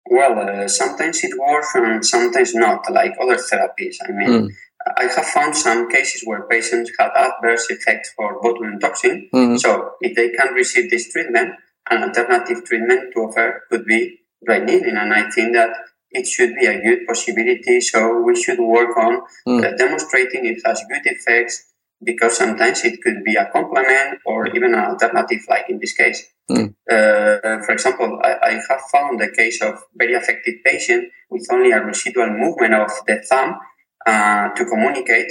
Well, 0.07 0.39
uh, 0.39 0.67
sometimes 0.67 1.23
it 1.25 1.39
works 1.39 1.75
and 1.75 2.05
sometimes 2.05 2.55
not, 2.55 2.91
like 2.91 3.13
other 3.21 3.37
therapies. 3.37 3.97
I 4.09 4.13
mean, 4.13 4.31
mm. 4.31 4.49
I 4.97 5.03
have 5.03 5.27
found 5.27 5.55
some 5.57 5.91
cases 5.91 6.23
where 6.25 6.49
patients 6.49 6.91
had 6.99 7.11
adverse 7.15 7.67
effects 7.69 8.15
for 8.17 8.41
botulinum 8.41 8.81
toxin. 8.81 9.29
Mm-hmm. 9.35 9.57
So, 9.57 9.93
if 10.01 10.17
they 10.17 10.31
can 10.31 10.55
receive 10.55 10.89
this 10.89 11.13
treatment, 11.13 11.53
an 11.91 12.05
alternative 12.05 12.65
treatment 12.65 13.13
to 13.13 13.21
offer 13.21 13.65
could 13.69 13.85
be 13.85 14.20
dry 14.45 14.59
needling. 14.59 14.97
And 14.97 15.13
I 15.13 15.31
think 15.31 15.55
that 15.55 15.71
it 16.11 16.27
should 16.27 16.55
be 16.55 16.67
a 16.67 16.81
good 16.81 17.07
possibility. 17.07 17.81
So 17.81 18.21
we 18.21 18.35
should 18.37 18.59
work 18.59 18.97
on 18.97 19.23
mm. 19.47 19.65
uh, 19.65 19.77
demonstrating 19.77 20.47
it 20.47 20.61
has 20.65 20.83
good 20.89 21.03
effects 21.05 21.67
because 22.03 22.37
sometimes 22.37 22.85
it 22.85 23.01
could 23.03 23.23
be 23.25 23.37
a 23.37 23.47
complement 23.53 24.21
or 24.25 24.49
even 24.49 24.75
an 24.75 24.81
alternative, 24.81 25.41
like 25.49 25.69
in 25.69 25.79
this 25.79 25.93
case. 25.93 26.27
Mm. 26.51 26.75
Uh, 26.91 27.63
for 27.65 27.73
example, 27.73 28.19
I, 28.25 28.35
I, 28.43 28.51
have 28.69 28.81
found 28.91 29.21
a 29.21 29.31
case 29.31 29.63
of 29.63 29.79
very 29.95 30.15
affected 30.15 30.57
patient 30.65 31.13
with 31.31 31.47
only 31.53 31.71
a 31.71 31.81
residual 31.81 32.29
movement 32.31 32.75
of 32.75 32.91
the 33.07 33.23
thumb 33.29 33.57
uh, 34.05 34.49
to 34.49 34.65
communicate 34.65 35.31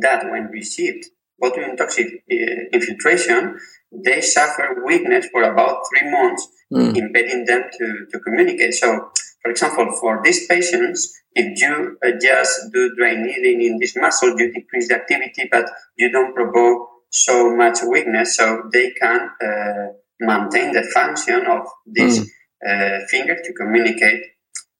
that 0.00 0.30
when 0.30 0.48
received 0.48 1.06
botulinum 1.42 1.76
toxin 1.78 2.18
uh, 2.30 2.34
infiltration, 2.72 3.58
they 4.04 4.20
suffer 4.20 4.82
weakness 4.84 5.26
for 5.32 5.42
about 5.42 5.82
three 5.88 6.10
months, 6.10 6.48
mm. 6.72 6.96
impeding 6.96 7.44
them 7.44 7.64
to, 7.78 8.06
to 8.10 8.20
communicate. 8.20 8.74
So, 8.74 9.10
for 9.42 9.50
example, 9.50 9.96
for 10.00 10.20
these 10.24 10.46
patients, 10.46 11.12
if 11.34 11.60
you 11.60 11.98
uh, 12.04 12.10
just 12.20 12.72
do 12.72 12.94
dry 12.96 13.14
needling 13.14 13.62
in 13.62 13.78
this 13.78 13.94
muscle, 13.96 14.38
you 14.38 14.52
decrease 14.52 14.88
the 14.88 14.96
activity, 14.96 15.48
but 15.50 15.66
you 15.96 16.10
don't 16.10 16.34
provoke 16.34 16.88
so 17.10 17.54
much 17.54 17.78
weakness, 17.88 18.36
so 18.36 18.68
they 18.72 18.90
can 18.90 19.30
uh, 19.42 19.92
maintain 20.20 20.72
the 20.72 20.82
function 20.94 21.46
of 21.46 21.66
this 21.86 22.18
mm. 22.20 23.08
finger 23.08 23.36
to 23.42 23.52
communicate. 23.52 24.22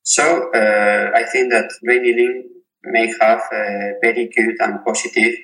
So, 0.02 0.50
uh, 0.52 1.10
I 1.14 1.24
think 1.24 1.52
that 1.52 1.70
dry 1.84 1.98
needling 1.98 2.50
may 2.84 3.12
have 3.20 3.42
very 4.02 4.30
good 4.34 4.56
and 4.60 4.84
positive 4.84 5.34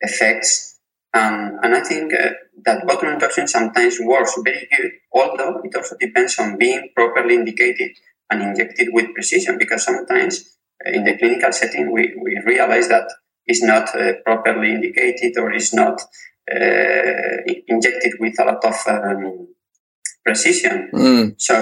effects. 0.00 0.69
Um, 1.12 1.58
and 1.62 1.74
I 1.74 1.80
think 1.80 2.14
uh, 2.14 2.30
that 2.64 2.86
botulinum 2.86 3.18
toxin 3.18 3.48
sometimes 3.48 3.98
works 4.00 4.38
very 4.44 4.68
good, 4.76 4.92
although 5.12 5.60
it 5.64 5.74
also 5.74 5.96
depends 5.98 6.38
on 6.38 6.56
being 6.56 6.90
properly 6.94 7.34
indicated 7.34 7.90
and 8.30 8.42
injected 8.42 8.88
with 8.92 9.12
precision, 9.14 9.58
because 9.58 9.84
sometimes 9.84 10.56
uh, 10.86 10.90
in 10.90 11.04
the 11.04 11.18
clinical 11.18 11.52
setting 11.52 11.92
we, 11.92 12.14
we 12.22 12.40
realize 12.46 12.88
that 12.88 13.10
it's 13.46 13.62
not 13.62 13.94
uh, 13.96 14.12
properly 14.24 14.72
indicated 14.72 15.36
or 15.36 15.52
is 15.52 15.74
not 15.74 16.00
uh, 16.50 17.36
injected 17.66 18.12
with 18.20 18.38
a 18.38 18.44
lot 18.44 18.64
of 18.64 18.74
um, 18.86 19.48
precision. 20.24 20.90
Mm. 20.92 21.34
So, 21.40 21.54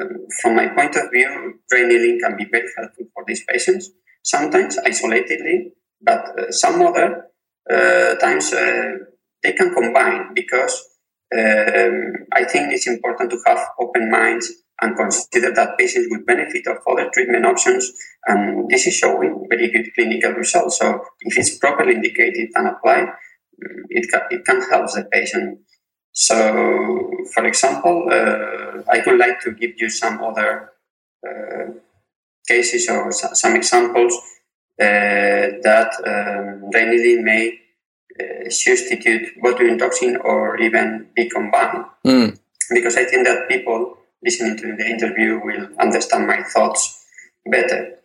um, 0.00 0.26
from 0.40 0.56
my 0.56 0.68
point 0.68 0.96
of 0.96 1.10
view, 1.12 1.60
needling 1.72 2.20
can 2.20 2.36
be 2.36 2.46
very 2.50 2.68
helpful 2.76 3.06
for 3.14 3.24
these 3.26 3.44
patients, 3.44 3.90
sometimes 4.22 4.78
isolatedly, 4.78 5.72
but 6.00 6.38
uh, 6.38 6.50
some 6.50 6.82
other 6.82 7.29
times 7.68 8.52
uh, 8.52 8.92
they 9.42 9.52
can 9.52 9.72
combine 9.74 10.34
because 10.34 10.90
um, 11.32 12.26
I 12.32 12.44
think 12.44 12.72
it's 12.72 12.86
important 12.86 13.30
to 13.30 13.38
have 13.46 13.60
open 13.78 14.10
minds 14.10 14.52
and 14.82 14.96
consider 14.96 15.52
that 15.52 15.78
patients 15.78 16.08
would 16.10 16.26
benefit 16.26 16.66
of 16.66 16.78
other 16.90 17.10
treatment 17.12 17.44
options. 17.44 17.92
And 18.26 18.68
this 18.68 18.86
is 18.86 18.94
showing 18.94 19.46
very 19.48 19.70
good 19.70 19.92
clinical 19.94 20.32
results. 20.32 20.78
So 20.78 21.04
if 21.20 21.36
it's 21.36 21.58
properly 21.58 21.94
indicated 21.94 22.48
and 22.54 22.68
applied, 22.68 23.06
mm, 23.06 23.84
it 23.90 24.10
can, 24.10 24.22
it 24.30 24.44
can 24.44 24.62
help 24.70 24.86
the 24.92 25.06
patient. 25.10 25.60
So, 26.12 27.10
for 27.32 27.44
example, 27.46 28.08
uh, 28.10 28.82
I 28.90 29.02
would 29.06 29.18
like 29.18 29.40
to 29.42 29.52
give 29.52 29.72
you 29.76 29.88
some 29.88 30.22
other 30.22 30.70
uh, 31.26 31.72
cases 32.48 32.88
or 32.88 33.12
some 33.12 33.54
examples 33.54 34.14
uh, 34.14 34.39
that 34.80 35.92
um, 36.06 36.70
may 37.24 37.58
uh, 38.20 38.50
substitute 38.50 39.28
botulinum 39.42 39.78
toxin 39.78 40.16
or 40.16 40.58
even 40.60 41.06
be 41.14 41.28
combined. 41.28 41.84
Mm. 42.06 42.38
Because 42.70 42.96
I 42.96 43.04
think 43.04 43.26
that 43.26 43.48
people 43.48 43.96
listening 44.22 44.56
to 44.58 44.76
the 44.76 44.86
interview 44.86 45.40
will 45.42 45.68
understand 45.78 46.26
my 46.26 46.42
thoughts 46.42 47.04
better. 47.46 47.96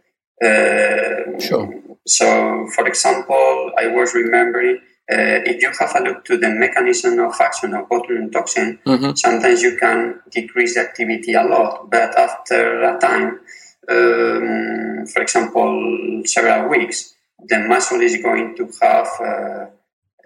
Uh, 0.43 1.39
sure. 1.39 1.81
So, 2.07 2.67
for 2.75 2.87
example, 2.87 3.71
I 3.77 3.87
was 3.87 4.13
remembering 4.13 4.77
uh, 5.11 5.45
if 5.45 5.61
you 5.61 5.71
have 5.79 5.95
a 5.95 6.03
look 6.03 6.25
to 6.25 6.37
the 6.37 6.49
mechanism 6.49 7.19
of 7.19 7.35
action 7.39 7.73
of 7.73 7.87
botulinum 7.89 8.31
toxin, 8.31 8.79
mm-hmm. 8.85 9.13
sometimes 9.15 9.61
you 9.61 9.77
can 9.77 10.19
decrease 10.31 10.75
the 10.75 10.81
activity 10.81 11.33
a 11.33 11.43
lot, 11.43 11.89
but 11.91 12.17
after 12.17 12.81
a 12.83 12.99
time, 12.99 13.39
um, 13.89 15.05
for 15.07 15.21
example, 15.21 16.21
several 16.25 16.69
weeks, 16.69 17.15
the 17.47 17.59
muscle 17.59 18.01
is 18.01 18.17
going 18.21 18.55
to 18.55 18.69
have 18.81 19.07
uh, 19.19 19.65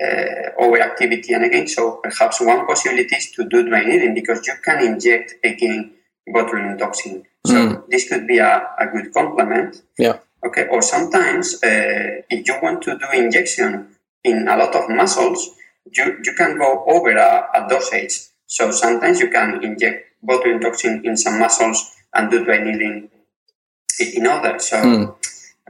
uh, 0.01 0.49
overactivity. 0.61 1.35
And 1.35 1.45
again, 1.45 1.67
so 1.67 1.99
perhaps 2.03 2.39
one 2.39 2.65
possibility 2.65 3.15
is 3.15 3.31
to 3.31 3.47
do 3.47 3.67
dry 3.67 3.83
needling 3.83 4.13
because 4.13 4.45
you 4.47 4.53
can 4.63 4.85
inject 4.85 5.35
again 5.43 5.91
botulinum 6.27 6.77
toxin. 6.77 7.23
So 7.45 7.53
mm. 7.53 7.83
this 7.89 8.07
could 8.07 8.27
be 8.27 8.37
a, 8.37 8.67
a 8.79 8.87
good 8.87 9.13
complement. 9.13 9.81
Yeah. 9.97 10.19
Okay. 10.45 10.67
Or 10.67 10.81
sometimes, 10.81 11.55
uh, 11.63 12.21
if 12.29 12.47
you 12.47 12.55
want 12.61 12.81
to 12.83 12.97
do 12.97 13.05
injection 13.13 13.95
in 14.23 14.47
a 14.47 14.55
lot 14.55 14.75
of 14.75 14.89
muscles, 14.89 15.49
you, 15.91 16.17
you 16.23 16.33
can 16.35 16.57
go 16.57 16.85
over 16.87 17.11
a, 17.11 17.47
a 17.55 17.67
dosage. 17.67 18.19
So 18.45 18.71
sometimes 18.71 19.19
you 19.19 19.29
can 19.29 19.63
inject 19.63 20.05
botulinum 20.25 20.61
toxin 20.61 21.01
in 21.03 21.17
some 21.17 21.39
muscles 21.39 21.91
and 22.13 22.31
do 22.31 22.45
dry 22.45 22.63
needling 22.63 23.09
in 23.99 24.27
others. 24.27 24.69
So 24.69 24.77
mm. 24.77 25.07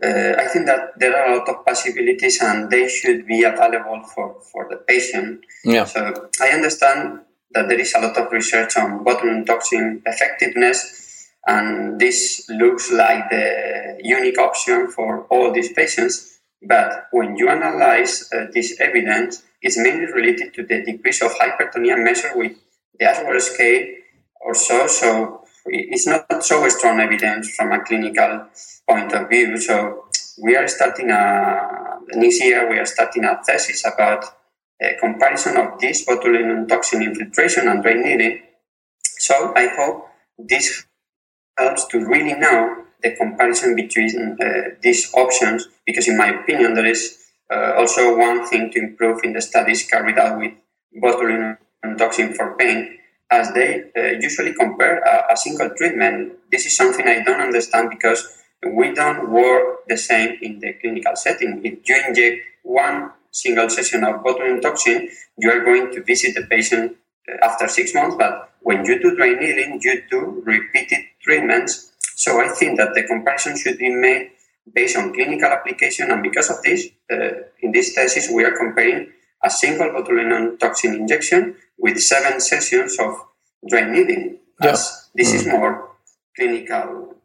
uh, 0.04 0.42
I 0.42 0.48
think 0.48 0.66
that 0.68 0.98
there 0.98 1.16
are 1.16 1.34
a 1.34 1.38
lot 1.38 1.50
of 1.50 1.66
possibilities 1.66 2.42
and 2.42 2.70
they 2.70 2.88
should 2.88 3.26
be 3.26 3.44
available 3.44 4.04
for, 4.14 4.36
for 4.52 4.68
the 4.70 4.78
patient. 4.78 5.46
Yeah. 5.64 5.86
So 5.86 6.30
I 6.42 6.50
understand 6.50 7.22
that 7.52 7.68
there 7.68 7.80
is 7.80 7.94
a 7.96 8.00
lot 8.00 8.18
of 8.18 8.32
research 8.32 8.78
on 8.78 9.04
botulinum 9.04 9.46
toxin 9.46 10.02
effectiveness 10.06 11.30
and 11.48 12.00
this 12.00 12.46
looks 12.50 12.92
like 12.92 13.30
the 13.30 14.00
unique 14.04 14.38
option 14.38 14.88
for 14.88 15.26
all 15.26 15.52
these 15.52 15.74
patients. 15.74 16.40
But 16.62 17.08
when 17.12 17.38
you 17.38 17.50
analyze 17.50 18.30
uh, 18.34 18.48
this 18.54 18.80
evidence, 18.80 19.42
it's 19.62 19.78
mainly 19.78 20.12
related 20.12 20.54
to 20.56 20.64
the 20.64 20.84
decrease 20.84 21.22
of 21.22 21.32
hypertonia 21.32 22.02
measured 22.04 22.34
with 22.36 22.54
the 23.00 23.06
Ashworth 23.06 23.44
scale 23.44 23.88
or 24.42 24.54
so. 24.54 24.88
So 24.88 25.44
it's 25.66 26.07
not 26.07 26.43
so 26.43 26.68
strong 26.70 26.99
evidence 26.99 27.49
from 27.55 27.72
a 27.72 27.84
clinical 27.84 28.47
point 28.88 29.14
of 29.14 29.30
view. 29.30 29.57
So 29.57 30.05
we 30.41 30.55
are 30.55 30.68
starting 30.68 31.12
a 31.12 31.99
next 32.14 32.41
year. 32.41 32.70
We 32.70 32.80
are 32.80 32.86
starting 32.86 33.26
a 33.26 33.39
thesis 33.45 33.86
about 33.86 34.26
a 34.82 34.95
comparison 34.99 35.57
of 35.57 35.80
this 35.80 36.05
botulinum 36.05 36.68
toxin 36.68 37.03
infiltration 37.03 37.68
and 37.68 37.84
needling. 37.84 38.41
So 39.03 39.53
I 39.55 39.68
hope 39.68 40.07
this 40.38 40.86
helps 41.57 41.86
to 41.88 42.05
really 42.05 42.34
know 42.34 42.86
the 43.03 43.16
comparison 43.16 43.76
between 43.76 44.38
uh, 44.41 44.76
these 44.82 45.14
options, 45.14 45.68
because 45.86 46.07
in 46.07 46.18
my 46.18 46.30
opinion, 46.30 46.74
there 46.74 46.86
is 46.86 47.18
uh, 47.51 47.74
also 47.78 48.18
one 48.18 48.45
thing 48.47 48.72
to 48.72 48.80
improve 48.80 49.24
in 49.24 49.34
the 49.34 49.41
studies 49.41 49.88
carried 49.88 50.18
out 50.18 50.38
with 50.38 50.53
botulinum 51.01 51.57
toxin 51.97 52.34
for 52.34 52.55
pain 52.55 52.99
as 53.32 53.52
they 53.54 53.84
uh, 53.96 54.20
usually 54.20 54.54
compare 54.54 55.00
a, 55.00 55.34
a, 55.34 55.38
single 55.38 55.70
treatment. 55.78 56.34
This 56.52 56.66
is 56.66 56.76
something 56.76 57.08
I 57.08 57.24
don't 57.24 57.42
understand 57.42 57.90
because 57.90 58.28
we 58.66 58.94
don't 58.94 59.30
work 59.30 59.88
the 59.88 59.98
same 59.98 60.38
in 60.42 60.60
the 60.60 60.74
clinical 60.74 61.16
setting. 61.16 61.62
If 61.64 61.88
you 61.88 62.04
inject 62.08 62.42
one 62.64 63.12
single 63.32 63.70
session 63.70 64.04
of 64.04 64.24
botulinum 64.24 64.62
toxin, 64.62 65.10
you 65.38 65.52
are 65.52 65.64
going 65.64 65.92
to 65.94 66.04
visit 66.04 66.36
the 66.36 66.48
patient 66.48 66.98
uh, 67.32 67.46
after 67.46 67.68
six 67.68 67.94
months. 67.94 68.16
But 68.18 68.52
when 68.62 68.84
you 68.86 69.00
do 69.00 69.16
dry 69.16 69.34
needling, 69.34 69.80
you 69.82 70.04
do 70.10 70.42
repeated 70.46 71.00
treatments. 71.22 71.92
So 72.16 72.42
I 72.42 72.50
think 72.50 72.78
that 72.80 72.96
the 72.96 73.04
comparison 73.04 73.58
should 73.58 73.78
be 73.78 73.90
made 73.90 74.32
based 74.74 74.98
on 74.98 75.14
clinical 75.14 75.50
application. 75.50 76.12
And 76.12 76.24
because 76.24 76.50
of 76.50 76.62
this, 76.64 76.88
uh, 77.12 77.44
in 77.62 77.72
this 77.72 77.94
thesis, 77.94 78.30
we 78.34 78.44
are 78.44 78.58
comparing 78.58 79.12
a 79.44 79.50
single 79.50 79.90
botulinum 79.90 80.60
toxin 80.60 80.96
injection 80.96 81.56
with 81.78 82.00
seven 82.00 82.40
sessions 82.40 82.98
of 83.00 83.16
dry 83.68 83.90
needling. 83.90 84.40
Yeah. 84.62 84.72
This 85.16 85.32
mm. 85.32 85.36
is 85.36 85.48
more 85.48 85.90
clinical 86.36 87.16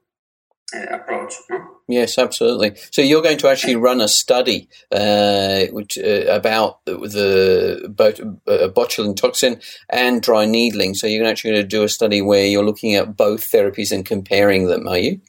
uh, 0.74 0.82
approach. 0.94 1.34
No? 1.50 1.70
Yes, 1.86 2.16
absolutely. 2.16 2.76
So 2.92 3.02
you're 3.02 3.22
going 3.22 3.38
to 3.38 3.48
actually 3.48 3.76
run 3.76 4.00
a 4.00 4.08
study 4.08 4.68
uh, 4.90 5.66
which 5.72 5.98
uh, 5.98 6.26
about 6.28 6.84
the, 6.86 6.96
the 6.96 7.88
bot- 7.88 8.20
uh, 8.20 8.68
botulinum 8.68 9.16
toxin 9.16 9.60
and 9.90 10.22
dry 10.22 10.46
needling. 10.46 10.94
So 10.94 11.06
you're 11.06 11.26
actually 11.26 11.52
going 11.52 11.62
to 11.62 11.68
do 11.68 11.82
a 11.82 11.88
study 11.88 12.22
where 12.22 12.46
you're 12.46 12.64
looking 12.64 12.94
at 12.94 13.16
both 13.16 13.50
therapies 13.50 13.92
and 13.92 14.06
comparing 14.06 14.66
them, 14.66 14.88
are 14.88 14.98
you? 14.98 15.20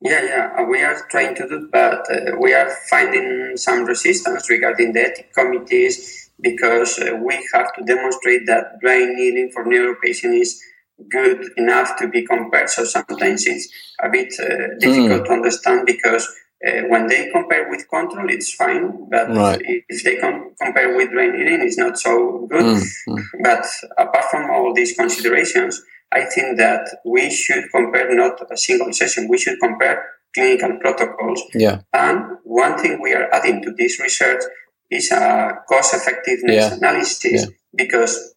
Yeah, 0.00 0.22
yeah, 0.22 0.56
uh, 0.56 0.64
we 0.64 0.80
are 0.82 0.96
trying 1.10 1.34
to 1.36 1.48
do, 1.48 1.68
but 1.72 2.06
uh, 2.10 2.36
we 2.38 2.54
are 2.54 2.70
finding 2.88 3.56
some 3.56 3.84
resistance 3.84 4.48
regarding 4.48 4.92
the 4.92 5.00
ethic 5.00 5.34
committees 5.34 6.30
because 6.40 7.00
uh, 7.00 7.16
we 7.16 7.34
have 7.52 7.74
to 7.74 7.84
demonstrate 7.84 8.46
that 8.46 8.78
dry 8.80 8.98
needling 8.98 9.50
for 9.52 9.64
neuro 9.64 9.96
patients 10.00 10.34
is 10.34 10.62
good 11.10 11.50
enough 11.56 11.96
to 11.98 12.08
be 12.08 12.24
compared. 12.24 12.68
So 12.70 12.84
sometimes 12.84 13.46
it's 13.46 13.68
a 14.00 14.08
bit 14.08 14.32
uh, 14.40 14.78
difficult 14.78 15.22
mm. 15.22 15.26
to 15.26 15.32
understand 15.32 15.86
because 15.86 16.28
uh, 16.66 16.82
when 16.88 17.06
they 17.06 17.30
compare 17.30 17.68
with 17.70 17.88
control, 17.88 18.28
it's 18.28 18.52
fine. 18.54 19.08
But 19.10 19.30
right. 19.30 19.60
if 19.88 20.04
they 20.04 20.16
com- 20.16 20.54
compare 20.60 20.96
with 20.96 21.10
dry 21.10 21.26
needling, 21.26 21.62
it's 21.62 21.78
not 21.78 21.98
so 21.98 22.46
good. 22.50 22.64
Mm-hmm. 22.76 23.42
But 23.42 23.64
apart 23.96 24.24
from 24.30 24.50
all 24.50 24.74
these 24.74 24.96
considerations, 24.96 25.80
I 26.12 26.24
think 26.24 26.58
that 26.58 26.88
we 27.04 27.30
should 27.30 27.64
compare 27.74 28.14
not 28.14 28.40
a 28.50 28.56
single 28.56 28.92
session. 28.92 29.28
We 29.28 29.38
should 29.38 29.58
compare 29.60 30.04
clinical 30.34 30.78
protocols. 30.80 31.42
Yeah. 31.54 31.80
And 31.92 32.38
one 32.44 32.78
thing 32.78 33.00
we 33.02 33.12
are 33.12 33.32
adding 33.32 33.62
to 33.62 33.72
this 33.76 34.00
research 34.00 34.42
is 34.90 35.10
a 35.12 35.52
cost 35.68 35.94
effectiveness 35.94 36.70
yeah. 36.70 36.74
analysis 36.74 37.42
yeah. 37.42 37.46
because 37.74 38.34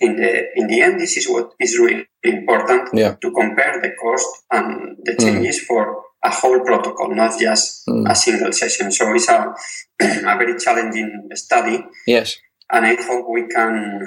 in 0.00 0.16
the 0.16 0.46
in 0.54 0.66
the 0.66 0.80
end 0.80 1.00
this 1.00 1.16
is 1.16 1.28
what 1.28 1.52
is 1.58 1.78
really 1.78 2.06
important 2.22 2.88
yeah. 2.92 3.14
to 3.20 3.30
compare 3.32 3.80
the 3.80 3.90
cost 4.00 4.26
and 4.50 4.96
the 5.04 5.16
changes 5.16 5.60
mm. 5.60 5.66
for 5.66 6.02
a 6.24 6.30
whole 6.30 6.60
protocol, 6.60 7.14
not 7.14 7.38
just 7.38 7.86
mm. 7.88 8.08
a 8.08 8.14
single 8.14 8.52
session. 8.52 8.92
So 8.92 9.12
it's 9.12 9.28
a, 9.28 9.54
a 10.00 10.36
very 10.38 10.56
challenging 10.58 11.28
study. 11.34 11.84
Yes. 12.06 12.36
And 12.70 12.86
I 12.86 12.94
hope 12.94 13.26
we 13.28 13.48
can 13.48 14.00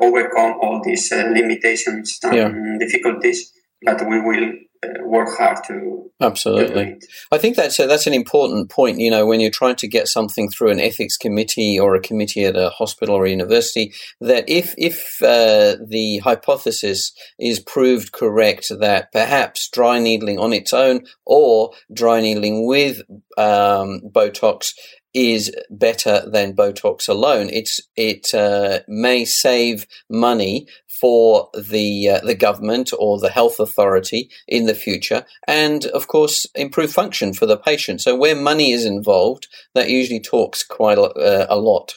overcome 0.00 0.58
all 0.60 0.80
these 0.84 1.10
uh, 1.12 1.28
limitations 1.32 2.18
and 2.22 2.34
yeah. 2.34 2.78
difficulties, 2.78 3.52
but 3.82 4.06
we 4.08 4.20
will 4.20 4.52
uh, 4.84 4.88
work 5.04 5.36
hard 5.36 5.58
to 5.66 6.10
absolutely. 6.20 6.98
I 7.32 7.38
think 7.38 7.56
that's 7.56 7.78
a, 7.78 7.86
that's 7.86 8.06
an 8.06 8.14
important 8.14 8.70
point. 8.70 8.98
You 8.98 9.10
know, 9.10 9.26
when 9.26 9.40
you're 9.40 9.50
trying 9.50 9.76
to 9.76 9.88
get 9.88 10.08
something 10.08 10.50
through 10.50 10.70
an 10.70 10.80
ethics 10.80 11.16
committee 11.16 11.78
or 11.78 11.94
a 11.94 12.00
committee 12.00 12.44
at 12.44 12.56
a 12.56 12.70
hospital 12.70 13.14
or 13.14 13.24
a 13.24 13.30
university, 13.30 13.92
that 14.20 14.48
if 14.48 14.74
if 14.76 15.22
uh, 15.22 15.76
the 15.86 16.20
hypothesis 16.22 17.12
is 17.38 17.60
proved 17.60 18.12
correct 18.12 18.66
that 18.80 19.12
perhaps 19.12 19.68
dry 19.68 19.98
needling 19.98 20.38
on 20.38 20.52
its 20.52 20.72
own 20.72 21.04
or 21.24 21.70
dry 21.92 22.20
needling 22.20 22.66
with 22.66 23.02
um, 23.38 24.00
Botox 24.12 24.72
is 25.16 25.50
better 25.70 26.22
than 26.30 26.54
Botox 26.54 27.08
alone. 27.08 27.48
It's 27.50 27.80
it 27.96 28.34
uh, 28.34 28.80
may 28.86 29.24
save 29.24 29.86
money 30.10 30.68
for 31.00 31.48
the 31.54 32.10
uh, 32.10 32.20
the 32.20 32.34
government 32.34 32.92
or 32.98 33.18
the 33.18 33.30
health 33.30 33.58
authority 33.58 34.30
in 34.46 34.66
the 34.66 34.74
future, 34.74 35.24
and 35.48 35.86
of 35.86 36.06
course 36.06 36.46
improve 36.54 36.92
function 36.92 37.32
for 37.32 37.46
the 37.46 37.56
patient. 37.56 38.02
So 38.02 38.14
where 38.14 38.36
money 38.36 38.72
is 38.72 38.84
involved, 38.84 39.48
that 39.74 39.88
usually 39.88 40.20
talks 40.20 40.62
quite 40.62 40.98
a, 40.98 41.02
uh, 41.02 41.46
a 41.48 41.56
lot. 41.56 41.94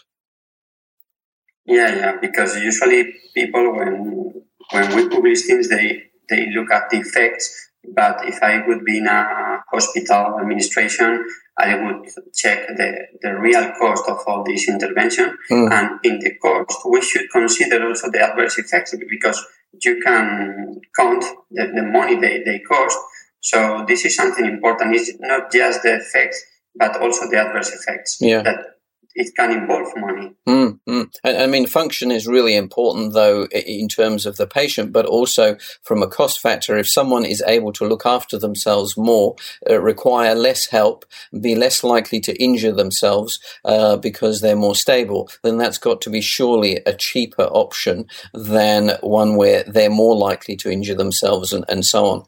Yeah, 1.65 1.93
yeah, 1.95 2.17
because 2.21 2.55
usually 2.55 3.13
people 3.35 3.75
when 3.75 4.33
when 4.71 4.95
we 4.95 5.09
publish 5.09 5.45
things, 5.45 5.67
they 5.67 6.03
they 6.29 6.47
look 6.55 6.71
at 6.71 6.89
the 6.89 6.99
effects. 6.99 7.67
But 7.95 8.25
if 8.27 8.41
I 8.41 8.65
would 8.65 8.85
be 8.85 8.97
in 8.99 9.07
a 9.07 9.61
hospital 9.71 10.39
administration, 10.39 11.25
I 11.59 11.75
would 11.75 12.07
check 12.33 12.67
the, 12.67 13.07
the 13.21 13.37
real 13.37 13.71
cost 13.77 14.07
of 14.07 14.19
all 14.25 14.43
this 14.43 14.69
intervention. 14.69 15.37
Mm. 15.51 15.71
And 15.71 15.99
in 16.03 16.19
the 16.19 16.35
cost, 16.35 16.79
we 16.89 17.01
should 17.01 17.29
consider 17.29 17.85
also 17.85 18.09
the 18.09 18.21
adverse 18.21 18.57
effects 18.57 18.95
because 19.09 19.45
you 19.83 20.01
can 20.01 20.79
count 20.97 21.25
the, 21.51 21.71
the 21.75 21.83
money 21.83 22.15
they, 22.15 22.43
they 22.43 22.59
cost. 22.59 22.97
So 23.41 23.85
this 23.87 24.05
is 24.05 24.15
something 24.15 24.45
important. 24.45 24.95
It's 24.95 25.11
not 25.19 25.51
just 25.51 25.83
the 25.83 25.95
effects, 25.95 26.43
but 26.75 27.01
also 27.01 27.29
the 27.29 27.37
adverse 27.37 27.71
effects 27.73 28.17
yeah. 28.21 28.41
that 28.41 28.78
it 29.15 29.35
can 29.35 29.51
involve 29.51 29.87
money. 29.97 30.31
Mm, 30.47 30.79
mm. 30.87 31.09
I, 31.23 31.47
mean, 31.47 31.65
function 31.65 32.11
is 32.11 32.27
really 32.27 32.55
important, 32.55 33.13
though, 33.13 33.45
in 33.47 33.87
terms 33.87 34.25
of 34.25 34.37
the 34.37 34.47
patient, 34.47 34.93
but 34.93 35.05
also 35.05 35.57
from 35.83 36.03
a 36.03 36.07
cost 36.07 36.39
factor. 36.39 36.77
If 36.77 36.89
someone 36.89 37.25
is 37.25 37.43
able 37.45 37.73
to 37.73 37.87
look 37.87 38.05
after 38.05 38.37
themselves 38.37 38.95
more, 38.95 39.35
uh, 39.69 39.81
require 39.81 40.35
less 40.35 40.67
help, 40.67 41.05
be 41.41 41.55
less 41.55 41.83
likely 41.83 42.19
to 42.21 42.41
injure 42.41 42.71
themselves 42.71 43.39
uh, 43.65 43.97
because 43.97 44.41
they're 44.41 44.55
more 44.55 44.75
stable, 44.75 45.29
then 45.43 45.57
that's 45.57 45.79
got 45.79 46.01
to 46.01 46.09
be 46.09 46.21
surely 46.21 46.79
a 46.85 46.93
cheaper 46.93 47.43
option 47.43 48.05
than 48.33 48.91
one 49.01 49.35
where 49.35 49.63
they're 49.63 49.89
more 49.89 50.15
likely 50.15 50.55
to 50.55 50.71
injure 50.71 50.95
themselves 50.95 51.51
and, 51.51 51.65
and 51.67 51.85
so 51.85 52.05
on. 52.05 52.25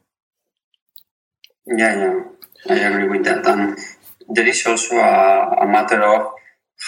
Yeah, 1.68 1.96
yeah, 1.96 2.24
I 2.70 2.74
agree 2.74 3.08
with 3.08 3.24
that. 3.26 3.46
And 3.46 3.78
there 4.30 4.48
is 4.48 4.66
also 4.66 4.96
a, 4.96 5.58
a 5.62 5.68
matter 5.68 6.04
of 6.04 6.34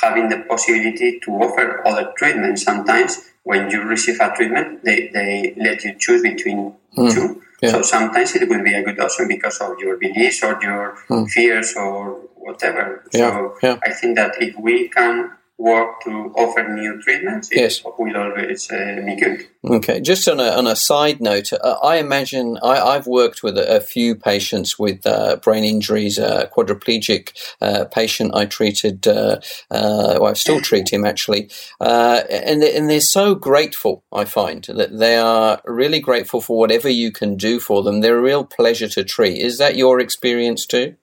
having 0.02 0.30
the 0.30 0.40
possibility 0.40 1.20
to 1.20 1.32
offer 1.32 1.86
other 1.88 2.14
treatments. 2.18 2.64
Sometimes 2.64 3.30
when 3.44 3.70
you 3.70 3.82
receive 3.82 4.20
a 4.20 4.34
treatment, 4.36 4.84
they, 4.84 5.10
they 5.14 5.54
let 5.58 5.84
you 5.84 5.96
choose 5.98 6.22
between 6.22 6.74
mm. 6.98 7.14
two. 7.14 7.42
Yeah. 7.62 7.72
So 7.72 7.82
sometimes 7.82 8.36
it 8.36 8.50
will 8.50 8.64
be 8.64 8.74
a 8.74 8.84
good 8.84 9.00
option 9.00 9.28
because 9.28 9.60
of 9.60 9.78
your 9.80 9.98
beliefs 9.98 10.44
or 10.44 10.60
your 10.62 10.98
mm. 11.10 11.30
fears 11.30 11.76
or 11.76 12.20
whatever. 12.36 13.04
Yeah. 13.14 13.32
So 13.32 13.58
yeah. 13.62 13.80
I 13.84 13.92
think 13.92 14.16
that 14.18 14.42
if 14.42 14.58
we 14.58 14.90
can 14.90 15.32
work 15.58 16.02
to 16.02 16.34
offer 16.36 16.68
new 16.74 17.00
treatments, 17.02 17.52
it 17.52 17.60
yes. 17.60 17.84
will 17.84 18.18
always 18.18 18.72
uh, 18.72 19.02
be 19.06 19.16
good. 19.16 19.48
Okay, 19.64 20.02
just 20.02 20.28
on 20.28 20.40
a, 20.40 20.50
on 20.50 20.68
a 20.68 20.76
side 20.76 21.22
note, 21.22 21.54
uh, 21.54 21.78
I 21.82 21.98
imagine 21.98 22.58
I, 22.64 22.94
have 22.94 23.08
worked 23.08 23.44
with 23.44 23.58
a, 23.58 23.78
a, 23.78 23.80
few 23.80 24.16
patients 24.16 24.78
with 24.80 25.06
uh, 25.06 25.38
brain 25.38 25.64
injuries, 25.64 26.18
a 26.18 26.50
quadriplegic 26.54 27.32
uh, 27.62 27.86
patient 27.86 28.32
I 28.34 28.46
treated, 28.46 29.08
uh, 29.08 29.40
uh, 29.72 30.18
well, 30.20 30.28
I 30.28 30.34
still 30.34 30.60
treat 30.60 30.92
him 30.92 31.06
actually, 31.06 31.50
and, 31.80 32.64
and 32.64 32.90
they're 32.90 33.00
so 33.00 33.36
grateful, 33.36 34.04
I 34.12 34.26
find, 34.26 34.66
that 34.66 34.98
they 34.98 35.18
are 35.18 35.62
really 35.66 36.00
grateful 36.00 36.42
for 36.42 36.58
whatever 36.58 36.90
you 36.90 37.12
can 37.12 37.38
do 37.38 37.60
for 37.60 37.84
them. 37.84 38.02
They're 38.02 38.18
a 38.18 38.22
real 38.22 38.44
pleasure 38.44 38.90
to 38.90 39.04
treat. 39.04 39.40
Is 39.40 39.60
that 39.60 39.78
your 39.78 40.00
experience 40.00 40.66
too? 40.66 40.96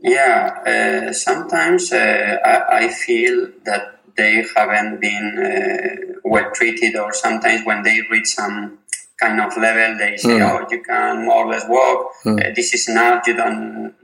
Yeah, 0.00 1.08
uh, 1.08 1.12
sometimes 1.12 1.92
uh, 1.92 2.38
I, 2.44 2.84
I, 2.84 2.88
feel 2.88 3.50
that 3.64 4.00
they 4.16 4.44
haven't 4.54 5.00
been 5.00 5.38
uh, 5.38 6.20
well 6.24 6.50
treated, 6.52 6.94
or 6.94 7.12
sometimes 7.12 7.66
when 7.66 7.82
they 7.82 8.02
reach 8.08 8.28
some 8.28 8.78
kind 9.18 9.40
of 9.40 9.56
level, 9.56 9.98
they 9.98 10.16
say, 10.16 10.38
mm. 10.38 10.48
"Oh, 10.48 10.66
you 10.70 10.82
can 10.84 11.24
more 11.24 11.44
or 11.44 11.50
less 11.50 11.64
walk. 11.68 12.12
Mm. 12.24 12.54
this 12.54 12.72
is 12.74 12.88
enough. 12.88 13.26
You 13.26 13.34
don't 13.34 13.94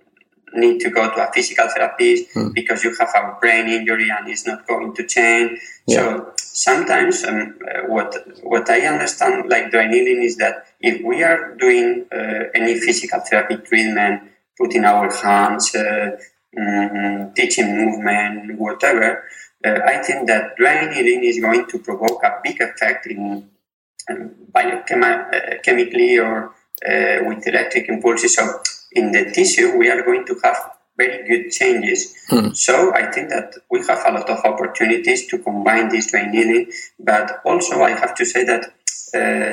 need 0.54 0.80
to 0.80 0.90
go 0.90 1.14
to 1.14 1.28
a 1.28 1.32
physical 1.32 1.68
therapist 1.68 2.34
mm. 2.34 2.52
because 2.52 2.82
you 2.82 2.94
have 2.98 3.10
a 3.14 3.36
brain 3.40 3.68
injury 3.68 4.08
and 4.10 4.28
it's 4.28 4.48
not 4.48 4.66
going 4.66 4.94
to 4.94 5.06
change." 5.06 5.60
Yeah. 5.86 5.96
So 5.96 6.32
sometimes, 6.36 7.22
um, 7.22 7.56
uh, 7.70 7.82
what 7.86 8.16
what 8.42 8.68
I 8.68 8.80
understand, 8.80 9.48
like 9.48 9.70
dry 9.70 9.86
needling, 9.86 10.24
is 10.24 10.38
that 10.38 10.66
if 10.80 11.04
we 11.04 11.22
are 11.22 11.54
doing 11.54 12.06
uh, 12.10 12.50
any 12.52 12.80
physical 12.80 13.20
therapy 13.20 13.58
treatment 13.58 14.22
putting 14.58 14.84
our 14.84 15.12
hands, 15.12 15.74
uh, 15.74 16.16
mm, 16.56 17.34
teaching 17.34 17.76
movement, 17.76 18.58
whatever, 18.58 19.24
uh, 19.64 19.80
I 19.86 20.02
think 20.02 20.26
that 20.28 20.54
needling 20.58 21.24
is 21.24 21.40
going 21.40 21.66
to 21.66 21.78
provoke 21.78 22.22
a 22.22 22.38
big 22.42 22.60
effect 22.60 23.06
in 23.06 23.48
um, 24.10 24.30
biochemically 24.54 26.18
uh, 26.18 26.24
or 26.24 26.54
uh, 26.86 27.24
with 27.26 27.46
electric 27.46 27.88
impulses. 27.88 28.34
So 28.34 28.60
in 28.92 29.12
the 29.12 29.30
tissue, 29.32 29.76
we 29.76 29.90
are 29.90 30.02
going 30.02 30.26
to 30.26 30.38
have 30.44 30.70
very 30.96 31.26
good 31.26 31.50
changes. 31.50 32.14
Hmm. 32.28 32.50
So 32.52 32.94
I 32.94 33.10
think 33.10 33.30
that 33.30 33.54
we 33.70 33.80
have 33.80 34.02
a 34.06 34.12
lot 34.12 34.28
of 34.30 34.44
opportunities 34.44 35.26
to 35.28 35.38
combine 35.38 35.88
this 35.88 36.12
needling, 36.12 36.70
but 36.98 37.40
also 37.44 37.82
I 37.82 37.90
have 37.90 38.14
to 38.16 38.24
say 38.24 38.44
that 38.44 38.72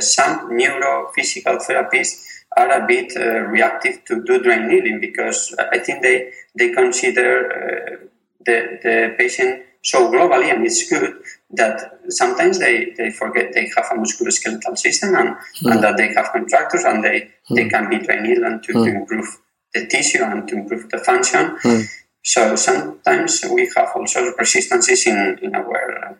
some 0.01 0.51
neurophysical 0.51 1.57
therapists 1.65 2.23
are 2.57 2.83
a 2.83 2.85
bit 2.85 3.13
uh, 3.15 3.41
reactive 3.55 4.03
to 4.05 4.23
do 4.23 4.41
dry 4.41 4.57
needling 4.67 4.99
because 4.99 5.55
I 5.71 5.79
think 5.79 6.01
they 6.01 6.31
they 6.57 6.71
consider 6.73 7.29
uh, 7.51 8.07
the 8.45 8.79
the 8.83 9.15
patient 9.17 9.63
so 9.83 10.11
globally 10.11 10.53
and 10.53 10.65
it's 10.65 10.89
good 10.89 11.15
that 11.51 11.99
sometimes 12.09 12.59
they, 12.59 12.93
they 12.97 13.09
forget 13.11 13.51
they 13.53 13.69
have 13.75 13.85
a 13.91 13.95
musculoskeletal 13.95 14.77
system 14.77 15.15
and, 15.15 15.29
mm. 15.29 15.71
and 15.71 15.83
that 15.83 15.97
they 15.97 16.13
have 16.13 16.31
contractures 16.31 16.83
and 16.83 17.03
they, 17.03 17.31
mm. 17.49 17.55
they 17.55 17.67
can 17.67 17.89
be 17.89 17.97
dry 17.99 18.19
needled 18.19 18.61
to, 18.63 18.73
mm. 18.73 18.85
to 18.85 18.95
improve 18.95 19.25
the 19.73 19.87
tissue 19.87 20.23
and 20.23 20.47
to 20.47 20.55
improve 20.55 20.89
the 20.89 20.97
function. 20.99 21.57
Hmm. 21.61 21.81
So 22.23 22.55
sometimes 22.55 23.43
we 23.51 23.71
have 23.75 23.89
also 23.95 24.33
resistances 24.37 25.07
in, 25.07 25.39
in 25.41 25.55
our 25.55 26.19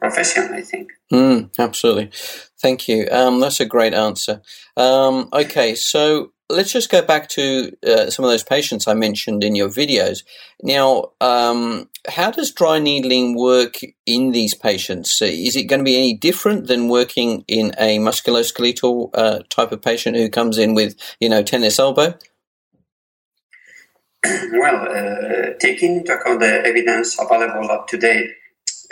profession, 0.00 0.54
I 0.54 0.62
think. 0.62 0.92
Mm, 1.12 1.50
absolutely. 1.58 2.10
Thank 2.60 2.88
you. 2.88 3.08
Um, 3.10 3.40
that's 3.40 3.60
a 3.60 3.66
great 3.66 3.94
answer. 3.94 4.42
Um, 4.76 5.28
okay, 5.32 5.74
so 5.74 6.32
let's 6.48 6.72
just 6.72 6.90
go 6.90 7.02
back 7.02 7.28
to 7.30 7.72
uh, 7.86 8.10
some 8.10 8.24
of 8.24 8.30
those 8.30 8.44
patients 8.44 8.86
I 8.86 8.94
mentioned 8.94 9.42
in 9.42 9.56
your 9.56 9.68
videos. 9.68 10.22
Now, 10.62 11.12
um, 11.20 11.88
how 12.08 12.30
does 12.30 12.52
dry 12.52 12.78
needling 12.78 13.36
work 13.36 13.76
in 14.06 14.32
these 14.32 14.54
patients? 14.54 15.20
Is 15.22 15.56
it 15.56 15.64
going 15.64 15.80
to 15.80 15.84
be 15.84 15.96
any 15.96 16.14
different 16.14 16.66
than 16.66 16.88
working 16.88 17.44
in 17.48 17.72
a 17.78 17.98
musculoskeletal 17.98 19.10
uh, 19.14 19.40
type 19.48 19.72
of 19.72 19.82
patient 19.82 20.16
who 20.16 20.28
comes 20.28 20.58
in 20.58 20.74
with, 20.74 20.94
you 21.20 21.28
know, 21.28 21.42
tennis 21.42 21.78
elbow? 21.78 22.14
Well, 24.24 24.88
uh, 24.88 25.54
taking 25.58 25.96
into 25.96 26.12
account 26.12 26.40
the 26.40 26.64
evidence 26.64 27.18
available 27.18 27.70
up 27.70 27.88
to 27.88 27.98
date, 27.98 28.30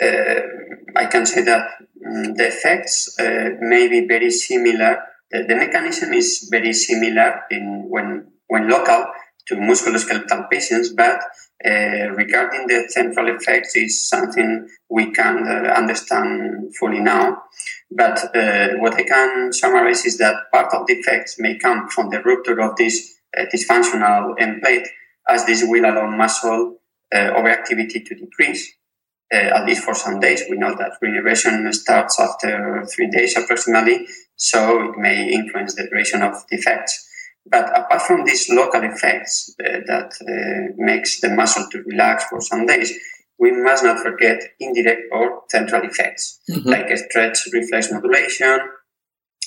I 0.01 1.05
can 1.05 1.25
say 1.25 1.43
that 1.43 1.67
um, 2.05 2.33
the 2.33 2.47
effects 2.47 3.19
uh, 3.19 3.51
may 3.59 3.87
be 3.87 4.07
very 4.07 4.31
similar. 4.31 5.03
The, 5.29 5.43
the, 5.43 5.55
mechanism 5.55 6.13
is 6.13 6.47
very 6.49 6.73
similar 6.73 7.41
in 7.51 7.85
when 7.87 8.27
when 8.47 8.67
local 8.67 9.05
to 9.47 9.55
musculoskeletal 9.55 10.49
patients, 10.49 10.89
but 10.89 11.19
uh, 11.65 12.09
regarding 12.15 12.67
the 12.67 12.85
central 12.89 13.27
effects 13.35 13.75
is 13.75 14.07
something 14.07 14.67
we 14.89 15.11
can 15.11 15.47
uh, 15.47 15.73
understand 15.73 16.75
fully 16.75 16.99
now. 16.99 17.43
But 17.91 18.35
uh, 18.35 18.69
what 18.77 18.95
I 18.95 19.03
can 19.03 19.53
summarize 19.53 20.05
is 20.05 20.17
that 20.17 20.51
part 20.51 20.73
of 20.73 20.87
the 20.87 20.93
effects 20.93 21.39
may 21.39 21.57
come 21.57 21.89
from 21.89 22.09
the 22.09 22.21
rupture 22.21 22.59
of 22.61 22.75
this 22.77 23.15
uh, 23.37 23.45
dysfunctional 23.53 24.35
end 24.39 24.61
plate, 24.61 24.87
as 25.27 25.45
this 25.45 25.63
will 25.65 25.85
allow 25.85 26.09
muscle 26.09 26.77
uh, 27.13 27.17
overactivity 27.17 28.05
to 28.05 28.15
decrease. 28.15 28.73
Uh, 29.33 29.57
at 29.57 29.65
least 29.65 29.83
for 29.83 29.93
some 29.93 30.19
days, 30.19 30.43
we 30.49 30.57
know 30.57 30.75
that 30.75 30.97
regeneration 31.01 31.71
starts 31.71 32.19
after 32.19 32.85
three 32.93 33.09
days 33.09 33.37
approximately, 33.37 34.05
so 34.35 34.89
it 34.89 34.97
may 34.97 35.31
influence 35.31 35.75
the 35.75 35.87
duration 35.87 36.21
of 36.21 36.33
the 36.49 36.57
effects. 36.57 37.07
But 37.45 37.69
apart 37.77 38.01
from 38.01 38.25
these 38.25 38.49
local 38.49 38.83
effects 38.83 39.55
uh, 39.59 39.79
that 39.87 40.13
uh, 40.21 40.73
makes 40.77 41.21
the 41.21 41.29
muscle 41.29 41.65
to 41.71 41.83
relax 41.83 42.25
for 42.25 42.41
some 42.41 42.65
days, 42.65 42.91
we 43.39 43.51
must 43.51 43.83
not 43.83 43.99
forget 43.99 44.39
indirect 44.59 45.01
or 45.11 45.41
central 45.49 45.83
effects 45.83 46.39
mm-hmm. 46.49 46.69
like 46.69 46.95
stretch 46.97 47.47
reflex 47.51 47.91
modulation 47.91 48.59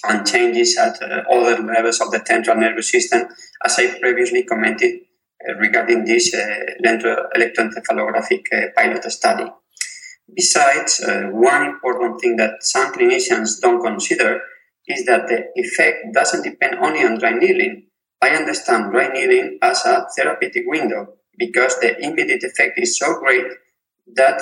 and 0.09 0.27
changes 0.27 0.77
at 0.77 1.01
uh, 1.03 1.23
other 1.31 1.63
levels 1.63 2.01
of 2.01 2.11
the 2.11 2.23
central 2.27 2.57
nervous 2.57 2.91
system, 2.91 3.29
as 3.65 3.79
I 3.79 3.99
previously 3.99 4.43
commented 4.43 5.01
uh, 5.49 5.55
regarding 5.55 6.05
this 6.05 6.35
uh, 6.35 6.57
electroencephalographic 6.85 8.43
uh, 8.53 8.67
pilot 8.77 9.05
study. 9.13 9.51
Besides, 10.33 11.03
one 11.33 11.65
important 11.67 12.21
thing 12.21 12.37
that 12.37 12.63
some 12.63 12.93
clinicians 12.93 13.61
don't 13.61 13.83
consider 13.83 14.41
is 14.87 15.05
that 15.07 15.29
the 15.29 15.47
effect 15.55 16.13
doesn't 16.13 16.43
depend 16.43 16.77
only 16.79 17.05
on 17.05 17.19
dry 17.19 17.33
needling. 17.33 17.87
I 18.21 18.31
understand 18.31 18.93
dry 18.93 19.09
needling 19.09 19.59
as 19.63 19.85
a 19.85 20.07
therapeutic 20.17 20.65
window 20.67 21.15
because 21.39 21.79
the 21.81 21.99
immediate 22.01 22.43
effect 22.43 22.79
is 22.79 22.99
so 22.99 23.19
great 23.19 23.47
that 24.15 24.41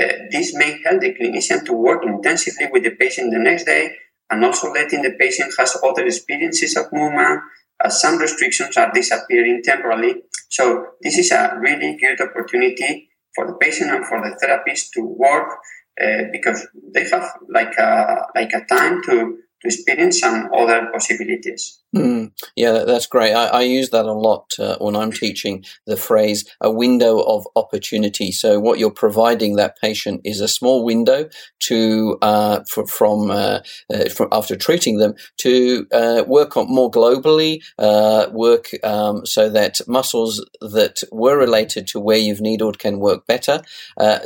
uh, 0.00 0.06
this 0.30 0.54
may 0.54 0.80
help 0.84 1.00
the 1.00 1.14
clinician 1.14 1.64
to 1.66 1.72
work 1.72 2.04
intensively 2.04 2.68
with 2.70 2.84
the 2.84 2.90
patient 2.90 3.32
the 3.32 3.38
next 3.38 3.64
day 3.64 3.96
and 4.30 4.44
also 4.44 4.72
letting 4.72 5.02
the 5.02 5.12
patient 5.18 5.52
has 5.58 5.76
other 5.82 6.06
experiences 6.06 6.76
of 6.76 6.92
movement 6.92 7.40
as 7.82 8.00
some 8.00 8.18
restrictions 8.18 8.76
are 8.76 8.92
disappearing 8.92 9.62
temporarily. 9.64 10.22
So 10.48 10.92
this 11.00 11.18
is 11.18 11.30
a 11.32 11.56
really 11.60 11.96
good 11.96 12.20
opportunity 12.20 13.07
for 13.34 13.46
the 13.46 13.54
patient 13.54 13.90
and 13.90 14.04
for 14.06 14.20
the 14.20 14.36
therapist 14.40 14.92
to 14.94 15.02
work 15.02 15.58
uh, 16.02 16.24
because 16.32 16.66
they 16.94 17.08
have 17.08 17.28
like 17.48 17.76
a 17.78 18.26
like 18.34 18.52
a 18.52 18.64
time 18.64 19.02
to 19.02 19.38
to 19.60 19.66
experience 19.66 20.20
some 20.20 20.48
other 20.54 20.88
possibilities. 20.92 21.82
Mm, 21.96 22.32
yeah, 22.54 22.84
that's 22.84 23.06
great. 23.06 23.32
I, 23.32 23.46
I, 23.46 23.62
use 23.62 23.88
that 23.90 24.04
a 24.04 24.12
lot 24.12 24.52
uh, 24.58 24.76
when 24.78 24.94
I'm 24.94 25.10
teaching 25.10 25.64
the 25.86 25.96
phrase 25.96 26.44
a 26.60 26.70
window 26.70 27.18
of 27.20 27.48
opportunity. 27.56 28.30
So, 28.30 28.60
what 28.60 28.78
you're 28.78 28.90
providing 28.90 29.56
that 29.56 29.80
patient 29.80 30.20
is 30.22 30.42
a 30.42 30.48
small 30.48 30.84
window 30.84 31.30
to 31.60 32.18
uh, 32.20 32.60
from, 32.88 33.30
uh, 33.30 33.60
uh 33.90 34.10
from 34.10 34.28
after 34.32 34.54
treating 34.54 34.98
them 34.98 35.14
to 35.38 35.86
uh, 35.90 36.24
work 36.26 36.58
on 36.58 36.66
more 36.68 36.90
globally, 36.90 37.62
uh, 37.78 38.26
work 38.32 38.68
um, 38.84 39.24
so 39.24 39.48
that 39.48 39.80
muscles 39.88 40.44
that 40.60 41.00
were 41.10 41.38
related 41.38 41.86
to 41.88 42.00
where 42.00 42.18
you've 42.18 42.42
needled 42.42 42.78
can 42.78 42.98
work 42.98 43.26
better, 43.26 43.62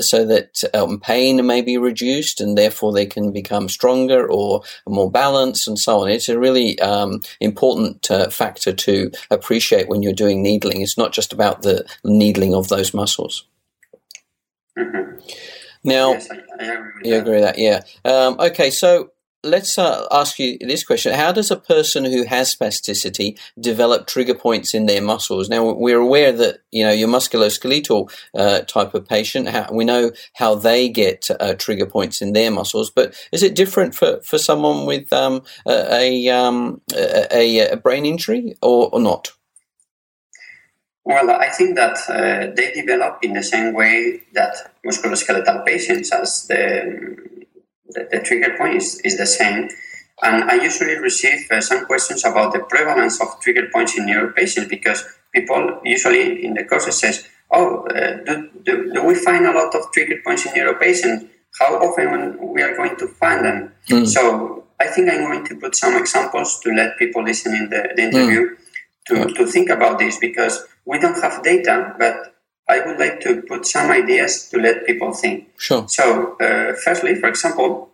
so 0.00 0.24
that 0.26 0.64
um, 0.74 0.98
pain 0.98 1.46
may 1.46 1.62
be 1.62 1.78
reduced 1.78 2.40
and 2.40 2.58
therefore 2.58 2.92
they 2.92 3.06
can 3.06 3.30
become 3.30 3.68
stronger 3.68 4.28
or 4.28 4.62
more 4.88 5.12
balanced 5.12 5.68
and 5.68 5.78
so 5.78 6.00
on. 6.00 6.08
It's 6.08 6.28
a 6.28 6.36
really 6.36 6.76
um, 6.80 7.20
important 7.52 8.10
uh, 8.10 8.30
factor 8.30 8.72
to 8.72 9.10
appreciate 9.30 9.88
when 9.88 10.02
you're 10.02 10.24
doing 10.24 10.42
needling. 10.42 10.80
It's 10.80 10.96
not 10.96 11.12
just 11.12 11.32
about 11.32 11.62
the 11.62 11.84
needling 12.02 12.54
of 12.54 12.68
those 12.68 12.94
muscles. 12.94 13.44
Mm-hmm. 14.78 15.18
Now, 15.84 16.12
yes, 16.12 16.28
I, 16.30 16.36
I 16.60 16.66
agree 16.72 17.10
you 17.10 17.16
agree 17.18 17.34
with 17.34 17.44
that, 17.44 17.58
yeah. 17.58 17.82
Um, 18.04 18.36
okay, 18.40 18.70
so 18.70 19.10
let's 19.44 19.78
uh, 19.78 20.06
ask 20.10 20.38
you 20.38 20.58
this 20.60 20.84
question. 20.84 21.12
How 21.12 21.32
does 21.32 21.50
a 21.50 21.56
person 21.56 22.04
who 22.04 22.24
has 22.24 22.54
spasticity 22.54 23.38
develop 23.58 24.06
trigger 24.06 24.34
points 24.34 24.74
in 24.74 24.86
their 24.86 25.02
muscles? 25.02 25.48
Now 25.48 25.72
we're 25.72 26.00
aware 26.00 26.32
that 26.32 26.60
you 26.70 26.84
know 26.84 26.92
your 26.92 27.08
musculoskeletal 27.08 28.12
uh, 28.34 28.60
type 28.60 28.94
of 28.94 29.06
patient 29.06 29.48
how, 29.48 29.68
we 29.72 29.84
know 29.84 30.12
how 30.34 30.54
they 30.54 30.88
get 30.88 31.28
uh, 31.40 31.54
trigger 31.54 31.86
points 31.86 32.22
in 32.22 32.32
their 32.32 32.50
muscles 32.50 32.90
but 32.90 33.14
is 33.32 33.42
it 33.42 33.54
different 33.54 33.94
for, 33.94 34.20
for 34.22 34.38
someone 34.38 34.86
with 34.86 35.12
um, 35.12 35.42
a, 35.66 36.28
um, 36.28 36.80
a, 36.94 37.70
a, 37.72 37.76
brain 37.76 38.06
injury 38.06 38.54
or, 38.62 38.90
or 38.90 39.00
not? 39.00 39.32
Well, 41.04 41.30
I 41.30 41.48
think 41.50 41.74
that 41.76 41.98
uh, 42.08 42.54
they 42.54 42.72
develop 42.72 43.18
in 43.22 43.32
the 43.32 43.42
same 43.42 43.74
way 43.74 44.22
that 44.34 44.72
musculoskeletal 44.86 45.66
patients, 45.66 46.12
as 46.12 46.46
the 46.46 47.41
the, 47.94 48.08
the 48.10 48.20
trigger 48.20 48.56
point 48.56 48.76
is, 48.76 49.00
is 49.04 49.16
the 49.18 49.26
same. 49.26 49.68
And 50.22 50.44
I 50.44 50.54
usually 50.54 50.98
receive 50.98 51.50
uh, 51.50 51.60
some 51.60 51.84
questions 51.86 52.24
about 52.24 52.52
the 52.52 52.60
prevalence 52.60 53.20
of 53.20 53.40
trigger 53.40 53.68
points 53.72 53.98
in 53.98 54.06
neuro 54.06 54.32
patients 54.32 54.68
because 54.68 55.04
people 55.34 55.80
usually 55.84 56.44
in 56.44 56.54
the 56.54 56.64
courses 56.64 56.98
says, 56.98 57.26
"Oh, 57.50 57.86
uh, 57.86 58.22
do, 58.24 58.48
do, 58.62 58.92
do, 58.92 59.04
we 59.04 59.14
find 59.16 59.46
a 59.46 59.52
lot 59.52 59.74
of 59.74 59.90
trigger 59.92 60.20
points 60.24 60.46
in 60.46 60.54
neuro 60.54 60.78
patients? 60.78 61.24
How 61.58 61.74
often 61.76 62.38
we 62.54 62.62
are 62.62 62.76
going 62.76 62.96
to 62.96 63.08
find 63.08 63.44
them?" 63.44 63.72
Mm. 63.88 64.06
So 64.06 64.64
I 64.78 64.86
think 64.86 65.10
I'm 65.10 65.24
going 65.24 65.44
to 65.46 65.56
put 65.56 65.74
some 65.74 65.96
examples 65.96 66.60
to 66.60 66.72
let 66.72 66.98
people 66.98 67.24
listen 67.24 67.54
in 67.54 67.70
the, 67.70 67.92
the 67.96 68.02
interview 68.02 68.50
mm. 68.50 68.56
to, 69.08 69.34
to 69.34 69.46
think 69.46 69.70
about 69.70 69.98
this 69.98 70.18
because 70.18 70.64
we 70.84 70.98
don't 71.00 71.20
have 71.20 71.42
data, 71.42 71.94
but 71.98 72.31
I 72.72 72.78
would 72.86 72.98
like 72.98 73.20
to 73.20 73.42
put 73.42 73.66
some 73.66 73.90
ideas 73.90 74.48
to 74.50 74.56
let 74.58 74.86
people 74.86 75.12
think. 75.12 75.36
Sure. 75.58 75.84
So, 75.88 76.36
uh, 76.46 76.74
firstly, 76.84 77.14
for 77.16 77.28
example, 77.28 77.90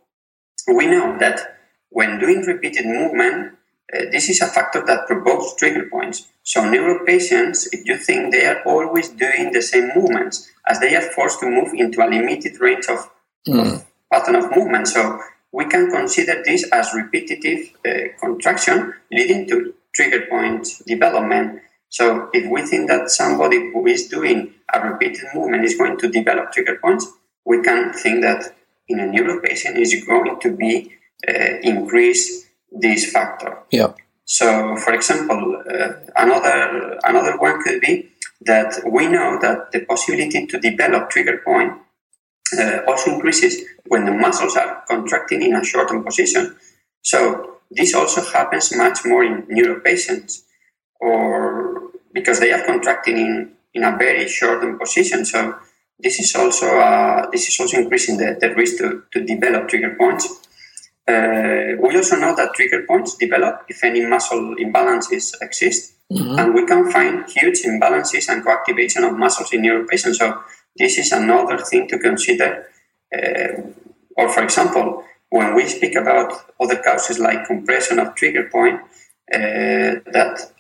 we 0.79 0.87
know 0.87 1.19
that 1.19 1.59
when 1.91 2.19
doing 2.19 2.43
repeated 2.43 2.87
movement, 2.87 3.55
uh, 3.93 4.05
this 4.13 4.29
is 4.29 4.41
a 4.41 4.47
factor 4.47 4.81
that 4.85 5.07
provokes 5.07 5.55
trigger 5.57 5.87
points. 5.91 6.29
So, 6.43 6.69
neuro 6.69 7.05
patients, 7.05 7.69
if 7.73 7.87
you 7.87 7.97
think 7.97 8.33
they 8.33 8.45
are 8.47 8.63
always 8.65 9.09
doing 9.09 9.53
the 9.53 9.63
same 9.63 9.91
movements, 9.97 10.51
as 10.67 10.79
they 10.81 10.95
are 10.95 11.09
forced 11.17 11.41
to 11.41 11.51
move 11.51 11.73
into 11.75 12.05
a 12.05 12.09
limited 12.09 12.61
range 12.61 12.87
of, 12.89 13.11
mm. 13.49 13.61
of 13.61 13.87
pattern 14.13 14.37
of 14.37 14.55
movement. 14.57 14.89
So, 14.89 15.21
we 15.53 15.65
can 15.65 15.91
consider 15.91 16.43
this 16.45 16.69
as 16.71 16.93
repetitive 16.95 17.61
uh, 17.87 17.91
contraction 18.21 18.95
leading 19.11 19.49
to 19.49 19.75
trigger 19.95 20.27
point 20.27 20.69
development. 20.87 21.63
So 21.89 22.29
if 22.33 22.51
we 22.51 22.63
think 22.63 22.89
that 22.89 23.11
somebody 23.11 23.71
who 23.73 23.87
is 23.87 24.09
doing 24.09 24.55
a 24.73 24.81
repeated 24.81 25.25
movement 25.35 25.65
is 25.65 25.77
going 25.77 25.99
to 25.99 26.09
develop 26.09 26.53
trigger 26.53 26.79
points, 26.83 27.07
we 27.45 27.63
can 27.63 27.93
think 27.93 28.23
that 28.23 28.55
in 28.89 29.01
a 29.01 29.07
neuro 29.07 29.41
patient 29.41 29.79
is 29.79 30.05
going 30.05 30.39
to 30.41 30.57
be 30.57 30.93
uh, 31.29 31.57
increase 31.63 32.47
this 32.71 33.11
factor. 33.11 33.59
Yeah. 33.71 33.93
So, 34.25 34.77
for 34.77 34.93
example, 34.93 35.63
uh, 35.69 35.93
another 36.17 36.99
another 37.05 37.39
one 37.39 37.63
could 37.63 37.81
be 37.81 38.11
that 38.43 38.81
we 38.87 39.09
know 39.09 39.39
that 39.41 39.73
the 39.73 39.81
possibility 39.81 40.47
to 40.47 40.59
develop 40.59 41.11
trigger 41.11 41.39
point 41.45 41.73
uh, 42.59 42.81
also 42.87 43.15
increases 43.15 43.65
when 43.87 44.05
the 44.05 44.13
muscles 44.13 44.57
are 44.57 44.85
contracting 44.87 45.43
in 45.43 45.55
a 45.55 45.65
shortened 45.65 46.05
position. 46.05 46.57
So 47.03 47.57
this 47.71 47.95
also 47.95 48.23
happens 48.23 48.75
much 48.77 48.99
more 49.05 49.25
in 49.25 49.47
neuro 49.49 49.81
patients 49.81 50.45
or 51.01 51.78
because 52.13 52.41
they 52.41 52.53
are 52.53 52.65
contracting 52.65 53.17
in, 53.17 53.53
in 53.75 53.85
a 53.85 53.97
very 53.97 54.29
shortened 54.29 54.79
position. 54.81 55.25
So 55.25 55.57
this 55.99 56.21
is 56.21 56.35
also 56.35 56.67
uh, 56.79 57.29
this 57.31 57.49
is 57.49 57.59
also 57.61 57.79
increasing 57.79 58.17
the, 58.17 58.37
the 58.41 58.55
risk 58.55 58.79
to, 58.79 59.03
to 59.13 59.25
develop 59.25 59.69
trigger 59.69 59.95
points. 59.99 60.27
Uh, 61.07 61.75
we 61.81 61.97
also 61.97 62.17
know 62.17 62.37
that 62.37 62.55
trigger 62.55 62.85
points 62.87 63.17
develop 63.17 63.65
if 63.69 63.83
any 63.83 64.05
muscle 64.05 64.55
imbalances 64.57 65.35
exist, 65.41 65.95
mm-hmm. 66.13 66.39
and 66.39 66.55
we 66.55 66.67
can 66.67 66.91
find 66.93 67.29
huge 67.31 67.63
imbalances 67.63 68.29
and 68.29 68.45
coactivation 68.45 69.09
of 69.09 69.17
muscles 69.17 69.53
in 69.53 69.63
neuro 69.63 69.87
patients. 69.87 70.19
So 70.19 70.43
this 70.77 70.99
is 70.99 71.13
another 71.13 71.59
thing 71.59 71.89
to 71.89 71.99
consider. 71.99 72.67
Uh, 73.13 73.63
or, 74.17 74.29
for 74.29 74.43
example, 74.43 75.05
when 75.31 75.55
we 75.55 75.67
speak 75.67 75.95
about 75.95 76.33
other 76.61 76.77
causes 76.77 77.19
like 77.19 77.47
compression 77.47 77.99
of 77.99 78.15
trigger 78.15 78.49
point, 78.51 78.81
that 79.31 80.53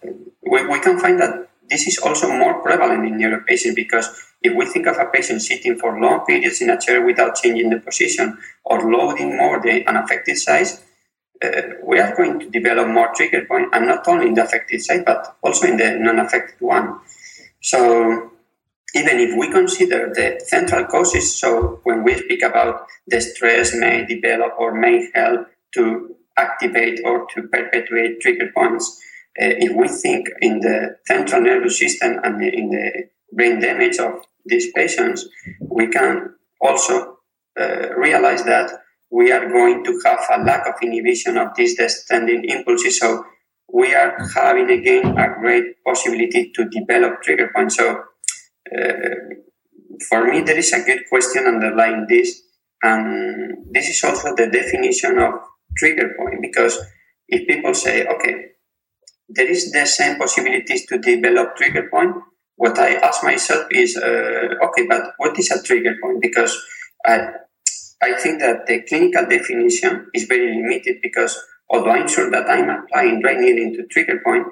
we, 0.42 0.66
we 0.66 0.80
can 0.80 0.98
find 0.98 1.20
that 1.20 1.48
this 1.68 1.86
is 1.86 1.98
also 1.98 2.28
more 2.28 2.62
prevalent 2.62 3.06
in 3.06 3.18
neuro 3.18 3.42
patients 3.46 3.74
because 3.74 4.08
if 4.42 4.54
we 4.54 4.64
think 4.66 4.86
of 4.86 4.96
a 4.96 5.06
patient 5.06 5.42
sitting 5.42 5.78
for 5.78 6.00
long 6.00 6.24
periods 6.24 6.60
in 6.60 6.70
a 6.70 6.80
chair 6.80 7.04
without 7.04 7.34
changing 7.34 7.70
the 7.70 7.80
position 7.80 8.38
or 8.64 8.90
loading 8.90 9.36
more 9.36 9.60
the 9.60 9.86
unaffected 9.86 10.36
size, 10.36 10.82
uh, 11.42 11.62
we 11.84 11.98
are 11.98 12.16
going 12.16 12.38
to 12.40 12.50
develop 12.50 12.88
more 12.88 13.10
trigger 13.14 13.44
point, 13.44 13.68
and 13.72 13.86
not 13.86 14.06
only 14.08 14.28
in 14.28 14.34
the 14.34 14.44
affected 14.44 14.80
side, 14.80 15.04
but 15.04 15.36
also 15.42 15.66
in 15.66 15.76
the 15.76 15.96
non-affected 15.98 16.60
one. 16.60 16.98
So 17.60 18.32
even 18.94 19.18
if 19.18 19.36
we 19.36 19.50
consider 19.50 20.12
the 20.14 20.42
central 20.46 20.86
causes, 20.86 21.34
so 21.34 21.80
when 21.84 22.02
we 22.04 22.16
speak 22.16 22.42
about 22.42 22.86
the 23.06 23.20
stress 23.20 23.74
may 23.74 24.06
develop 24.06 24.54
or 24.58 24.72
may 24.74 25.08
help 25.14 25.48
to 25.74 26.14
activate 26.38 27.00
or 27.04 27.26
to 27.34 27.42
perpetuate 27.48 28.20
trigger 28.20 28.50
points. 28.54 28.86
if 29.40 29.72
we 29.76 29.86
think 29.88 30.28
in 30.40 30.58
the 30.60 30.96
central 31.06 31.42
nervous 31.42 31.78
system 31.78 32.18
and 32.24 32.42
in 32.42 32.70
the 32.70 32.86
brain 33.32 33.60
damage 33.60 33.98
of 33.98 34.14
these 34.46 34.72
patients, 34.72 35.28
we 35.60 35.86
can 35.88 36.34
also 36.60 37.18
uh, 37.60 37.94
realize 37.96 38.44
that 38.44 38.70
we 39.10 39.32
are 39.32 39.48
going 39.48 39.84
to 39.84 40.00
have 40.04 40.20
a 40.30 40.42
lack 40.44 40.66
of 40.66 40.74
inhibition 40.82 41.36
of 41.36 41.48
these 41.56 41.76
descending 41.76 42.44
impulses. 42.44 42.98
So 42.98 43.24
we 43.72 43.94
are 43.94 44.16
having 44.34 44.70
again 44.70 45.18
a 45.18 45.34
great 45.40 45.64
possibility 45.84 46.52
to 46.54 46.68
develop 46.68 47.22
trigger 47.22 47.50
points. 47.54 47.76
So 47.76 48.02
uh, 48.76 49.14
for 50.08 50.24
me, 50.24 50.42
there 50.42 50.58
is 50.58 50.72
a 50.72 50.84
good 50.84 51.02
question 51.08 51.46
underlying 51.46 52.06
this, 52.08 52.42
and 52.82 53.72
this 53.72 53.88
is 53.88 54.04
also 54.04 54.34
the 54.36 54.48
definition 54.48 55.18
of 55.18 55.34
trigger 55.78 56.14
point 56.16 56.42
because 56.42 56.78
if 57.28 57.46
people 57.46 57.74
say, 57.74 58.06
okay, 58.06 58.46
there 59.28 59.50
is 59.50 59.72
the 59.72 59.86
same 59.86 60.16
possibilities 60.18 60.86
to 60.86 60.98
develop 60.98 61.56
trigger 61.56 61.88
point, 61.90 62.16
what 62.56 62.78
I 62.78 62.94
ask 62.94 63.22
myself 63.22 63.66
is, 63.70 63.96
uh, 63.96 64.54
okay, 64.66 64.86
but 64.88 65.12
what 65.18 65.38
is 65.38 65.50
a 65.50 65.62
trigger 65.62 65.96
point? 66.02 66.20
Because 66.20 66.56
I, 67.04 67.28
I 68.02 68.14
think 68.18 68.40
that 68.40 68.66
the 68.66 68.82
clinical 68.82 69.26
definition 69.26 70.08
is 70.14 70.24
very 70.24 70.54
limited 70.54 70.96
because 71.02 71.38
although 71.70 71.90
I'm 71.90 72.08
sure 72.08 72.30
that 72.30 72.48
I'm 72.48 72.68
applying 72.70 73.20
dry 73.20 73.34
needling 73.34 73.74
to 73.74 73.86
trigger 73.86 74.20
point, 74.24 74.46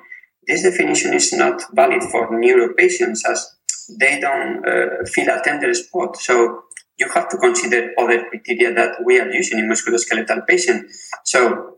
this 0.47 0.62
definition 0.62 1.14
is 1.14 1.33
not 1.33 1.62
valid 1.74 2.03
for 2.05 2.29
neuro 2.39 2.74
patients 2.74 3.24
as 3.29 3.57
they 3.99 4.20
don't 4.20 4.64
uh, 4.66 5.05
feel 5.07 5.29
a 5.29 5.41
tender 5.43 5.72
spot. 5.74 6.16
So 6.16 6.62
you 6.99 7.09
have 7.12 7.28
to 7.28 7.36
consider 7.36 7.92
other 7.99 8.24
criteria 8.28 8.74
that 8.74 8.97
we 9.05 9.20
are 9.20 9.30
using 9.30 9.59
in 9.59 9.68
musculoskeletal 9.68 10.47
patients. 10.47 11.11
So 11.24 11.76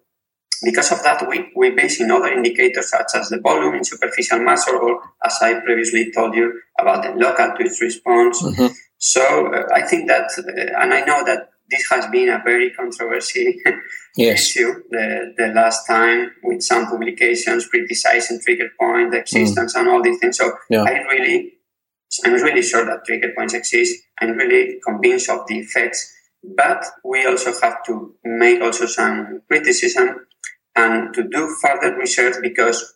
because 0.62 0.93
of 0.93 1.03
that, 1.03 1.29
we, 1.29 1.51
we 1.57 1.71
base 1.71 2.01
in 2.01 2.11
other 2.11 2.29
indicators 2.29 2.91
such 2.91 3.09
as 3.14 3.29
the 3.29 3.41
volume 3.41 3.75
in 3.75 3.85
superficial 3.85 4.41
muscle, 4.43 4.77
or 4.77 5.01
as 5.25 5.39
I 5.41 5.61
previously 5.61 6.11
told 6.12 6.35
you 6.35 6.61
about 6.79 7.03
the 7.03 7.11
local 7.11 7.55
twitch 7.57 7.81
response. 7.81 8.43
Mm-hmm. 8.43 8.66
So 8.99 9.53
uh, 9.55 9.69
I 9.73 9.83
think 9.83 10.09
that, 10.09 10.31
uh, 10.39 10.83
and 10.83 10.93
I 10.93 11.01
know 11.05 11.25
that 11.25 11.51
this 11.71 11.87
has 11.91 12.07
been 12.07 12.29
a 12.29 12.43
very 12.43 12.71
controversial 12.71 13.53
yes. 14.16 14.57
issue 14.57 14.73
the, 14.91 15.35
the 15.37 15.49
last 15.49 15.87
time 15.87 16.33
with 16.43 16.62
some 16.62 16.87
publications 16.87 17.69
criticizing 17.69 18.41
trigger 18.41 18.71
point 18.79 19.14
existence 19.14 19.75
mm. 19.75 19.81
and 19.81 19.89
all 19.89 20.03
these 20.03 20.19
things. 20.19 20.39
So 20.39 20.51
yeah. 20.71 20.83
I 20.83 21.03
really, 21.03 21.58
I'm 22.25 22.33
really 22.35 22.63
sure 22.63 22.85
that 22.85 23.05
trigger 23.05 23.33
points 23.37 23.55
exist. 23.55 24.03
I'm 24.21 24.33
really 24.33 24.81
convinced 24.85 25.29
of 25.29 25.47
the 25.47 25.59
effects, 25.59 26.15
but 26.43 26.85
we 27.05 27.27
also 27.27 27.53
have 27.61 27.85
to 27.85 28.15
make 28.25 28.61
also 28.61 28.87
some 28.87 29.43
criticism 29.49 30.27
and 30.75 31.13
to 31.15 31.23
do 31.29 31.55
further 31.61 31.97
research 31.97 32.37
because 32.43 32.95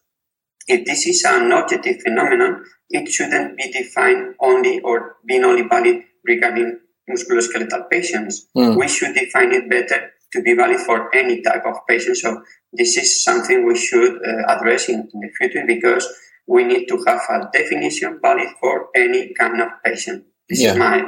if 0.69 0.85
this 0.85 1.07
is 1.07 1.25
an 1.25 1.53
objective 1.53 2.01
phenomenon, 2.03 2.65
it 2.91 3.09
shouldn't 3.09 3.57
be 3.57 3.71
defined 3.73 4.35
only 4.41 4.81
or 4.81 5.17
being 5.27 5.45
only 5.45 5.63
valid 5.63 6.03
regarding 6.25 6.79
musculoskeletal 7.11 7.91
patients. 7.91 8.47
Mm. 8.57 8.79
We 8.79 8.89
should 8.89 9.15
define 9.15 9.53
it 9.53 9.69
better 9.69 10.13
to 10.33 10.43
be 10.43 10.55
valid 10.55 10.81
for 10.81 11.15
any 11.15 11.43
type 11.43 11.65
of 11.67 11.77
patient. 11.89 12.17
So 12.17 12.43
this 12.73 12.97
is 12.97 13.23
something 13.23 13.67
we 13.67 13.77
should 13.77 14.17
uh, 14.17 14.47
address 14.49 14.89
in, 14.89 15.09
in, 15.13 15.21
the 15.21 15.31
future 15.37 15.65
because 15.67 16.09
we 16.47 16.65
need 16.65 16.87
to 16.87 17.03
have 17.07 17.21
a 17.31 17.49
definition 17.53 18.19
valid 18.21 18.49
for 18.61 18.89
any 18.95 19.33
kind 19.35 19.61
of 19.61 19.69
patient. 19.85 20.25
This 20.49 20.63
yeah. 20.63 20.73
is 20.73 20.79
my 20.79 21.05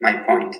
my 0.00 0.12
point. 0.24 0.56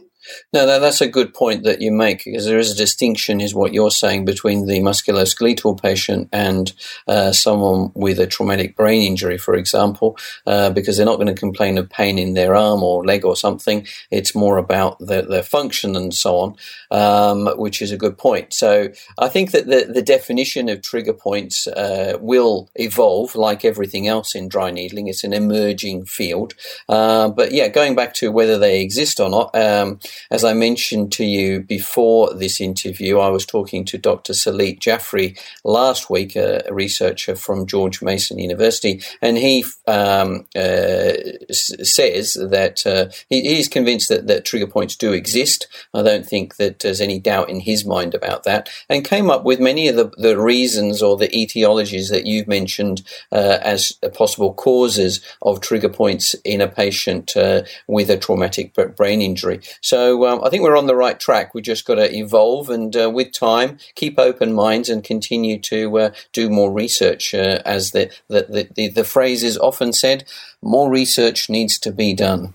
No, 0.53 0.67
no, 0.67 0.81
that's 0.81 1.01
a 1.01 1.09
good 1.09 1.35
point 1.35 1.65
that 1.65 1.81
you 1.81 1.93
make 1.93 2.25
because 2.25 2.47
there 2.47 2.59
is 2.59 2.73
a 2.73 2.77
distinction, 2.77 3.41
is 3.41 3.55
what 3.55 3.75
you're 3.75 3.91
saying, 3.91 4.25
between 4.25 4.67
the 4.67 4.81
musculoskeletal 4.81 5.81
patient 5.81 6.29
and 6.33 6.73
uh, 7.09 7.33
someone 7.33 7.93
with 7.95 8.19
a 8.19 8.27
traumatic 8.27 8.77
brain 8.77 9.03
injury, 9.03 9.39
for 9.39 9.55
example, 9.55 10.17
uh, 10.47 10.71
because 10.71 10.97
they're 10.97 11.07
not 11.07 11.17
going 11.17 11.27
to 11.27 11.35
complain 11.35 11.79
of 11.79 11.91
pain 11.91 12.19
in 12.19 12.35
their 12.35 12.55
arm 12.55 12.83
or 12.83 13.05
leg 13.05 13.25
or 13.25 13.37
something. 13.37 13.87
It's 14.11 14.35
more 14.35 14.59
about 14.59 14.99
their, 14.99 15.23
their 15.23 15.43
function 15.43 15.97
and 15.97 16.15
so 16.15 16.37
on, 16.39 16.57
um, 16.91 17.59
which 17.59 17.83
is 17.83 17.93
a 17.93 17.97
good 17.97 18.19
point. 18.19 18.53
So 18.53 18.89
I 19.19 19.29
think 19.29 19.51
that 19.53 19.67
the, 19.67 19.91
the 19.93 20.03
definition 20.03 20.69
of 20.69 20.83
trigger 20.83 21.13
points 21.13 21.67
uh, 21.67 22.19
will 22.21 22.71
evolve 22.75 23.35
like 23.35 23.65
everything 23.65 24.07
else 24.07 24.35
in 24.35 24.49
dry 24.49 24.71
needling. 24.71 25.09
It's 25.09 25.25
an 25.25 25.33
emerging 25.33 26.07
field. 26.07 26.55
Uh, 26.89 27.29
but 27.29 27.53
yeah, 27.53 27.69
going 27.69 27.95
back 27.95 28.15
to 28.15 28.33
whether 28.33 28.59
they 28.59 28.81
exist 28.81 29.21
or 29.21 29.29
not, 29.29 29.55
um, 29.55 29.99
as 30.31 30.45
I 30.45 30.53
mentioned 30.53 31.13
to 31.13 31.25
you 31.25 31.61
before 31.61 32.33
this 32.35 32.61
interview, 32.61 33.19
I 33.19 33.29
was 33.29 33.47
talking 33.47 33.85
to 33.87 33.99
Dr. 33.99 34.33
Salit 34.33 34.81
Jaffrey 34.81 35.37
last 35.65 36.11
week, 36.11 36.37
a, 36.37 36.63
researcher 36.71 37.35
from 37.35 37.67
George 37.67 38.03
Mason 38.03 38.39
University, 38.39 39.01
and 39.23 39.37
he 39.37 39.65
um, 39.87 40.47
uh, 40.55 41.13
says 41.51 42.35
that 42.35 42.87
uh, 42.87 43.07
he, 43.29 43.59
is 43.59 43.69
convinced 43.69 44.09
that, 44.09 44.27
that 44.27 44.45
trigger 44.45 44.67
points 44.67 44.97
do 44.97 45.13
exist. 45.13 45.67
I 45.95 46.03
don't 46.03 46.27
think 46.27 46.57
that 46.57 46.81
there's 46.81 47.01
any 47.01 47.19
doubt 47.19 47.49
in 47.49 47.61
his 47.61 47.85
mind 47.85 48.15
about 48.15 48.45
that, 48.45 48.69
and 48.89 49.05
came 49.05 49.31
up 49.31 49.45
with 49.45 49.61
many 49.61 49.89
of 49.89 49.97
the, 49.97 50.11
the 50.19 50.39
reasons 50.39 51.03
or 51.03 51.17
the 51.17 51.29
etiologies 51.29 52.11
that 52.11 52.27
you've 52.27 52.49
mentioned 52.49 53.03
uh, 53.33 53.59
as 53.63 53.93
possible 54.15 54.55
causes 54.55 55.21
of 55.43 55.61
trigger 55.61 55.89
points 55.89 56.35
in 56.45 56.61
a 56.61 56.69
patient 56.69 57.37
uh, 57.37 57.63
with 57.87 58.11
a 58.11 58.17
traumatic 58.17 58.75
brain 58.97 59.23
injury. 59.23 59.61
So 59.81 60.06
so 60.07 60.27
um, 60.27 60.41
I 60.45 60.51
think 60.51 60.63
we're 60.63 60.77
on 60.79 60.87
the 60.87 60.97
right 60.97 61.19
track. 61.19 61.55
We 61.55 61.63
just 61.63 61.85
got 61.85 61.97
to 61.97 62.15
evolve 62.15 62.71
and, 62.71 62.97
uh, 62.97 63.11
with 63.11 63.33
time, 63.33 63.79
keep 63.95 64.19
open 64.19 64.53
minds 64.53 64.89
and 64.89 65.03
continue 65.03 65.59
to 65.63 65.99
uh, 65.99 66.11
do 66.33 66.49
more 66.49 66.71
research. 66.71 67.35
Uh, 67.35 67.61
as 67.65 67.91
the 67.91 68.11
the, 68.29 68.69
the 68.77 68.89
the 68.89 69.05
phrase 69.05 69.43
is 69.43 69.59
often 69.59 69.93
said, 69.93 70.25
more 70.63 70.91
research 70.91 71.51
needs 71.51 71.79
to 71.81 71.91
be 71.91 72.15
done. 72.15 72.55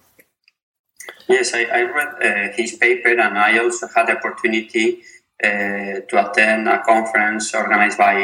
Yes, 1.27 1.53
I, 1.53 1.63
I 1.63 1.81
read 1.97 2.11
uh, 2.23 2.53
his 2.55 2.75
paper, 2.75 3.09
and 3.09 3.37
I 3.37 3.57
also 3.59 3.87
had 3.95 4.07
the 4.07 4.17
opportunity 4.17 5.01
uh, 5.43 6.03
to 6.09 6.13
attend 6.23 6.67
a 6.67 6.81
conference 6.83 7.53
organized 7.53 7.97
by 7.97 8.15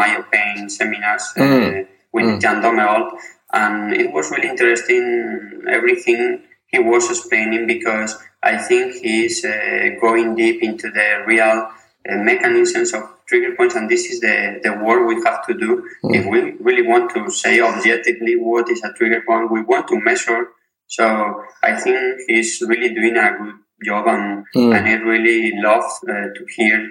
MyoPain 0.00 0.70
seminars 0.70 1.32
uh, 1.36 1.40
mm. 1.40 1.86
with 2.12 2.24
mm. 2.24 2.40
Jan 2.40 2.62
Dommerholt, 2.62 3.18
and 3.52 3.92
it 3.92 4.12
was 4.12 4.30
really 4.30 4.48
interesting. 4.48 5.62
Everything 5.68 6.45
he 6.76 6.82
was 6.82 7.08
explaining 7.10 7.66
because 7.66 8.16
I 8.42 8.58
think 8.58 8.94
he's 8.94 9.44
uh, 9.44 9.88
going 10.00 10.34
deep 10.34 10.62
into 10.62 10.90
the 10.90 11.24
real 11.26 11.70
uh, 12.08 12.16
mechanisms 12.30 12.92
of 12.92 13.02
trigger 13.26 13.54
points, 13.56 13.74
and 13.74 13.90
this 13.90 14.04
is 14.06 14.20
the, 14.20 14.60
the 14.62 14.72
work 14.84 15.08
we 15.08 15.16
have 15.24 15.44
to 15.46 15.54
do 15.54 15.88
mm. 16.04 16.14
if 16.14 16.26
we 16.26 16.52
really 16.60 16.86
want 16.86 17.12
to 17.14 17.30
say 17.30 17.60
objectively 17.60 18.36
what 18.36 18.70
is 18.70 18.82
a 18.84 18.92
trigger 18.92 19.22
point. 19.26 19.50
We 19.50 19.62
want 19.62 19.88
to 19.88 20.00
measure. 20.00 20.48
So 20.86 21.42
I 21.64 21.74
think 21.74 22.20
he's 22.28 22.62
really 22.64 22.94
doing 22.94 23.16
a 23.16 23.36
good 23.38 23.54
job, 23.84 24.06
and, 24.06 24.44
mm. 24.54 24.76
and 24.76 24.86
I 24.86 24.94
really 24.94 25.52
love 25.56 25.84
uh, 26.08 26.28
to 26.36 26.46
hear 26.56 26.90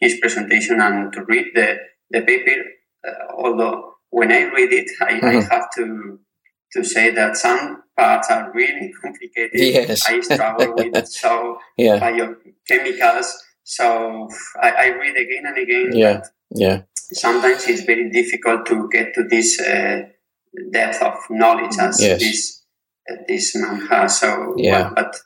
his 0.00 0.20
presentation 0.20 0.80
and 0.80 1.12
to 1.14 1.24
read 1.24 1.46
the 1.54 1.78
the 2.10 2.20
paper. 2.22 2.62
Uh, 3.06 3.32
although 3.36 3.94
when 4.10 4.30
I 4.30 4.42
read 4.44 4.72
it, 4.72 4.90
I, 5.00 5.14
mm-hmm. 5.14 5.26
I 5.26 5.54
have 5.54 5.68
to 5.76 6.20
to 6.74 6.84
say 6.84 7.10
that 7.10 7.36
some 7.36 7.82
parts 7.96 8.30
are 8.30 8.52
really 8.52 8.92
complicated. 9.02 9.50
Yes. 9.54 10.02
I 10.06 10.20
struggle 10.20 10.74
with 10.74 11.08
so 11.08 11.58
yeah. 11.76 11.98
biochemicals. 11.98 13.32
So 13.62 14.28
I, 14.60 14.70
I, 14.70 14.86
read 14.88 15.16
again 15.16 15.44
and 15.46 15.58
again. 15.58 15.90
Yeah. 15.92 16.22
Yeah. 16.50 16.82
Sometimes 16.94 17.66
it's 17.66 17.82
very 17.82 18.10
difficult 18.10 18.66
to 18.66 18.88
get 18.90 19.14
to 19.14 19.24
this 19.24 19.60
uh, 19.60 20.02
depth 20.72 21.02
of 21.02 21.14
knowledge 21.30 21.78
as 21.78 22.02
yes. 22.02 22.20
this 22.20 22.62
uh, 23.10 23.22
this 23.26 23.56
man 23.56 23.86
has. 23.86 24.20
So 24.20 24.54
yeah. 24.58 24.90
But, 24.94 24.94
but 24.94 25.16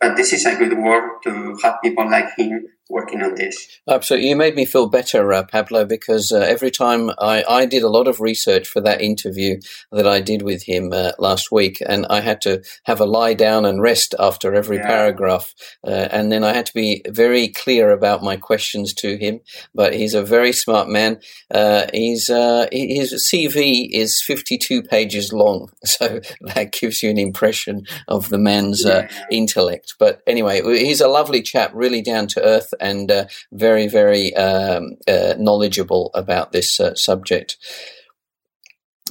but 0.00 0.16
this 0.16 0.32
is 0.32 0.44
a 0.46 0.56
good 0.56 0.76
work 0.78 1.22
to 1.22 1.56
have 1.62 1.76
people 1.82 2.10
like 2.10 2.34
him 2.36 2.66
working 2.90 3.22
on 3.22 3.34
this. 3.34 3.80
Absolutely. 3.88 4.28
You 4.28 4.36
made 4.36 4.54
me 4.54 4.66
feel 4.66 4.88
better, 4.88 5.32
uh, 5.32 5.44
Pablo, 5.44 5.84
because 5.84 6.30
uh, 6.30 6.40
every 6.40 6.70
time 6.70 7.10
I, 7.18 7.42
I 7.48 7.66
did 7.66 7.82
a 7.82 7.88
lot 7.88 8.06
of 8.06 8.20
research 8.20 8.68
for 8.68 8.80
that 8.82 9.00
interview 9.00 9.60
that 9.90 10.06
I 10.06 10.20
did 10.20 10.42
with 10.42 10.64
him 10.64 10.92
uh, 10.92 11.12
last 11.18 11.50
week, 11.50 11.78
and 11.86 12.06
I 12.10 12.20
had 12.20 12.40
to 12.42 12.62
have 12.84 13.00
a 13.00 13.06
lie 13.06 13.34
down 13.34 13.64
and 13.64 13.80
rest 13.80 14.14
after 14.18 14.54
every 14.54 14.76
yeah. 14.76 14.86
paragraph. 14.86 15.54
Uh, 15.86 16.08
and 16.10 16.30
then 16.30 16.44
I 16.44 16.52
had 16.52 16.66
to 16.66 16.74
be 16.74 17.02
very 17.08 17.48
clear 17.48 17.90
about 17.90 18.22
my 18.22 18.36
questions 18.36 18.92
to 18.94 19.16
him. 19.16 19.40
But 19.74 19.94
he's 19.94 20.14
a 20.14 20.22
very 20.22 20.52
smart 20.52 20.88
man. 20.88 21.20
Uh, 21.52 21.86
he's 21.92 22.28
uh, 22.28 22.66
His 22.70 23.30
CV 23.32 23.88
is 23.90 24.22
52 24.22 24.82
pages 24.82 25.32
long, 25.32 25.70
so 25.84 26.20
that 26.54 26.72
gives 26.72 27.02
you 27.02 27.10
an 27.10 27.18
impression 27.18 27.86
of 28.08 28.28
the 28.28 28.38
man's 28.38 28.84
yeah. 28.84 29.08
intellect. 29.30 29.94
But 29.98 30.22
anyway, 30.26 30.62
he's 30.62 31.00
a 31.00 31.08
lovely 31.08 31.40
chap, 31.40 31.70
really 31.74 32.02
down 32.02 32.26
to 32.28 32.44
earth 32.44 32.73
and 32.80 33.10
uh, 33.10 33.26
very, 33.52 33.86
very 33.86 34.34
um, 34.36 34.96
uh, 35.08 35.34
knowledgeable 35.38 36.10
about 36.14 36.52
this 36.52 36.80
uh, 36.80 36.94
subject. 36.94 37.56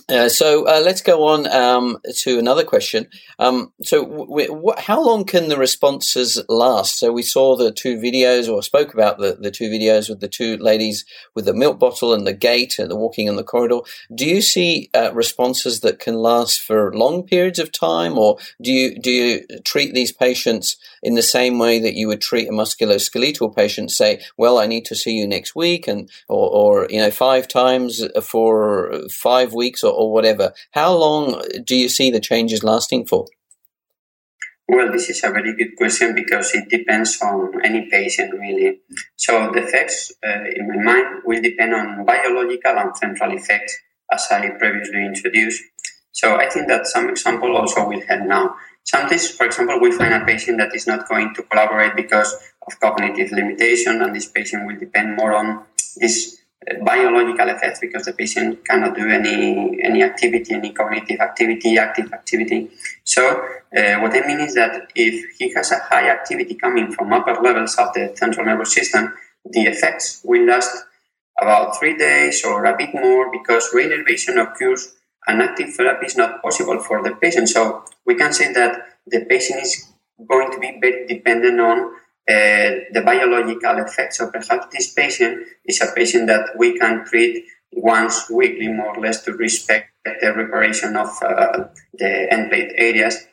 Uh, 0.10 0.28
so 0.28 0.68
uh, 0.68 0.82
let's 0.84 1.02
go 1.02 1.28
on 1.28 1.48
um, 1.48 1.98
to 2.14 2.38
another 2.38 2.64
question. 2.64 3.08
Um, 3.40 3.72
so, 3.84 4.04
w- 4.04 4.48
w- 4.48 4.74
how 4.78 5.02
long 5.02 5.24
can 5.24 5.48
the 5.48 5.58
responses 5.58 6.44
last? 6.50 7.00
So, 7.00 7.14
we 7.14 7.24
saw 7.24 7.56
the 7.56 7.72
two 7.72 7.98
videos, 7.98 8.52
or 8.52 8.62
spoke 8.62 8.94
about 8.94 9.18
the, 9.18 9.38
the 9.40 9.52
two 9.52 9.70
videos 9.70 10.10
with 10.10 10.20
the 10.20 10.28
two 10.28 10.58
ladies 10.58 11.06
with 11.36 11.46
the 11.46 11.54
milk 11.54 11.80
bottle 11.80 12.14
and 12.14 12.28
the 12.28 12.34
gait 12.34 12.80
and 12.80 12.92
the 12.92 12.98
walking 12.98 13.28
in 13.28 13.38
the 13.38 13.44
corridor. 13.44 13.80
Do 14.14 14.26
you 14.26 14.42
see 14.42 14.90
uh, 14.94 15.12
responses 15.14 15.80
that 15.82 16.00
can 16.00 16.16
last 16.16 16.62
for 16.62 16.94
long 16.94 17.24
periods 17.24 17.60
of 17.60 17.72
time, 17.72 18.18
or 18.18 18.38
do 18.62 18.74
you 18.74 19.00
do 19.00 19.10
you 19.10 19.46
treat 19.64 19.94
these 19.94 20.12
patients 20.12 20.76
in 21.02 21.16
the 21.16 21.22
same 21.22 21.60
way 21.60 21.80
that 21.80 21.96
you 21.96 22.08
would 22.10 22.22
treat 22.22 22.50
a 22.50 22.52
musculoskeletal 22.52 23.56
patient? 23.56 23.92
Say, 23.92 24.22
well, 24.38 24.58
I 24.58 24.68
need 24.68 24.84
to 24.86 24.96
see 24.96 25.12
you 25.12 25.28
next 25.28 25.56
week, 25.56 25.88
and 25.88 26.10
or, 26.28 26.50
or 26.50 26.88
you 26.90 27.00
know 27.00 27.12
five 27.12 27.48
times 27.48 28.06
for 28.22 28.94
five 29.10 29.54
weeks 29.54 29.82
or 29.82 29.94
or 30.04 30.12
whatever. 30.12 30.54
How 30.72 30.94
long 30.94 31.42
do 31.64 31.76
you 31.76 31.90
see 31.90 32.12
the 32.12 32.20
changes 32.20 32.64
lasting 32.64 33.08
for? 33.08 33.26
Well, 34.68 34.92
this 34.92 35.10
is 35.10 35.24
a 35.24 35.30
very 35.30 35.56
good 35.56 35.76
question 35.76 36.16
because 36.16 36.54
it 36.56 36.70
depends 36.70 37.22
on 37.22 37.64
any 37.64 37.90
patient, 37.90 38.34
really. 38.34 38.80
So, 39.18 39.52
the 39.52 39.64
effects, 39.64 40.12
uh, 40.26 40.46
in 40.56 40.68
my 40.68 40.82
mind, 40.82 41.22
will 41.26 41.42
depend 41.42 41.74
on 41.74 42.06
biological 42.06 42.72
and 42.78 42.96
central 42.96 43.34
effects, 43.34 43.78
as 44.12 44.26
I 44.32 44.50
previously 44.52 45.06
introduced. 45.06 45.62
So, 46.12 46.38
I 46.38 46.50
think 46.50 46.70
that 46.70 46.88
some 46.88 47.10
example 47.10 47.58
also 47.58 47.88
will 47.88 48.02
help 48.08 48.24
now. 48.26 48.56
Sometimes, 48.86 49.30
for 49.32 49.46
example, 49.46 49.80
we 49.82 49.92
find 49.92 50.14
a 50.14 50.26
patient 50.26 50.58
that 50.60 50.74
is 50.74 50.88
not 50.88 51.10
going 51.10 51.34
to 51.36 51.44
collaborate 51.44 51.96
because 51.96 52.34
of 52.66 52.80
cognitive 52.80 53.32
limitation, 53.32 54.02
and 54.02 54.16
this 54.16 54.28
patient 54.28 54.66
will 54.66 54.78
depend 54.78 55.18
more 55.18 55.34
on 55.36 55.66
this 55.98 56.43
biological 56.84 57.50
effects 57.50 57.80
because 57.80 58.06
the 58.06 58.14
patient 58.14 58.64
cannot 58.66 58.96
do 58.96 59.10
any 59.10 59.82
any 59.84 60.04
activity, 60.04 60.54
any 60.54 60.72
cognitive 60.72 61.20
activity, 61.20 61.78
active 61.78 62.12
activity. 62.14 62.70
So 63.04 63.22
uh, 63.76 64.00
what 64.00 64.14
I 64.14 64.26
mean 64.28 64.40
is 64.40 64.56
that 64.56 64.92
if 64.96 65.38
he 65.38 65.54
has 65.54 65.72
a 65.72 65.80
high 65.80 66.10
activity 66.10 66.56
coming 66.56 66.92
from 66.92 67.12
upper 67.14 67.36
levels 67.42 67.76
of 67.76 67.94
the 67.94 68.14
central 68.16 68.46
nervous 68.46 68.74
system, 68.74 69.14
the 69.46 69.64
effects 69.64 70.22
will 70.24 70.46
last 70.46 70.86
about 71.42 71.78
three 71.78 71.98
days 71.98 72.44
or 72.46 72.66
a 72.66 72.78
bit 72.78 72.94
more 72.94 73.32
because 73.32 73.72
reinnervation 73.74 74.42
occurs 74.42 74.94
and 75.28 75.42
active 75.42 75.74
therapy 75.74 76.06
is 76.06 76.18
not 76.18 76.42
possible 76.42 76.80
for 76.80 77.02
the 77.04 77.16
patient. 77.16 77.50
So 77.50 77.84
we 78.06 78.16
can 78.16 78.34
say 78.34 78.54
that 78.54 78.98
the 79.08 79.26
patient 79.26 79.62
is 79.62 79.92
going 80.30 80.52
to 80.52 80.60
be 80.60 80.78
very 80.80 81.08
dependent 81.08 81.60
on 81.60 81.94
the 82.28 83.02
biological 83.06 83.80
effects. 83.80 84.18
So 84.18 84.30
perhaps 84.32 84.68
this 84.72 84.94
patient 84.94 85.48
is 85.66 85.82
a 85.82 85.94
patient 85.94 86.28
that 86.28 86.58
we 86.58 86.78
can 86.78 87.06
treat 87.06 87.46
once 87.72 88.30
weekly, 88.30 88.68
more 88.68 88.96
or 88.96 89.02
less, 89.02 89.24
to 89.24 89.34
respect 89.34 89.92
the 90.06 90.34
reparation 90.34 90.96
of 90.96 91.10
uh, 91.24 91.66
the 91.94 92.32
end 92.32 92.50
plate 92.50 92.72
areas. 92.76 93.28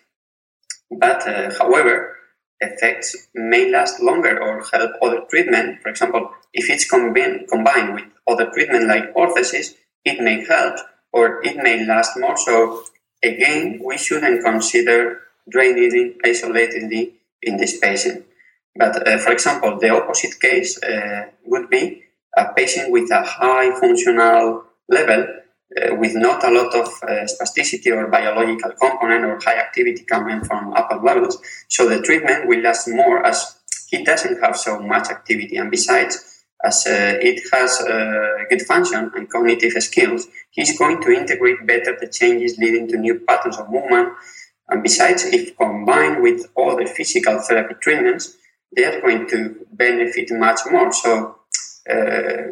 But, 0.90 1.26
uh, 1.28 1.52
however, 1.58 2.16
effects 2.60 3.28
may 3.34 3.70
last 3.70 4.00
longer 4.00 4.40
or 4.40 4.64
help 4.72 4.92
other 5.02 5.22
treatment. 5.30 5.82
For 5.82 5.90
example, 5.90 6.30
if 6.52 6.68
it's 6.68 6.88
combined, 6.88 7.48
combined 7.48 7.94
with 7.94 8.04
other 8.28 8.50
treatment 8.50 8.88
like 8.88 9.14
orthosis, 9.14 9.74
it 10.04 10.20
may 10.20 10.44
help 10.44 10.76
or 11.12 11.42
it 11.44 11.56
may 11.56 11.86
last 11.86 12.18
more. 12.18 12.36
So 12.36 12.84
again, 13.22 13.80
we 13.84 13.98
shouldn't 13.98 14.44
consider 14.44 15.20
needling 15.46 16.18
isolatedly 16.24 17.12
in 17.42 17.56
this 17.56 17.78
patient. 17.78 18.26
But 18.76 19.06
uh, 19.06 19.18
for 19.18 19.32
example, 19.32 19.78
the 19.78 19.90
opposite 19.90 20.40
case 20.40 20.82
uh, 20.82 21.26
would 21.44 21.68
be 21.70 22.02
a 22.36 22.52
patient 22.54 22.90
with 22.92 23.10
a 23.10 23.22
high 23.22 23.78
functional 23.78 24.64
level 24.88 25.26
uh, 25.76 25.94
with 25.94 26.14
not 26.14 26.44
a 26.44 26.50
lot 26.50 26.74
of 26.74 26.88
uh, 27.02 27.26
spasticity 27.26 27.94
or 27.94 28.08
biological 28.08 28.72
component 28.72 29.24
or 29.24 29.38
high 29.40 29.58
activity 29.58 30.04
coming 30.04 30.42
from 30.42 30.72
upper 30.74 30.96
levels. 30.96 31.38
So 31.68 31.88
the 31.88 32.02
treatment 32.02 32.48
will 32.48 32.60
last 32.60 32.88
more 32.88 33.24
as 33.24 33.56
he 33.88 34.02
doesn't 34.04 34.42
have 34.42 34.56
so 34.56 34.80
much 34.80 35.10
activity. 35.10 35.56
And 35.56 35.70
besides, 35.70 36.44
as 36.64 36.86
uh, 36.86 37.18
it 37.20 37.42
has 37.52 37.80
uh, 37.80 38.44
good 38.48 38.62
function 38.62 39.10
and 39.14 39.30
cognitive 39.30 39.72
skills, 39.82 40.26
he's 40.50 40.76
going 40.76 41.00
to 41.02 41.10
integrate 41.10 41.66
better 41.66 41.96
the 42.00 42.08
changes 42.08 42.58
leading 42.58 42.88
to 42.88 42.96
new 42.96 43.20
patterns 43.20 43.58
of 43.58 43.70
movement. 43.70 44.08
And 44.68 44.82
besides, 44.82 45.24
if 45.24 45.56
combined 45.56 46.22
with 46.22 46.46
other 46.56 46.86
physical 46.86 47.38
therapy 47.40 47.74
treatments, 47.80 48.36
they 48.74 48.84
are 48.84 49.00
going 49.00 49.28
to 49.28 49.66
benefit 49.72 50.30
much 50.30 50.60
more. 50.70 50.92
So 50.92 51.36
uh, 51.88 52.42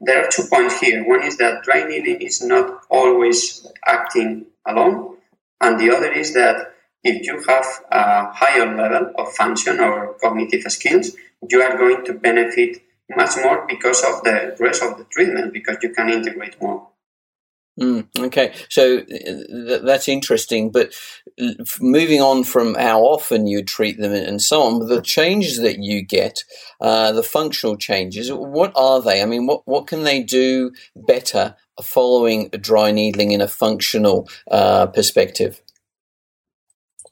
there 0.00 0.24
are 0.24 0.28
two 0.30 0.44
points 0.50 0.78
here. 0.80 1.06
One 1.06 1.22
is 1.22 1.36
that 1.38 1.62
dry 1.62 1.84
needling 1.84 2.20
is 2.20 2.42
not 2.42 2.82
always 2.90 3.66
acting 3.86 4.46
alone, 4.66 5.16
and 5.60 5.78
the 5.78 5.90
other 5.90 6.12
is 6.12 6.34
that 6.34 6.74
if 7.02 7.26
you 7.26 7.42
have 7.48 7.66
a 7.90 8.32
higher 8.32 8.74
level 8.74 9.12
of 9.18 9.32
function 9.32 9.80
or 9.80 10.14
cognitive 10.20 10.62
skills, 10.72 11.12
you 11.48 11.60
are 11.60 11.76
going 11.76 12.04
to 12.06 12.14
benefit 12.14 12.82
much 13.14 13.36
more 13.42 13.66
because 13.66 14.02
of 14.02 14.22
the 14.24 14.56
rest 14.58 14.82
of 14.82 14.96
the 14.96 15.04
treatment 15.04 15.52
because 15.52 15.76
you 15.82 15.90
can 15.90 16.08
integrate 16.08 16.60
more. 16.60 16.88
Mm, 17.80 18.06
okay, 18.18 18.54
so 18.68 18.98
uh, 18.98 19.04
th- 19.04 19.82
that's 19.82 20.08
interesting. 20.08 20.70
But 20.70 20.94
moving 21.80 22.20
on 22.20 22.44
from 22.44 22.74
how 22.74 23.00
often 23.00 23.48
you 23.48 23.64
treat 23.64 23.98
them 23.98 24.12
and 24.12 24.40
so 24.40 24.62
on, 24.62 24.86
the 24.86 25.02
changes 25.02 25.58
that 25.58 25.78
you 25.80 26.04
get, 26.04 26.44
uh, 26.80 27.10
the 27.10 27.24
functional 27.24 27.76
changes, 27.76 28.30
what 28.32 28.72
are 28.76 29.02
they? 29.02 29.22
I 29.22 29.26
mean, 29.26 29.46
what, 29.46 29.66
what 29.66 29.88
can 29.88 30.04
they 30.04 30.22
do 30.22 30.70
better 30.94 31.56
following 31.82 32.48
dry 32.50 32.92
needling 32.92 33.32
in 33.32 33.40
a 33.40 33.48
functional 33.48 34.28
uh, 34.48 34.86
perspective? 34.86 35.60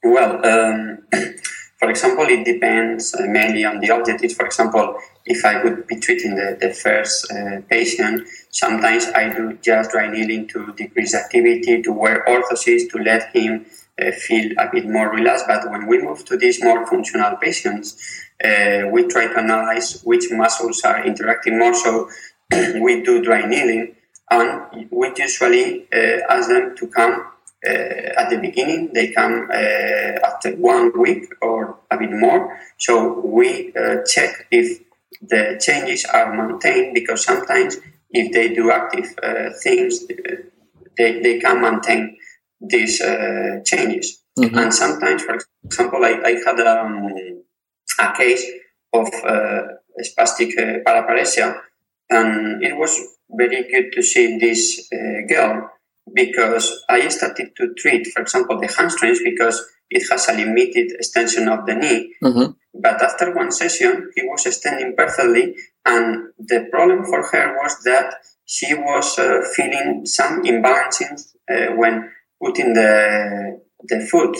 Well, 0.01 0.45
um, 0.45 0.99
for 1.79 1.89
example, 1.89 2.25
it 2.27 2.45
depends 2.45 3.13
uh, 3.13 3.25
mainly 3.27 3.65
on 3.65 3.79
the 3.79 3.89
objectives. 3.89 4.33
For 4.33 4.45
example, 4.45 4.97
if 5.25 5.45
I 5.45 5.63
would 5.63 5.87
be 5.87 5.99
treating 5.99 6.35
the, 6.35 6.57
the 6.59 6.73
first 6.73 7.31
uh, 7.31 7.61
patient, 7.69 8.27
sometimes 8.51 9.05
I 9.07 9.33
do 9.33 9.57
just 9.61 9.91
dry 9.91 10.09
needling 10.11 10.47
to 10.49 10.73
decrease 10.73 11.15
activity, 11.15 11.81
to 11.81 11.91
wear 11.91 12.23
orthosis, 12.27 12.89
to 12.91 12.97
let 12.99 13.33
him 13.33 13.65
uh, 14.01 14.11
feel 14.11 14.51
a 14.57 14.69
bit 14.71 14.87
more 14.87 15.09
relaxed. 15.09 15.45
But 15.47 15.69
when 15.69 15.87
we 15.87 16.01
move 16.01 16.25
to 16.25 16.37
these 16.37 16.63
more 16.63 16.85
functional 16.87 17.37
patients, 17.37 17.95
uh, 18.43 18.87
we 18.91 19.07
try 19.07 19.27
to 19.27 19.37
analyze 19.37 20.01
which 20.03 20.25
muscles 20.31 20.83
are 20.83 21.05
interacting 21.05 21.57
more. 21.57 21.73
So 21.73 22.09
we 22.81 23.01
do 23.01 23.23
dry 23.23 23.45
needling, 23.45 23.95
and 24.29 24.89
we 24.91 25.11
usually 25.15 25.87
uh, 25.93 26.19
ask 26.29 26.49
them 26.49 26.75
to 26.75 26.87
come 26.87 27.27
uh, 27.65 27.69
at 27.69 28.29
the 28.29 28.37
beginning. 28.41 28.91
They 28.93 29.13
come 29.13 29.47
uh, 29.49 29.55
after 29.55 30.53
one 30.57 30.99
week 30.99 31.25
or 31.41 31.77
a 31.89 31.97
bit 31.97 32.11
more. 32.11 32.59
So 32.77 33.21
we 33.21 33.71
check 34.05 34.47
if 34.51 34.81
the 35.27 35.59
changes 35.63 36.05
are 36.05 36.35
maintained 36.35 36.93
because 36.93 37.23
sometimes 37.23 37.77
if 38.11 38.31
they 38.31 38.53
do 38.53 38.71
active 38.71 39.07
uh, 39.21 39.49
things, 39.61 40.05
they, 40.97 41.19
they 41.21 41.39
can 41.39 41.61
maintain 41.61 42.17
these 42.61 43.01
uh, 43.01 43.59
changes. 43.65 44.23
Mm-hmm. 44.37 44.57
And 44.57 44.73
sometimes, 44.73 45.23
for 45.23 45.37
example, 45.65 46.03
I, 46.03 46.19
I 46.25 46.31
had 46.45 46.59
um, 46.59 47.43
a 47.99 48.13
case 48.15 48.45
of 48.93 49.07
uh, 49.23 49.61
spastic 50.01 50.57
uh, 50.57 50.79
paraparesia, 50.85 51.59
and 52.09 52.63
it 52.63 52.75
was 52.75 52.99
very 53.29 53.63
good 53.71 53.91
to 53.93 54.01
see 54.01 54.37
this 54.37 54.87
uh, 54.93 55.27
girl 55.27 55.69
because 56.13 56.83
I 56.89 57.07
started 57.09 57.55
to 57.57 57.73
treat, 57.75 58.07
for 58.07 58.21
example, 58.21 58.59
the 58.59 58.67
hamstrings 58.67 59.19
because 59.23 59.63
it 59.89 60.03
has 60.09 60.27
a 60.27 60.33
limited 60.33 60.91
extension 60.93 61.47
of 61.47 61.65
the 61.65 61.75
knee. 61.75 62.13
Mm-hmm. 62.23 62.51
But 62.81 63.01
after 63.01 63.33
one 63.35 63.51
session, 63.51 64.11
he 64.15 64.23
was 64.23 64.51
standing 64.55 64.95
perfectly, 64.95 65.55
and 65.85 66.29
the 66.39 66.67
problem 66.71 67.05
for 67.05 67.21
her 67.31 67.55
was 67.61 67.81
that 67.83 68.15
she 68.45 68.73
was 68.73 69.17
uh, 69.19 69.41
feeling 69.55 70.05
some 70.05 70.43
imbalances 70.43 71.33
uh, 71.49 71.75
when 71.75 72.09
putting 72.41 72.73
the 72.73 73.61
the 73.83 73.99
foot. 74.09 74.37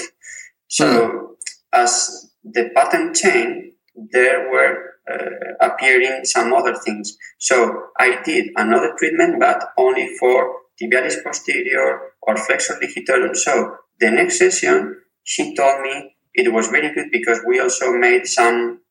So 0.67 0.85
mm. 0.85 1.27
as 1.71 2.31
the 2.43 2.71
pattern 2.75 3.13
changed, 3.13 3.75
there 3.95 4.49
were 4.49 4.93
uh, 5.11 5.67
appearing 5.67 6.25
some 6.25 6.53
other 6.53 6.75
things. 6.75 7.17
So 7.37 7.87
I 7.99 8.21
did 8.23 8.49
another 8.55 8.93
treatment, 8.97 9.39
but 9.39 9.63
only 9.77 10.15
for 10.19 10.55
tibialis 10.81 11.23
posterior 11.23 11.99
or 12.21 12.37
flexor 12.37 12.79
digitorum. 12.81 13.35
So 13.35 13.75
the 13.99 14.11
next 14.11 14.39
session, 14.39 14.97
she 15.23 15.55
told 15.55 15.81
me 15.81 16.15
it 16.33 16.51
was 16.51 16.67
very 16.67 16.93
good 16.93 17.09
because 17.11 17.41
we 17.47 17.59
also 17.59 17.93
made 17.93 18.25
some 18.27 18.81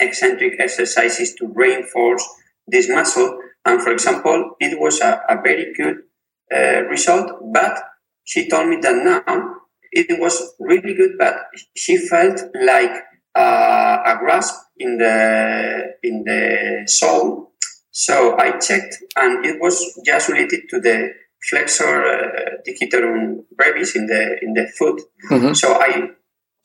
eccentric 0.00 0.60
exercises 0.60 1.34
to 1.34 1.46
reinforce 1.54 2.26
this 2.66 2.88
muscle. 2.88 3.38
And 3.64 3.82
for 3.82 3.92
example, 3.92 4.56
it 4.60 4.78
was 4.78 5.00
a, 5.00 5.20
a 5.28 5.40
very 5.42 5.72
good 5.74 6.02
uh, 6.54 6.82
result, 6.84 7.30
but 7.52 7.78
she 8.24 8.48
told 8.48 8.68
me 8.68 8.78
that 8.82 9.24
now 9.26 9.54
it 9.92 10.20
was 10.20 10.54
really 10.58 10.94
good, 10.94 11.12
but 11.18 11.34
she 11.76 11.96
felt 11.96 12.40
like 12.60 12.92
uh, 13.34 13.98
a 14.04 14.16
grasp 14.18 14.54
in 14.78 14.98
the 14.98 15.94
in 16.02 16.24
the 16.24 16.82
sole. 16.86 17.52
So 17.90 18.36
I 18.36 18.58
checked, 18.58 18.96
and 19.16 19.44
it 19.46 19.60
was 19.60 20.00
just 20.04 20.28
related 20.28 20.68
to 20.70 20.80
the 20.80 21.12
flexor 21.48 22.04
uh, 22.04 22.50
digitorum 22.66 23.44
brevis 23.56 23.96
in 23.96 24.06
the 24.06 24.38
in 24.42 24.54
the 24.54 24.66
foot. 24.78 25.00
Mm-hmm. 25.30 25.52
So 25.52 25.74
I 25.74 26.10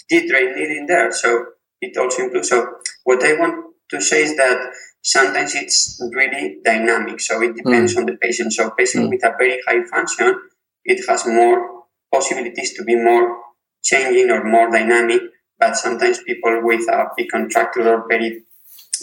did 0.10 0.30
drain 0.30 0.50
it 0.58 0.72
in 0.72 0.86
there. 0.88 1.12
So 1.12 1.46
it 1.82 1.98
also 1.98 2.24
improves. 2.24 2.50
So 2.50 2.68
what 3.04 3.24
I 3.24 3.34
want 3.34 3.76
to 3.92 4.02
say 4.02 4.24
is 4.24 4.36
that 4.38 4.74
sometimes 5.02 5.56
it's 5.56 6.02
really 6.14 6.60
dynamic. 6.64 7.20
So 7.22 7.42
it 7.42 7.56
depends 7.56 7.96
mm. 7.96 8.00
on 8.00 8.06
the 8.06 8.18
patient. 8.18 8.54
So 8.54 8.70
patient 8.72 9.06
mm. 9.06 9.10
with 9.10 9.24
a 9.24 9.34
very 9.38 9.60
high 9.68 9.84
function, 9.86 10.40
it 10.84 11.06
has 11.08 11.26
more 11.26 11.84
possibilities 12.12 12.74
to 12.74 12.84
be 12.84 12.96
more 12.96 13.38
changing 13.84 14.30
or 14.30 14.44
more 14.44 14.70
dynamic. 14.70 15.22
But 15.58 15.76
sometimes 15.76 16.24
people 16.24 16.62
with 16.64 16.88
a 16.90 17.08
big 17.18 17.30
contracture 17.30 17.88
or 17.88 18.08
very 18.08 18.44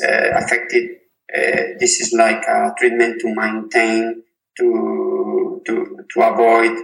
uh, 0.03 0.31
affected, 0.35 0.91
uh, 1.35 1.77
this 1.79 2.01
is 2.01 2.13
like 2.13 2.43
a 2.49 2.73
treatment 2.79 3.21
to 3.21 3.35
maintain, 3.35 4.23
to 4.59 5.06
to 5.67 5.99
to 6.13 6.21
avoid 6.23 6.77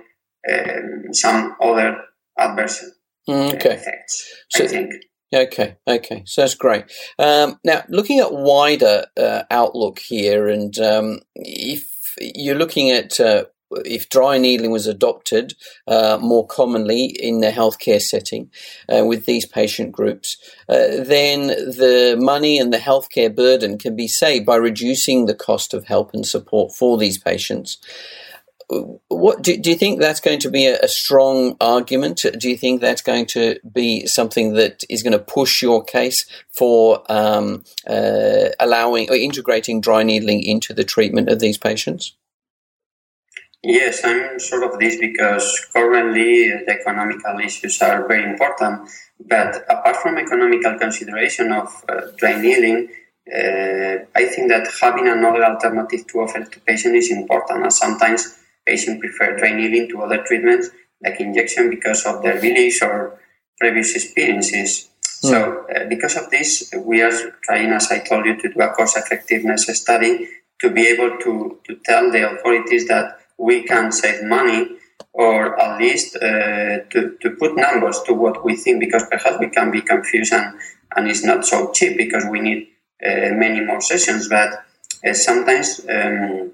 um, 0.51 1.13
some 1.13 1.57
other 1.61 1.99
adverse 2.39 2.85
mm, 3.29 3.55
okay. 3.55 3.75
effects. 3.75 4.33
So, 4.51 4.65
I 4.65 4.69
think. 4.69 4.93
Okay, 5.35 5.77
okay, 5.89 6.23
so 6.27 6.43
that's 6.43 6.55
great. 6.55 6.85
Um, 7.19 7.59
now, 7.65 7.85
looking 7.89 8.19
at 8.19 8.35
wider 8.35 9.07
uh, 9.17 9.45
outlook 9.51 9.99
here, 9.99 10.47
and 10.47 10.79
um, 10.79 11.21
if 11.35 11.89
you're 12.21 12.55
looking 12.55 12.91
at 12.91 13.19
uh, 13.19 13.45
if 13.85 14.09
dry 14.09 14.39
needling 14.39 14.71
was 14.71 14.87
adopted 14.87 15.55
uh, 15.87 16.19
more 16.21 16.47
commonly 16.47 17.05
in 17.05 17.41
the 17.41 17.51
healthcare 17.51 18.01
setting 18.01 18.51
uh, 18.89 19.05
with 19.05 19.25
these 19.25 19.47
patient 19.47 19.93
groups, 19.93 20.37
uh, 20.69 21.03
then 21.05 21.47
the 21.47 22.17
money 22.19 22.59
and 22.59 22.73
the 22.73 22.79
healthcare 22.79 23.35
burden 23.35 23.79
can 23.79 23.97
be 23.97 24.09
saved 24.09 24.47
by 24.47 24.57
reducing 24.57 25.27
the 25.27 25.35
cost 25.35 25.75
of 25.75 25.85
help 25.85 26.13
and 26.13 26.27
support 26.27 26.75
for 26.75 26.99
these 26.99 27.19
patients. 27.19 27.79
What 29.09 29.43
do, 29.43 29.57
do 29.57 29.71
you 29.71 29.77
think 29.77 30.01
that's 30.01 30.21
going 30.21 30.39
to 30.41 30.51
be 30.51 30.67
a, 30.67 30.79
a 30.81 30.89
strong 30.89 31.57
argument? 31.61 32.25
Do 32.39 32.49
you 32.49 32.57
think 32.57 32.81
that's 32.81 33.03
going 33.03 33.27
to 33.27 33.59
be 33.71 34.07
something 34.07 34.55
that 34.55 34.85
is 34.89 35.03
going 35.03 35.13
to 35.13 35.19
push 35.19 35.63
your 35.63 35.83
case 35.83 36.27
for 36.51 37.03
um, 37.11 37.65
uh, 37.87 38.49
allowing 38.59 39.11
or 39.11 39.17
integrating 39.17 39.81
dry 39.81 40.03
needling 40.03 40.43
into 40.43 40.73
the 40.75 40.85
treatment 40.85 41.29
of 41.29 41.41
these 41.41 41.59
patients? 41.59 42.17
Yes, 43.63 44.05
I'm 44.05 44.41
sure 44.41 44.65
of 44.69 44.79
this 44.81 44.99
because 44.99 45.69
currently 45.73 46.49
the 46.49 46.71
economical 46.81 47.39
issues 47.39 47.81
are 47.81 48.09
very 48.09 48.25
important. 48.25 48.89
But 49.25 49.65
apart 49.69 49.97
from 49.97 50.19
economical 50.19 50.77
consideration 50.79 51.53
of 51.53 51.85
uh, 51.89 52.01
dry 52.17 52.41
needling, 52.41 52.89
uh, 53.33 54.05
I 54.17 54.25
think 54.27 54.49
that 54.49 54.69
having 54.81 55.07
another 55.07 55.45
alternative 55.45 56.09
to 56.09 56.21
offer 56.21 56.45
to 56.45 56.61
patients 56.61 57.07
is 57.07 57.13
important. 57.13 57.65
As 57.67 57.79
sometimes 57.79 58.37
patients 58.67 59.01
prefer 59.01 59.37
dry 59.37 59.53
needling 59.53 59.89
to 59.89 60.03
other 60.03 60.23
treatments 60.23 60.71
like 61.03 61.21
injection 61.21 61.71
because 61.71 62.05
of 62.07 62.23
their 62.23 62.41
beliefs 62.41 62.83
or 62.83 63.19
previous 63.61 63.95
experiences. 63.95 64.89
Mm. 65.25 65.31
So, 65.31 65.67
uh, 65.75 65.89
because 65.89 66.17
of 66.17 66.31
this, 66.31 66.73
we 66.77 67.03
are 67.03 67.13
trying, 67.43 67.71
as 67.71 67.91
I 67.91 67.99
told 68.01 68.25
you, 68.27 68.37
to 68.37 68.53
do 68.53 68.61
a 68.61 68.73
cost 68.75 68.97
effectiveness 68.97 69.67
study 69.67 70.29
to 70.61 70.71
be 70.71 70.87
able 70.87 71.19
to, 71.19 71.59
to 71.67 71.77
tell 71.85 72.11
the 72.11 72.31
authorities 72.31 72.87
that 72.89 73.19
we 73.39 73.65
can 73.65 73.91
save 73.91 74.23
money 74.25 74.69
or 75.13 75.61
at 75.61 75.79
least 75.79 76.17
uh, 76.17 76.79
to, 76.91 77.17
to 77.21 77.31
put 77.39 77.57
numbers 77.57 78.01
to 78.07 78.15
what 78.15 78.45
we 78.45 78.57
think 78.57 78.81
because 78.81 79.05
perhaps 79.11 79.37
we 79.41 79.49
can 79.49 79.71
be 79.71 79.81
confused 79.81 80.33
and, 80.33 80.55
and 80.97 81.09
it's 81.09 81.25
not 81.25 81.45
so 81.45 81.71
cheap 81.73 81.97
because 81.97 82.25
we 82.31 82.41
need 82.41 82.69
uh, 83.05 83.35
many 83.35 83.61
more 83.61 83.81
sessions 83.81 84.29
but 84.29 84.65
uh, 85.07 85.13
sometimes 85.13 85.81
um, 85.89 86.53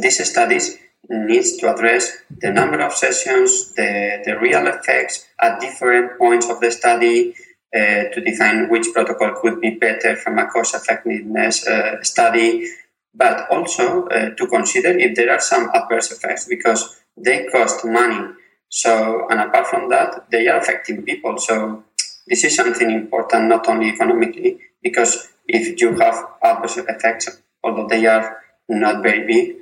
these 0.00 0.30
studies 0.30 0.78
needs 1.08 1.56
to 1.56 1.72
address 1.72 2.18
the 2.40 2.50
number 2.50 2.80
of 2.80 2.92
sessions 2.92 3.74
the, 3.74 4.22
the 4.24 4.38
real 4.38 4.66
effects 4.66 5.26
at 5.40 5.60
different 5.60 6.18
points 6.18 6.48
of 6.48 6.60
the 6.60 6.70
study 6.70 7.34
uh, 7.74 8.04
to 8.12 8.20
define 8.24 8.68
which 8.68 8.86
protocol 8.92 9.32
could 9.40 9.60
be 9.60 9.70
better 9.70 10.16
from 10.16 10.38
a 10.38 10.46
cost 10.46 10.74
effectiveness 10.74 11.66
uh, 11.66 12.02
study 12.02 12.68
but 13.14 13.50
also 13.50 14.06
uh, 14.06 14.30
to 14.34 14.46
consider 14.46 14.88
if 14.88 15.14
there 15.14 15.30
are 15.30 15.40
some 15.40 15.70
adverse 15.74 16.12
effects 16.12 16.46
because 16.46 17.02
they 17.16 17.46
cost 17.46 17.84
money. 17.84 18.34
So, 18.68 19.26
and 19.28 19.40
apart 19.40 19.66
from 19.66 19.90
that, 19.90 20.30
they 20.30 20.48
are 20.48 20.58
affecting 20.58 21.02
people. 21.02 21.36
So, 21.38 21.84
this 22.26 22.44
is 22.44 22.56
something 22.56 22.90
important 22.90 23.48
not 23.48 23.68
only 23.68 23.90
economically, 23.90 24.60
because 24.82 25.28
if 25.46 25.78
you 25.80 25.98
have 25.98 26.24
adverse 26.42 26.78
effects, 26.78 27.28
although 27.62 27.86
they 27.86 28.06
are 28.06 28.38
not 28.68 29.02
very 29.02 29.26
big, 29.26 29.56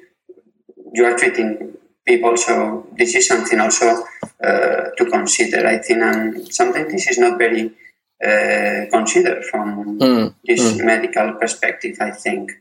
you 0.92 1.04
are 1.04 1.16
treating 1.16 1.76
people. 2.06 2.36
So, 2.36 2.86
this 2.96 3.14
is 3.14 3.26
something 3.28 3.60
also 3.60 4.02
uh, 4.42 4.90
to 4.96 5.06
consider, 5.10 5.66
I 5.66 5.78
think. 5.78 6.02
And 6.02 6.52
sometimes 6.52 6.92
this 6.92 7.08
is 7.08 7.18
not 7.18 7.38
very 7.38 7.72
uh, 8.24 8.86
considered 8.90 9.44
from 9.44 9.98
mm, 9.98 10.34
this 10.44 10.72
mm. 10.72 10.84
medical 10.84 11.32
perspective, 11.34 11.96
I 12.00 12.10
think. 12.10 12.52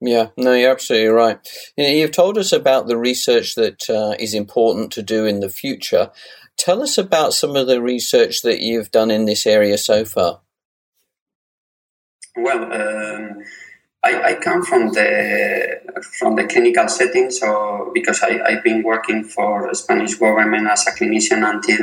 Yeah, 0.00 0.28
no, 0.36 0.52
you're 0.52 0.70
absolutely 0.70 1.08
right. 1.08 1.38
You've 1.76 2.12
told 2.12 2.38
us 2.38 2.52
about 2.52 2.86
the 2.86 2.96
research 2.96 3.56
that 3.56 3.90
uh, 3.90 4.14
is 4.18 4.32
important 4.32 4.92
to 4.92 5.02
do 5.02 5.26
in 5.26 5.40
the 5.40 5.48
future. 5.48 6.12
Tell 6.56 6.82
us 6.82 6.98
about 6.98 7.34
some 7.34 7.56
of 7.56 7.66
the 7.66 7.82
research 7.82 8.42
that 8.42 8.60
you've 8.60 8.90
done 8.92 9.10
in 9.10 9.24
this 9.24 9.46
area 9.46 9.76
so 9.76 10.04
far. 10.04 10.40
Well, 12.36 12.72
um, 12.72 13.42
I, 14.08 14.30
I, 14.30 14.34
come 14.34 14.62
from 14.62 14.82
the 14.96 15.80
from 16.18 16.36
the 16.36 16.44
clinical 16.44 16.88
setting, 16.88 17.30
so 17.30 17.90
because 17.94 18.22
I, 18.22 18.40
I've 18.48 18.64
been 18.64 18.82
working 18.82 19.24
for 19.24 19.68
the 19.68 19.74
Spanish 19.74 20.14
government 20.14 20.66
as 20.68 20.86
a 20.86 20.92
clinician 20.92 21.42
until 21.48 21.82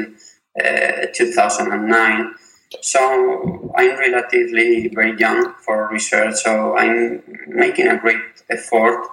uh, 0.59 1.07
2009 1.13 2.35
so 2.81 3.71
I'm 3.75 3.97
relatively 3.97 4.89
very 4.89 5.17
young 5.17 5.53
for 5.63 5.89
research, 5.91 6.35
so 6.35 6.77
I'm 6.77 7.23
making 7.47 7.87
a 7.87 7.97
great 7.97 8.21
effort. 8.49 9.07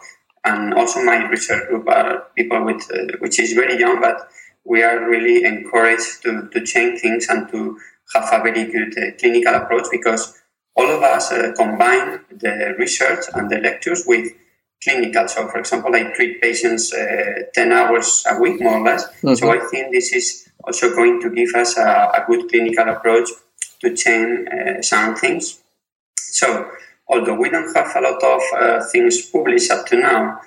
And 0.45 0.75
also 0.75 1.03
my 1.05 1.29
research 1.29 1.69
group 1.69 1.89
are 1.89 2.27
people 2.37 2.65
with 2.65 2.91
uh, 2.93 3.17
which 3.21 3.39
is 3.39 3.53
very 3.53 3.79
young, 3.79 4.01
but 4.01 4.29
we 4.65 4.83
are 4.83 5.09
really 5.09 5.45
encouraged 5.45 6.23
to, 6.23 6.49
to 6.53 6.65
change 6.65 7.01
things 7.01 7.29
and 7.29 7.49
to 7.51 7.79
have 8.15 8.29
a 8.33 8.43
very 8.43 8.65
good 8.65 8.99
uh, 8.99 9.17
clinical 9.19 9.55
approach 9.55 9.87
because 9.91 10.42
all 10.75 10.91
of 10.91 11.03
us 11.03 11.33
uh, 11.33 11.53
combine 11.57 12.21
the 12.31 12.75
research 12.79 13.25
and 13.35 13.51
the 13.51 13.59
lectures 13.59 14.05
with 14.07 14.33
clinical. 14.83 15.29
So, 15.29 15.49
for 15.49 15.59
example, 15.59 15.95
I 15.95 16.05
treat 16.15 16.41
patients 16.41 16.93
uh, 16.93 17.43
10 17.55 17.73
hours 17.73 18.25
a 18.29 18.41
week, 18.41 18.61
more 18.61 18.79
or 18.79 18.85
less. 18.85 19.07
Mm-hmm. 19.07 19.35
So, 19.35 19.51
I 19.51 19.59
think 19.71 19.93
this 19.93 20.13
is 20.13 20.49
also 20.65 20.95
going 20.95 21.21
to 21.23 21.31
give 21.31 21.55
us 21.55 21.77
a, 21.77 21.83
a 21.83 22.25
good 22.27 22.49
clinical 22.49 22.89
approach 22.89 23.29
to 23.81 23.95
change 23.95 24.49
uh, 24.49 24.83
some 24.83 25.15
things. 25.15 25.61
So, 26.17 26.71
although 27.09 27.35
we 27.35 27.51
don't 27.51 27.75
have 27.77 27.95
a 27.95 28.01
lot 28.01 28.23
of 28.23 28.43
uh, 28.57 28.85
things 28.91 29.23
published 29.27 29.71
up 29.71 29.87
to 29.87 29.97
now, 29.97 30.41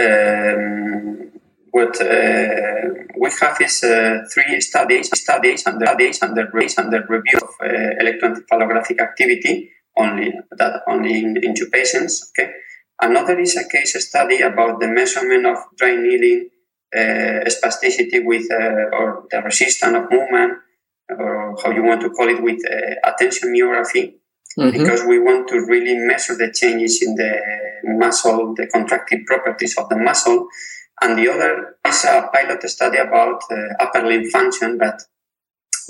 um, 0.00 1.30
what 1.72 2.00
uh, 2.00 3.04
we 3.18 3.30
have 3.40 3.60
is 3.60 3.82
uh, 3.82 4.24
three 4.32 4.60
studies, 4.60 5.08
studies 5.18 5.66
under 5.66 5.86
studies 5.86 6.22
under, 6.22 6.50
under 6.78 7.06
review 7.08 7.38
of 7.38 7.54
uh, 7.60 7.66
electroencephalographic 8.02 9.00
activity 9.00 9.71
only 9.96 10.32
that 10.50 10.82
only 10.88 11.18
in, 11.18 11.36
in 11.42 11.54
two 11.54 11.68
patients. 11.70 12.30
Okay, 12.30 12.50
another 13.00 13.38
is 13.38 13.56
a 13.56 13.68
case 13.68 13.94
study 14.06 14.40
about 14.40 14.80
the 14.80 14.88
measurement 14.88 15.46
of 15.46 15.58
dry 15.76 15.96
needling 15.96 16.48
uh, 16.94 17.44
spasticity 17.48 18.24
with 18.24 18.50
or 18.50 19.26
the 19.30 19.42
resistance 19.42 19.96
of 19.96 20.10
movement 20.10 20.58
or 21.10 21.56
how 21.62 21.70
you 21.70 21.82
want 21.82 22.00
to 22.00 22.10
call 22.10 22.28
it, 22.28 22.42
with 22.42 22.60
uh, 22.66 23.12
tensiomyography, 23.20 24.14
mm-hmm. 24.58 24.70
because 24.70 25.04
we 25.04 25.18
want 25.18 25.48
to 25.48 25.56
really 25.68 25.96
measure 25.98 26.36
the 26.36 26.52
changes 26.52 27.02
in 27.02 27.14
the 27.16 27.38
muscle, 27.84 28.54
the 28.54 28.66
contractive 28.66 29.26
properties 29.26 29.76
of 29.76 29.88
the 29.88 29.96
muscle. 29.96 30.48
And 31.02 31.18
the 31.18 31.28
other 31.28 31.76
is 31.86 32.04
a 32.04 32.30
pilot 32.32 32.62
study 32.70 32.98
about 32.98 33.42
uh, 33.50 33.56
upper 33.80 34.06
limb 34.06 34.30
function, 34.30 34.78
but 34.78 35.02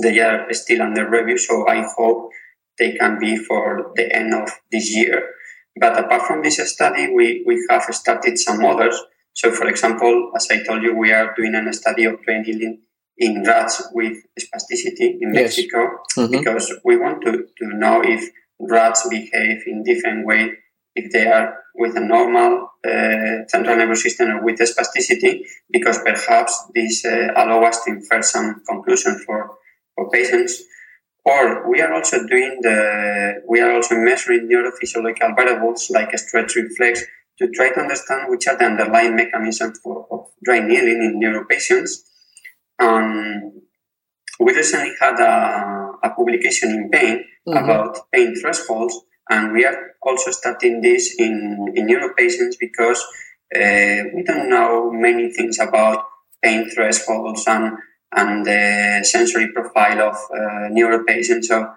they 0.03 0.19
are 0.21 0.53
still 0.53 0.83
under 0.83 1.09
review, 1.09 1.37
so 1.39 1.69
I 1.69 1.87
hope 1.97 2.31
they 2.79 2.93
can 2.93 3.19
be 3.19 3.37
for 3.37 3.93
the 3.97 4.15
end 4.15 4.35
of 4.35 4.51
this 4.71 4.95
year. 4.95 5.31
But 5.77 5.99
apart 5.99 6.23
from 6.23 6.43
this 6.43 6.59
study, 6.73 7.13
we, 7.13 7.45
we 7.47 7.65
have 7.71 7.83
started 7.85 8.39
some 8.39 8.65
others. 8.65 9.01
So, 9.35 9.51
for 9.51 9.67
example, 9.67 10.33
as 10.37 10.49
I 10.51 10.63
told 10.63 10.83
you, 10.83 10.95
we 10.95 11.13
are 11.13 11.35
doing 11.35 11.55
a 11.55 11.73
study 11.73 12.05
of 12.05 12.23
dry 12.23 12.43
needling 12.43 12.83
in 13.17 13.43
rats 13.45 13.83
with 13.93 14.19
spasticity 14.39 15.19
in 15.21 15.33
yes. 15.35 15.57
Mexico 15.57 15.99
mm-hmm. 16.17 16.31
because 16.31 16.73
we 16.85 16.97
want 16.97 17.23
to, 17.23 17.33
to 17.33 17.77
know 17.77 18.03
if 18.05 18.29
rats 18.59 19.09
behave 19.09 19.63
in 19.67 19.83
different 19.83 20.27
way 20.27 20.53
if 20.95 21.11
they 21.13 21.27
are 21.27 21.59
with 21.75 21.97
a 21.97 22.01
normal 22.01 22.69
uh, 22.87 23.47
central 23.49 23.77
nervous 23.77 24.03
system 24.03 24.31
or 24.31 24.45
with 24.45 24.59
spasticity 24.59 25.41
because 25.71 25.99
perhaps 25.99 26.65
this 26.75 27.05
uh, 27.05 27.29
allow 27.37 27.63
us 27.63 27.83
to 27.85 27.93
infer 27.93 28.21
some 28.23 28.63
conclusion 28.69 29.19
for, 29.25 29.57
for 29.95 30.11
patients 30.11 30.63
or 31.25 31.71
we 31.71 31.81
are 31.81 31.93
also 31.93 32.27
doing 32.27 32.59
the 32.63 33.43
we 33.49 33.61
are 33.61 33.73
also 33.73 33.95
measuring 33.97 34.49
neurophysiological 34.49 35.37
variables 35.37 35.91
like 35.91 36.17
stretch 36.19 36.57
reflex 36.57 37.05
to 37.39 37.49
try 37.51 37.73
to 37.73 37.81
understand 37.81 38.29
which 38.29 38.47
are 38.47 38.57
the 38.57 38.65
underlying 38.65 39.17
mechanisms 39.17 39.79
for, 39.83 40.07
of 40.11 40.27
dry 40.45 40.61
needling 40.61 41.03
in 41.03 41.19
neuro 41.19 41.45
patients. 41.45 42.05
Um, 42.79 43.63
we 44.41 44.53
recently 44.53 44.93
had 45.01 45.19
a, 45.21 45.93
a 46.03 46.11
publication 46.11 46.71
in 46.71 46.91
pain 46.91 47.25
mm-hmm. 47.49 47.57
about 47.57 48.11
pain 48.13 48.35
thresholds, 48.41 48.99
and 49.31 49.53
we 49.53 49.65
are 49.65 49.93
also 50.03 50.31
studying 50.31 50.81
this 50.81 51.15
in, 51.19 51.73
in 51.75 51.87
neuro 51.87 52.13
patients 52.15 52.57
because 52.59 53.01
uh, 53.55 54.03
we 54.15 54.23
don't 54.25 54.49
know 54.49 54.91
many 54.93 55.33
things 55.33 55.59
about 55.59 56.05
pain 56.43 56.69
thresholds 56.71 57.47
and, 57.47 57.79
and 58.15 58.45
the 58.45 59.01
sensory 59.05 59.53
profile 59.53 60.01
of 60.11 60.17
uh, 60.17 60.69
neuro 60.71 61.05
patients. 61.05 61.49
So 61.49 61.73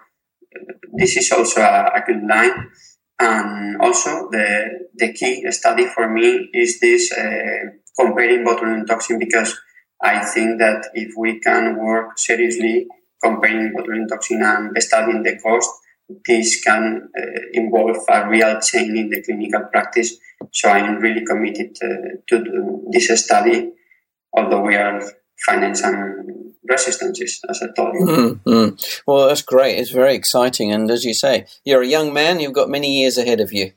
this 0.92 1.16
is 1.16 1.30
also 1.32 1.60
a, 1.60 1.90
a 1.94 2.02
good 2.06 2.22
line. 2.22 2.70
And 3.18 3.80
also 3.80 4.28
the, 4.30 4.88
the 4.94 5.12
key 5.12 5.50
study 5.50 5.86
for 5.86 6.08
me 6.08 6.50
is 6.52 6.78
this 6.80 7.12
uh, 7.12 7.70
comparing 7.98 8.44
botulinum 8.44 8.86
toxin 8.86 9.18
because 9.18 9.58
I 10.02 10.24
think 10.24 10.58
that 10.58 10.90
if 10.92 11.14
we 11.16 11.40
can 11.40 11.78
work 11.78 12.18
seriously 12.18 12.86
comparing 13.22 13.72
botulinum 13.72 14.08
toxin 14.08 14.42
and 14.42 14.82
studying 14.82 15.22
the 15.22 15.38
cost, 15.38 15.70
this 16.26 16.62
can 16.62 17.08
uh, 17.18 17.40
involve 17.52 17.96
a 18.08 18.28
real 18.28 18.60
change 18.60 18.98
in 18.98 19.08
the 19.08 19.22
clinical 19.22 19.64
practice. 19.72 20.18
So 20.52 20.68
I'm 20.68 20.96
really 20.98 21.24
committed 21.24 21.76
uh, 21.82 22.18
to 22.28 22.84
this 22.92 23.24
study, 23.24 23.72
although 24.32 24.60
we 24.60 24.76
are 24.76 25.02
finding 25.44 25.74
some 25.74 26.54
resistances, 26.68 27.40
as 27.48 27.62
I 27.62 27.68
told 27.76 27.94
you. 27.94 28.40
Mm-hmm. 28.46 29.00
Well, 29.06 29.28
that's 29.28 29.42
great. 29.42 29.78
It's 29.78 29.90
very 29.90 30.14
exciting. 30.14 30.72
And 30.72 30.90
as 30.90 31.04
you 31.04 31.14
say, 31.14 31.46
you're 31.64 31.82
a 31.82 31.86
young 31.86 32.12
man, 32.12 32.40
you've 32.40 32.52
got 32.52 32.68
many 32.68 33.00
years 33.00 33.18
ahead 33.18 33.40
of 33.40 33.52
you. 33.52 33.72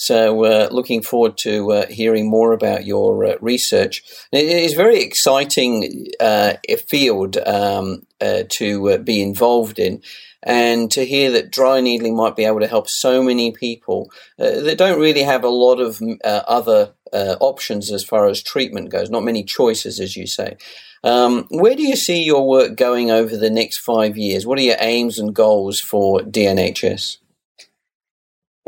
So, 0.00 0.44
uh, 0.44 0.68
looking 0.70 1.02
forward 1.02 1.36
to 1.38 1.72
uh, 1.72 1.86
hearing 1.88 2.30
more 2.30 2.52
about 2.52 2.86
your 2.86 3.24
uh, 3.24 3.34
research. 3.40 4.04
It 4.30 4.44
is 4.44 4.74
very 4.74 5.00
exciting 5.00 6.06
uh, 6.20 6.52
field 6.86 7.36
um, 7.38 8.06
uh, 8.20 8.44
to 8.50 8.90
uh, 8.90 8.98
be 8.98 9.20
involved 9.20 9.80
in, 9.80 10.00
and 10.44 10.88
to 10.92 11.04
hear 11.04 11.32
that 11.32 11.50
dry 11.50 11.80
needling 11.80 12.14
might 12.14 12.36
be 12.36 12.44
able 12.44 12.60
to 12.60 12.68
help 12.68 12.88
so 12.88 13.24
many 13.24 13.50
people 13.50 14.12
that 14.36 14.78
don't 14.78 15.00
really 15.00 15.24
have 15.24 15.42
a 15.42 15.48
lot 15.48 15.80
of 15.80 16.00
other 16.22 16.94
options 17.12 17.90
as 17.90 18.04
far 18.04 18.26
as 18.26 18.42
treatment 18.42 18.90
goes, 18.90 19.10
not 19.10 19.24
many 19.24 19.42
choices, 19.42 20.00
as 20.00 20.16
you 20.16 20.26
say. 20.26 20.56
Um, 21.04 21.46
where 21.50 21.76
do 21.76 21.82
you 21.82 21.96
see 21.96 22.22
your 22.22 22.46
work 22.46 22.76
going 22.76 23.10
over 23.10 23.36
the 23.36 23.50
next 23.50 23.78
five 23.78 24.16
years? 24.16 24.46
What 24.46 24.58
are 24.58 24.62
your 24.62 24.76
aims 24.80 25.18
and 25.18 25.34
goals 25.34 25.80
for 25.80 26.20
DNHS? 26.20 27.18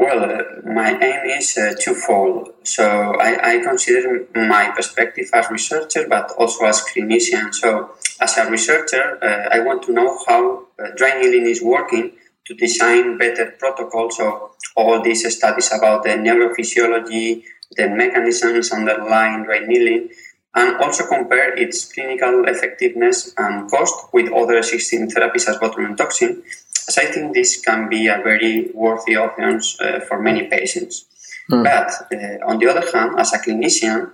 Well, 0.01 0.25
uh, 0.25 0.43
my 0.65 0.93
aim 0.93 1.39
is 1.39 1.59
uh, 1.59 1.75
twofold. 1.79 2.55
So 2.63 3.17
I, 3.21 3.57
I, 3.57 3.59
consider 3.59 4.27
my 4.35 4.71
perspective 4.75 5.29
as 5.35 5.51
researcher, 5.51 6.07
but 6.09 6.31
also 6.39 6.65
as 6.65 6.81
clinician. 6.81 7.53
So 7.53 7.91
as 8.19 8.39
a 8.39 8.51
researcher, 8.51 9.19
uh, 9.23 9.55
I 9.55 9.61
want 9.61 9.83
to 9.83 9.93
know 9.93 10.17
how 10.27 10.69
uh, 10.83 10.93
dry 10.97 11.21
needling 11.21 11.51
is 11.51 11.63
working 11.63 12.13
to 12.47 12.55
design 12.55 13.19
better 13.19 13.55
protocols. 13.59 14.17
So 14.17 14.53
all 14.75 15.03
these 15.03 15.31
studies 15.37 15.71
about 15.71 16.05
the 16.05 16.11
neurophysiology, 16.11 17.45
the 17.77 17.89
mechanisms 17.89 18.73
underlying 18.73 19.45
dry 19.45 19.61
needling, 19.61 20.11
and 20.55 20.77
also 20.79 21.07
compare 21.07 21.57
its 21.57 21.93
clinical 21.93 22.45
effectiveness 22.49 23.33
and 23.39 23.71
cost 23.71 24.13
with 24.13 24.33
other 24.33 24.59
existing 24.59 25.09
therapies 25.09 25.49
as 25.49 25.57
botulinum 25.59 25.97
toxin 25.97 26.43
as 26.91 26.99
I 26.99 27.07
think 27.07 27.35
this 27.35 27.61
can 27.61 27.89
be 27.89 28.09
a 28.09 28.19
very 28.31 28.71
worthy 28.75 29.17
option 29.17 29.61
uh, 29.81 30.01
for 30.01 30.21
many 30.21 30.43
patients. 30.47 31.07
Mm. 31.51 31.65
But 31.65 31.91
uh, 32.13 32.51
on 32.51 32.59
the 32.59 32.67
other 32.69 32.87
hand, 32.93 33.19
as 33.19 33.33
a 33.33 33.39
clinician, 33.39 34.11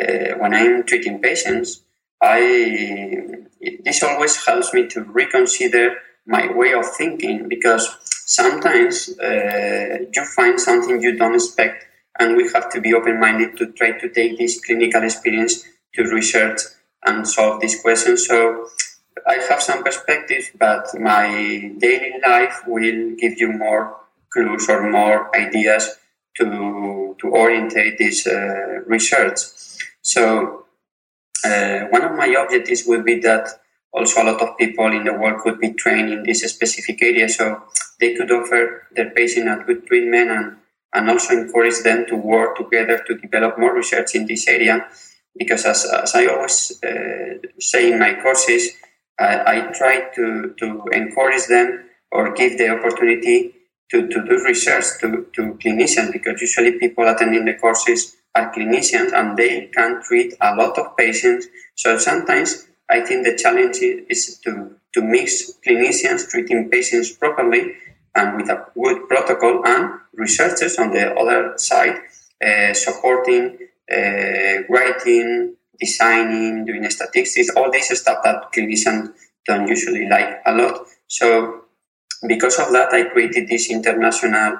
uh, 0.00 0.38
when 0.40 0.54
I'm 0.54 0.84
treating 0.84 1.20
patients, 1.20 1.82
I 2.22 2.40
this 3.84 4.02
always 4.02 4.34
helps 4.44 4.72
me 4.72 4.86
to 4.88 5.02
reconsider 5.20 5.96
my 6.26 6.50
way 6.52 6.72
of 6.72 6.86
thinking 7.00 7.48
because 7.48 7.84
sometimes 8.26 8.94
uh, 9.18 9.98
you 10.14 10.24
find 10.36 10.58
something 10.58 11.02
you 11.02 11.16
don't 11.16 11.34
expect, 11.34 11.86
and 12.18 12.36
we 12.36 12.50
have 12.54 12.70
to 12.70 12.80
be 12.80 12.94
open-minded 12.94 13.56
to 13.58 13.72
try 13.72 13.92
to 13.92 14.08
take 14.08 14.38
this 14.38 14.60
clinical 14.64 15.02
experience 15.02 15.64
to 15.94 16.02
research 16.04 16.60
and 17.06 17.26
solve 17.26 17.60
these 17.60 17.80
questions. 17.80 18.26
So 18.26 18.68
I 19.26 19.34
have 19.48 19.62
some 19.62 19.82
perspectives, 19.82 20.50
but 20.58 20.86
my 20.98 21.72
daily 21.78 22.14
life 22.26 22.62
will 22.66 23.14
give 23.16 23.34
you 23.38 23.52
more 23.52 23.96
clues 24.32 24.68
or 24.68 24.90
more 24.90 25.34
ideas 25.36 25.96
to 26.36 27.16
to 27.20 27.26
orientate 27.30 27.96
this 27.98 28.26
uh, 28.26 28.82
research. 28.86 29.38
So 30.02 30.64
uh, 31.44 31.80
one 31.90 32.02
of 32.02 32.16
my 32.16 32.26
objectives 32.26 32.84
would 32.86 33.04
be 33.04 33.20
that 33.20 33.48
also 33.92 34.22
a 34.22 34.24
lot 34.24 34.42
of 34.42 34.58
people 34.58 34.86
in 34.86 35.04
the 35.04 35.14
world 35.14 35.40
could 35.40 35.60
be 35.60 35.72
trained 35.72 36.10
in 36.12 36.24
this 36.24 36.42
specific 36.42 37.00
area, 37.00 37.28
so 37.28 37.62
they 38.00 38.14
could 38.14 38.30
offer 38.32 38.88
their 38.96 39.10
patient 39.10 39.48
a 39.48 39.62
good 39.64 39.86
treatment 39.86 40.30
and 40.30 40.56
and 40.94 41.10
also 41.10 41.34
encourage 41.34 41.82
them 41.82 42.06
to 42.06 42.16
work 42.16 42.56
together 42.56 43.02
to 43.06 43.18
develop 43.18 43.58
more 43.58 43.74
research 43.74 44.14
in 44.14 44.26
this 44.26 44.46
area. 44.48 44.86
Because 45.36 45.64
as, 45.66 45.84
as 45.84 46.14
I 46.14 46.26
always 46.26 46.80
uh, 46.84 47.38
say 47.58 47.92
in 47.92 47.98
my 47.98 48.14
courses, 48.22 48.70
I, 49.18 49.42
I 49.46 49.72
try 49.72 50.08
to, 50.14 50.54
to 50.58 50.84
encourage 50.92 51.46
them 51.46 51.84
or 52.12 52.32
give 52.32 52.58
the 52.58 52.68
opportunity 52.68 53.54
to, 53.90 54.08
to 54.08 54.24
do 54.24 54.44
research 54.44 54.84
to, 55.00 55.26
to 55.34 55.58
clinicians 55.62 56.12
because 56.12 56.40
usually 56.40 56.78
people 56.78 57.06
attending 57.06 57.44
the 57.44 57.54
courses 57.54 58.16
are 58.34 58.52
clinicians 58.52 59.12
and 59.12 59.36
they 59.36 59.66
can 59.66 60.02
treat 60.02 60.34
a 60.40 60.54
lot 60.54 60.78
of 60.78 60.96
patients. 60.96 61.46
So 61.74 61.98
sometimes 61.98 62.66
I 62.88 63.00
think 63.00 63.24
the 63.24 63.36
challenge 63.36 63.78
is 63.80 64.38
to, 64.44 64.76
to 64.94 65.02
mix 65.02 65.52
clinicians 65.66 66.28
treating 66.28 66.70
patients 66.70 67.12
properly 67.12 67.72
and 68.14 68.36
with 68.36 68.48
a 68.48 68.66
good 68.74 69.08
protocol 69.08 69.66
and 69.66 70.00
researchers 70.14 70.78
on 70.78 70.90
the 70.90 71.12
other 71.14 71.58
side 71.58 71.96
uh, 72.44 72.72
supporting 72.74 73.58
uh, 73.90 74.62
writing, 74.68 75.56
designing, 75.78 76.64
doing 76.64 76.88
statistics, 76.90 77.50
all 77.56 77.70
this 77.70 77.88
stuff 77.88 78.22
that 78.24 78.52
clinicians 78.52 79.12
don't 79.46 79.68
usually 79.68 80.08
like 80.08 80.40
a 80.46 80.52
lot. 80.52 80.86
So 81.06 81.64
because 82.26 82.58
of 82.58 82.72
that, 82.72 82.92
I 82.92 83.04
created 83.04 83.48
this 83.48 83.70
international 83.70 84.58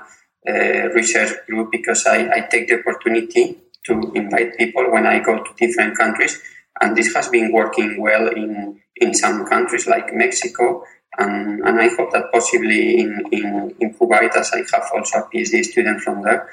uh, 0.49 0.89
research 0.95 1.33
group 1.47 1.71
because 1.73 2.07
I, 2.07 2.31
I 2.31 2.41
take 2.51 2.69
the 2.69 2.81
opportunity 2.81 3.59
to 3.87 4.13
invite 4.15 4.57
people 4.57 4.91
when 4.91 5.07
I 5.07 5.21
go 5.21 5.43
to 5.43 5.51
different 5.57 5.97
countries. 5.97 6.41
And 6.81 6.97
this 6.97 7.15
has 7.15 7.29
been 7.29 7.53
working 7.53 8.01
well 8.01 8.29
in, 8.29 8.81
in 8.97 9.15
some 9.15 9.47
countries 9.47 9.87
like 9.87 10.13
Mexico. 10.13 10.85
And, 11.19 11.61
and 11.61 11.81
I 11.81 11.89
hope 11.97 12.12
that 12.12 12.32
possibly 12.32 13.01
in, 13.01 13.23
in, 13.31 13.74
in 13.81 13.97
I 14.01 14.65
have 14.73 14.91
also 14.95 15.19
a 15.19 15.31
PhD 15.32 15.65
student 15.65 16.01
from 16.01 16.23
there. 16.23 16.49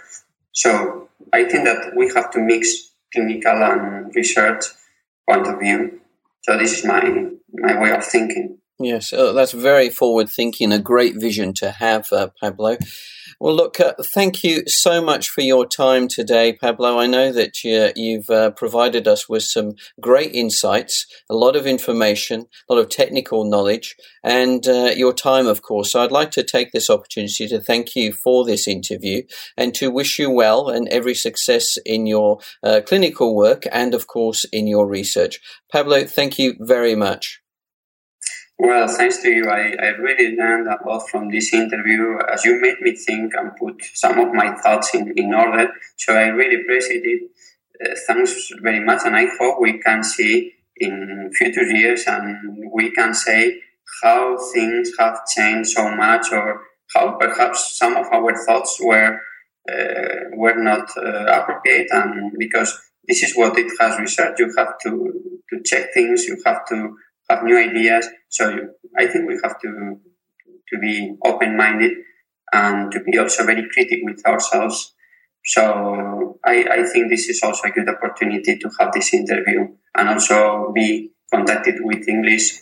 So 0.51 1.09
I 1.33 1.45
think 1.45 1.65
that 1.65 1.93
we 1.95 2.11
have 2.13 2.31
to 2.31 2.39
mix 2.39 2.91
clinical 3.13 3.63
and 3.63 4.13
research 4.15 4.65
point 5.29 5.47
of 5.47 5.59
view. 5.59 6.01
So 6.41 6.57
this 6.57 6.79
is 6.79 6.85
my 6.85 7.01
my 7.53 7.79
way 7.79 7.91
of 7.91 8.03
thinking. 8.03 8.57
Yes, 8.79 9.13
uh, 9.13 9.33
that's 9.33 9.51
very 9.51 9.89
forward 9.89 10.29
thinking, 10.29 10.71
a 10.71 10.79
great 10.79 11.19
vision 11.19 11.53
to 11.55 11.69
have, 11.71 12.11
uh, 12.11 12.29
Pablo. 12.39 12.77
Well, 13.41 13.55
look, 13.55 13.79
uh, 13.79 13.93
thank 14.13 14.43
you 14.43 14.67
so 14.67 15.01
much 15.01 15.27
for 15.27 15.41
your 15.41 15.65
time 15.65 16.07
today, 16.07 16.53
Pablo. 16.53 16.99
I 16.99 17.07
know 17.07 17.31
that 17.31 17.63
you, 17.63 18.17
have 18.19 18.29
uh, 18.29 18.51
provided 18.51 19.07
us 19.07 19.27
with 19.27 19.41
some 19.41 19.71
great 19.99 20.35
insights, 20.35 21.07
a 21.27 21.33
lot 21.33 21.55
of 21.55 21.65
information, 21.65 22.45
a 22.69 22.73
lot 22.75 22.79
of 22.79 22.89
technical 22.89 23.43
knowledge, 23.43 23.95
and 24.23 24.67
uh, 24.67 24.91
your 24.95 25.11
time, 25.11 25.47
of 25.47 25.63
course. 25.63 25.91
So 25.91 26.03
I'd 26.03 26.11
like 26.11 26.29
to 26.31 26.43
take 26.43 26.71
this 26.71 26.87
opportunity 26.87 27.47
to 27.47 27.59
thank 27.59 27.95
you 27.95 28.13
for 28.13 28.45
this 28.45 28.67
interview 28.67 29.23
and 29.57 29.73
to 29.73 29.89
wish 29.89 30.19
you 30.19 30.29
well 30.29 30.69
and 30.69 30.87
every 30.89 31.15
success 31.15 31.77
in 31.83 32.05
your 32.05 32.37
uh, 32.61 32.81
clinical 32.85 33.35
work 33.35 33.63
and, 33.71 33.95
of 33.95 34.05
course, 34.05 34.45
in 34.51 34.67
your 34.67 34.87
research. 34.87 35.39
Pablo, 35.71 36.03
thank 36.03 36.37
you 36.37 36.53
very 36.59 36.93
much. 36.93 37.40
Well, 38.63 38.87
thanks 38.87 39.17
to 39.23 39.29
you. 39.31 39.49
I, 39.49 39.73
I 39.81 39.87
really 39.97 40.35
learned 40.35 40.67
a 40.67 40.77
lot 40.87 41.09
from 41.09 41.31
this 41.31 41.51
interview 41.51 42.19
as 42.31 42.45
you 42.45 42.61
made 42.61 42.79
me 42.79 42.95
think 42.95 43.33
and 43.33 43.55
put 43.57 43.83
some 43.95 44.19
of 44.19 44.35
my 44.35 44.53
thoughts 44.61 44.93
in, 44.93 45.11
in 45.17 45.33
order. 45.33 45.71
So 45.97 46.13
I 46.15 46.27
really 46.27 46.61
appreciate 46.61 47.01
it. 47.03 47.21
Uh, 47.83 47.95
thanks 48.05 48.51
very 48.61 48.79
much. 48.79 49.01
And 49.03 49.15
I 49.15 49.25
hope 49.39 49.59
we 49.59 49.79
can 49.79 50.03
see 50.03 50.53
in 50.77 51.31
future 51.33 51.63
years 51.63 52.03
and 52.05 52.69
we 52.71 52.91
can 52.91 53.15
say 53.15 53.61
how 54.03 54.37
things 54.53 54.91
have 54.99 55.25
changed 55.25 55.71
so 55.71 55.95
much 55.95 56.31
or 56.31 56.61
how 56.93 57.17
perhaps 57.17 57.75
some 57.79 57.97
of 57.97 58.05
our 58.13 58.45
thoughts 58.45 58.79
were 58.79 59.19
uh, 59.71 60.15
were 60.33 60.61
not 60.61 60.87
uh, 60.97 61.25
appropriate 61.25 61.87
and 61.89 62.33
because 62.37 62.79
this 63.07 63.23
is 63.23 63.35
what 63.35 63.57
it 63.57 63.71
has 63.79 63.99
research 63.99 64.35
you 64.39 64.53
have 64.57 64.73
to 64.83 65.13
to 65.49 65.61
check 65.63 65.93
things 65.93 66.25
you 66.25 66.35
have 66.45 66.65
to 66.67 66.95
have 67.31 67.43
new 67.43 67.57
ideas. 67.57 68.07
So 68.29 68.43
I 68.97 69.07
think 69.07 69.27
we 69.27 69.39
have 69.43 69.59
to 69.61 69.99
to 70.69 70.79
be 70.79 71.15
open 71.25 71.57
minded 71.57 71.93
and 72.53 72.91
to 72.91 72.99
be 73.01 73.17
also 73.17 73.45
very 73.45 73.67
critical 73.73 74.05
with 74.05 74.25
ourselves 74.25 74.93
So 75.45 76.39
I, 76.45 76.65
I 76.69 76.83
think 76.83 77.09
this 77.09 77.27
is 77.27 77.41
also 77.43 77.67
a 77.67 77.71
good 77.71 77.89
opportunity 77.89 78.57
to 78.57 78.69
have 78.79 78.91
this 78.93 79.13
interview 79.13 79.67
and 79.97 80.09
also 80.09 80.71
be 80.73 81.11
contacted 81.33 81.75
with 81.79 82.07
English 82.07 82.59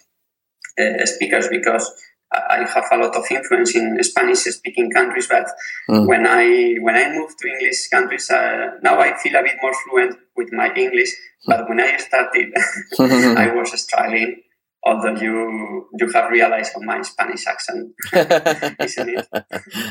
uh, 0.79 1.05
speakers 1.05 1.47
because 1.49 1.91
I 2.31 2.59
have 2.73 2.85
a 2.91 2.97
lot 2.97 3.15
of 3.15 3.25
influence 3.31 3.75
in 3.75 4.01
Spanish 4.03 4.39
speaking 4.39 4.91
countries, 4.91 5.27
but 5.27 5.47
mm. 5.89 6.05
when 6.07 6.27
I 6.27 6.75
when 6.79 6.95
I 6.95 7.11
moved 7.11 7.39
to 7.39 7.49
English 7.49 7.87
countries, 7.89 8.29
uh, 8.29 8.77
now 8.83 8.99
I 8.99 9.17
feel 9.17 9.35
a 9.35 9.41
bit 9.41 9.55
more 9.63 9.73
fluent 9.73 10.15
with 10.37 10.53
my 10.53 10.71
English. 10.75 11.09
But 11.47 11.67
when 11.67 11.79
I 11.79 11.97
started, 11.97 12.53
I 12.99 13.51
was 13.51 13.71
struggling 13.81 14.43
although 14.83 15.15
you 15.15 15.87
you 15.99 16.09
have 16.13 16.29
realized 16.31 16.71
on 16.75 16.85
my 16.85 17.01
Spanish 17.01 17.45
accent, 17.47 17.91
isn't 18.79 19.09
it? 19.09 19.27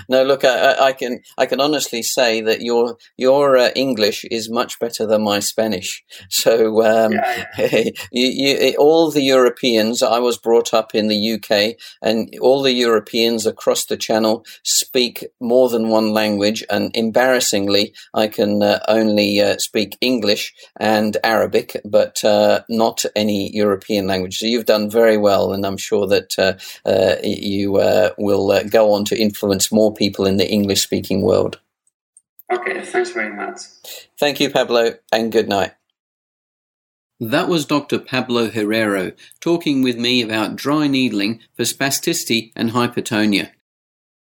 no, 0.08 0.22
look, 0.22 0.44
I, 0.44 0.76
I, 0.88 0.92
can 0.92 1.20
I 1.36 1.46
can 1.46 1.60
honestly 1.60 2.02
say 2.02 2.40
that 2.40 2.62
your 2.62 2.96
your 3.16 3.56
uh, 3.56 3.70
English 3.74 4.24
is 4.30 4.50
much 4.50 4.78
better 4.78 5.06
than 5.06 5.22
my 5.22 5.40
Spanish. 5.40 6.04
So 6.30 6.84
um, 6.84 7.12
yeah, 7.12 7.46
yeah. 7.58 7.84
you, 8.12 8.26
you, 8.26 8.76
all 8.78 9.10
the 9.10 9.22
Europeans, 9.22 10.02
I 10.02 10.18
was 10.18 10.38
brought 10.38 10.72
up 10.72 10.94
in 10.94 11.08
the 11.08 11.32
UK, 11.34 11.76
and 12.00 12.32
all 12.40 12.62
the 12.62 12.72
Europeans 12.72 13.44
across 13.44 13.86
the 13.86 13.96
Channel 13.96 14.44
speak 14.62 15.26
more 15.40 15.68
than 15.68 15.88
one 15.88 16.12
language. 16.12 16.64
And 16.70 16.90
embarrassingly, 16.94 17.92
I 18.14 18.28
can 18.28 18.62
uh, 18.62 18.80
only 18.88 19.40
uh, 19.40 19.56
speak 19.58 19.96
English 20.00 20.54
and 20.78 21.16
Arabic, 21.24 21.80
but 21.84 22.22
uh, 22.24 22.60
not 22.68 23.04
any 23.16 23.50
European 23.52 24.06
language. 24.06 24.38
So 24.38 24.46
you've 24.46 24.66
done 24.66 24.77
done 24.78 24.90
very 24.90 25.16
well, 25.16 25.52
and 25.52 25.64
I'm 25.66 25.76
sure 25.76 26.06
that 26.06 26.38
uh, 26.38 26.54
uh, 26.88 27.16
you 27.22 27.76
uh, 27.76 28.10
will 28.18 28.50
uh, 28.50 28.62
go 28.64 28.92
on 28.92 29.04
to 29.06 29.20
influence 29.20 29.72
more 29.72 29.92
people 29.92 30.26
in 30.26 30.36
the 30.36 30.48
English 30.48 30.82
speaking 30.82 31.22
world. 31.22 31.60
Okay, 32.52 32.82
thanks 32.82 33.10
very 33.10 33.34
much. 33.34 33.60
Thank 34.18 34.40
you, 34.40 34.50
Pablo, 34.50 34.94
and 35.12 35.32
good 35.32 35.48
night. 35.48 35.72
That 37.20 37.48
was 37.48 37.66
Dr. 37.66 37.98
Pablo 37.98 38.48
Herrero 38.48 39.12
talking 39.40 39.82
with 39.82 39.98
me 39.98 40.22
about 40.22 40.56
dry 40.56 40.86
needling 40.86 41.40
for 41.56 41.64
spasticity 41.64 42.52
and 42.54 42.70
hypertonia. 42.70 43.50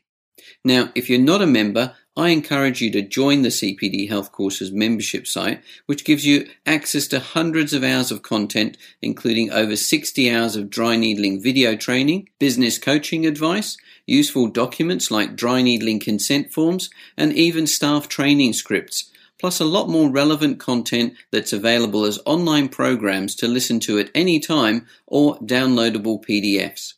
Now, 0.63 0.91
if 0.95 1.09
you're 1.09 1.19
not 1.19 1.41
a 1.41 1.47
member, 1.47 1.95
I 2.15 2.29
encourage 2.29 2.83
you 2.83 2.91
to 2.91 3.01
join 3.01 3.41
the 3.41 3.49
CPD 3.49 4.11
Health 4.11 4.33
Courses 4.33 4.71
membership 4.71 5.27
site, 5.27 5.63
which 5.87 6.05
gives 6.05 6.27
you 6.27 6.47
access 6.67 7.07
to 7.07 7.21
hundreds 7.21 7.73
of 7.73 7.83
hours 7.83 8.13
of 8.13 8.21
content, 8.21 8.77
including 9.01 9.51
over 9.51 9.77
60 9.77 10.31
hours 10.31 10.55
of 10.55 10.69
dry 10.69 10.97
needling 10.97 11.43
video 11.43 11.75
training, 11.75 12.29
business 12.39 12.79
coaching 12.79 13.25
advice, 13.25 13.79
useful 14.07 14.49
documents 14.49 15.11
like 15.11 15.37
dry 15.37 15.63
needling 15.63 16.01
consent 16.01 16.53
forms, 16.53 16.91
and 17.17 17.33
even 17.33 17.67
staff 17.67 18.09
training 18.09 18.53
scripts 18.53 19.11
plus 19.43 19.59
a 19.59 19.65
lot 19.65 19.89
more 19.89 20.09
relevant 20.09 20.61
content 20.61 21.15
that's 21.33 21.53
available 21.53 22.05
as 22.05 22.21
online 22.25 22.69
programs 22.69 23.35
to 23.35 23.49
listen 23.49 23.81
to 23.81 23.99
at 23.99 24.09
any 24.15 24.39
time 24.39 24.87
or 25.05 25.37
downloadable 25.41 26.25
PDFs. 26.25 26.93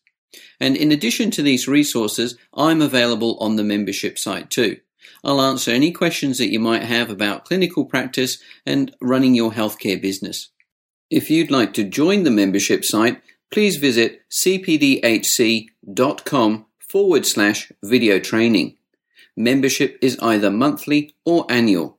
And 0.60 0.76
in 0.76 0.92
addition 0.92 1.30
to 1.30 1.40
these 1.42 1.66
resources, 1.66 2.36
I'm 2.52 2.82
available 2.82 3.38
on 3.40 3.56
the 3.56 3.64
membership 3.64 4.18
site 4.18 4.50
too. 4.50 4.76
I'll 5.24 5.40
answer 5.40 5.70
any 5.70 5.90
questions 5.90 6.36
that 6.36 6.52
you 6.52 6.60
might 6.60 6.82
have 6.82 7.08
about 7.08 7.46
clinical 7.46 7.86
practice 7.86 8.36
and 8.66 8.94
running 9.00 9.34
your 9.34 9.52
healthcare 9.52 9.98
business. 10.02 10.50
If 11.08 11.30
you'd 11.30 11.50
like 11.50 11.72
to 11.74 11.82
join 11.82 12.24
the 12.24 12.30
membership 12.30 12.84
site, 12.84 13.22
please 13.50 13.76
visit 13.78 14.20
cpdhc.com 14.30 15.46
forward 16.78 17.24
slash 17.24 17.72
video 17.82 18.18
training. 18.18 18.76
Membership 19.34 19.96
is 20.02 20.18
either 20.20 20.50
monthly 20.50 21.14
or 21.24 21.46
annual. 21.48 21.98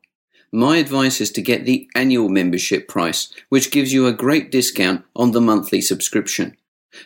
My 0.56 0.78
advice 0.78 1.20
is 1.20 1.32
to 1.32 1.42
get 1.42 1.66
the 1.66 1.90
annual 1.96 2.30
membership 2.30 2.88
price, 2.88 3.28
which 3.50 3.72
gives 3.72 3.92
you 3.92 4.08
a 4.08 4.14
great 4.14 4.54
discount 4.54 5.04
on 5.14 5.32
the 5.32 5.42
monthly 5.42 5.82
subscription. 5.82 6.56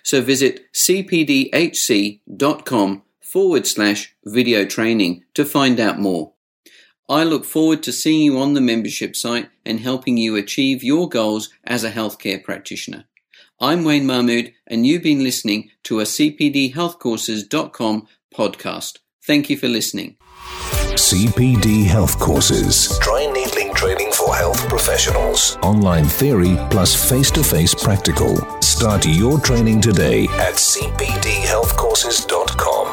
So 0.03 0.21
visit 0.21 0.71
cpdhc.com 0.71 2.21
forward 3.19 3.65
slash 3.65 4.15
video 4.23 4.65
training 4.65 5.23
to 5.34 5.45
find 5.45 5.80
out 5.80 5.97
more. 5.97 6.34
I 7.09 7.23
look 7.23 7.43
forward 7.43 7.81
to 7.84 7.91
seeing 7.91 8.21
you 8.21 8.38
on 8.38 8.53
the 8.53 8.61
membership 8.61 9.15
site 9.15 9.49
and 9.65 9.80
helping 9.80 10.17
you 10.17 10.35
achieve 10.35 10.84
your 10.84 11.09
goals 11.09 11.49
as 11.63 11.84
a 11.84 11.89
healthcare 11.89 12.43
practitioner. 12.43 13.05
I'm 13.59 13.84
Wayne 13.84 14.05
Mahmood 14.05 14.53
and 14.67 14.85
you've 14.85 15.01
been 15.01 15.23
listening 15.23 15.71
to 15.85 16.01
a 16.01 16.03
cpdhealthcourses.com 16.03 18.07
podcast. 18.31 18.99
Thank 19.26 19.49
you 19.49 19.57
for 19.57 19.67
listening. 19.67 20.17
CPD 20.99 21.85
Health 21.85 22.19
Courses. 22.19 22.99
Dry 22.99 23.26
needling 23.34 23.73
training 23.73 24.11
for 24.11 24.35
health 24.35 24.59
professionals. 24.67 25.57
Online 25.63 26.03
theory 26.03 26.57
plus 26.69 26.93
face 27.09 27.31
to 27.31 27.41
face 27.41 27.73
practical. 27.73 28.35
Start 28.61 29.07
your 29.07 29.39
training 29.39 29.80
today 29.80 30.26
at 30.38 30.55
cpdhealthcourses.com. 30.55 32.89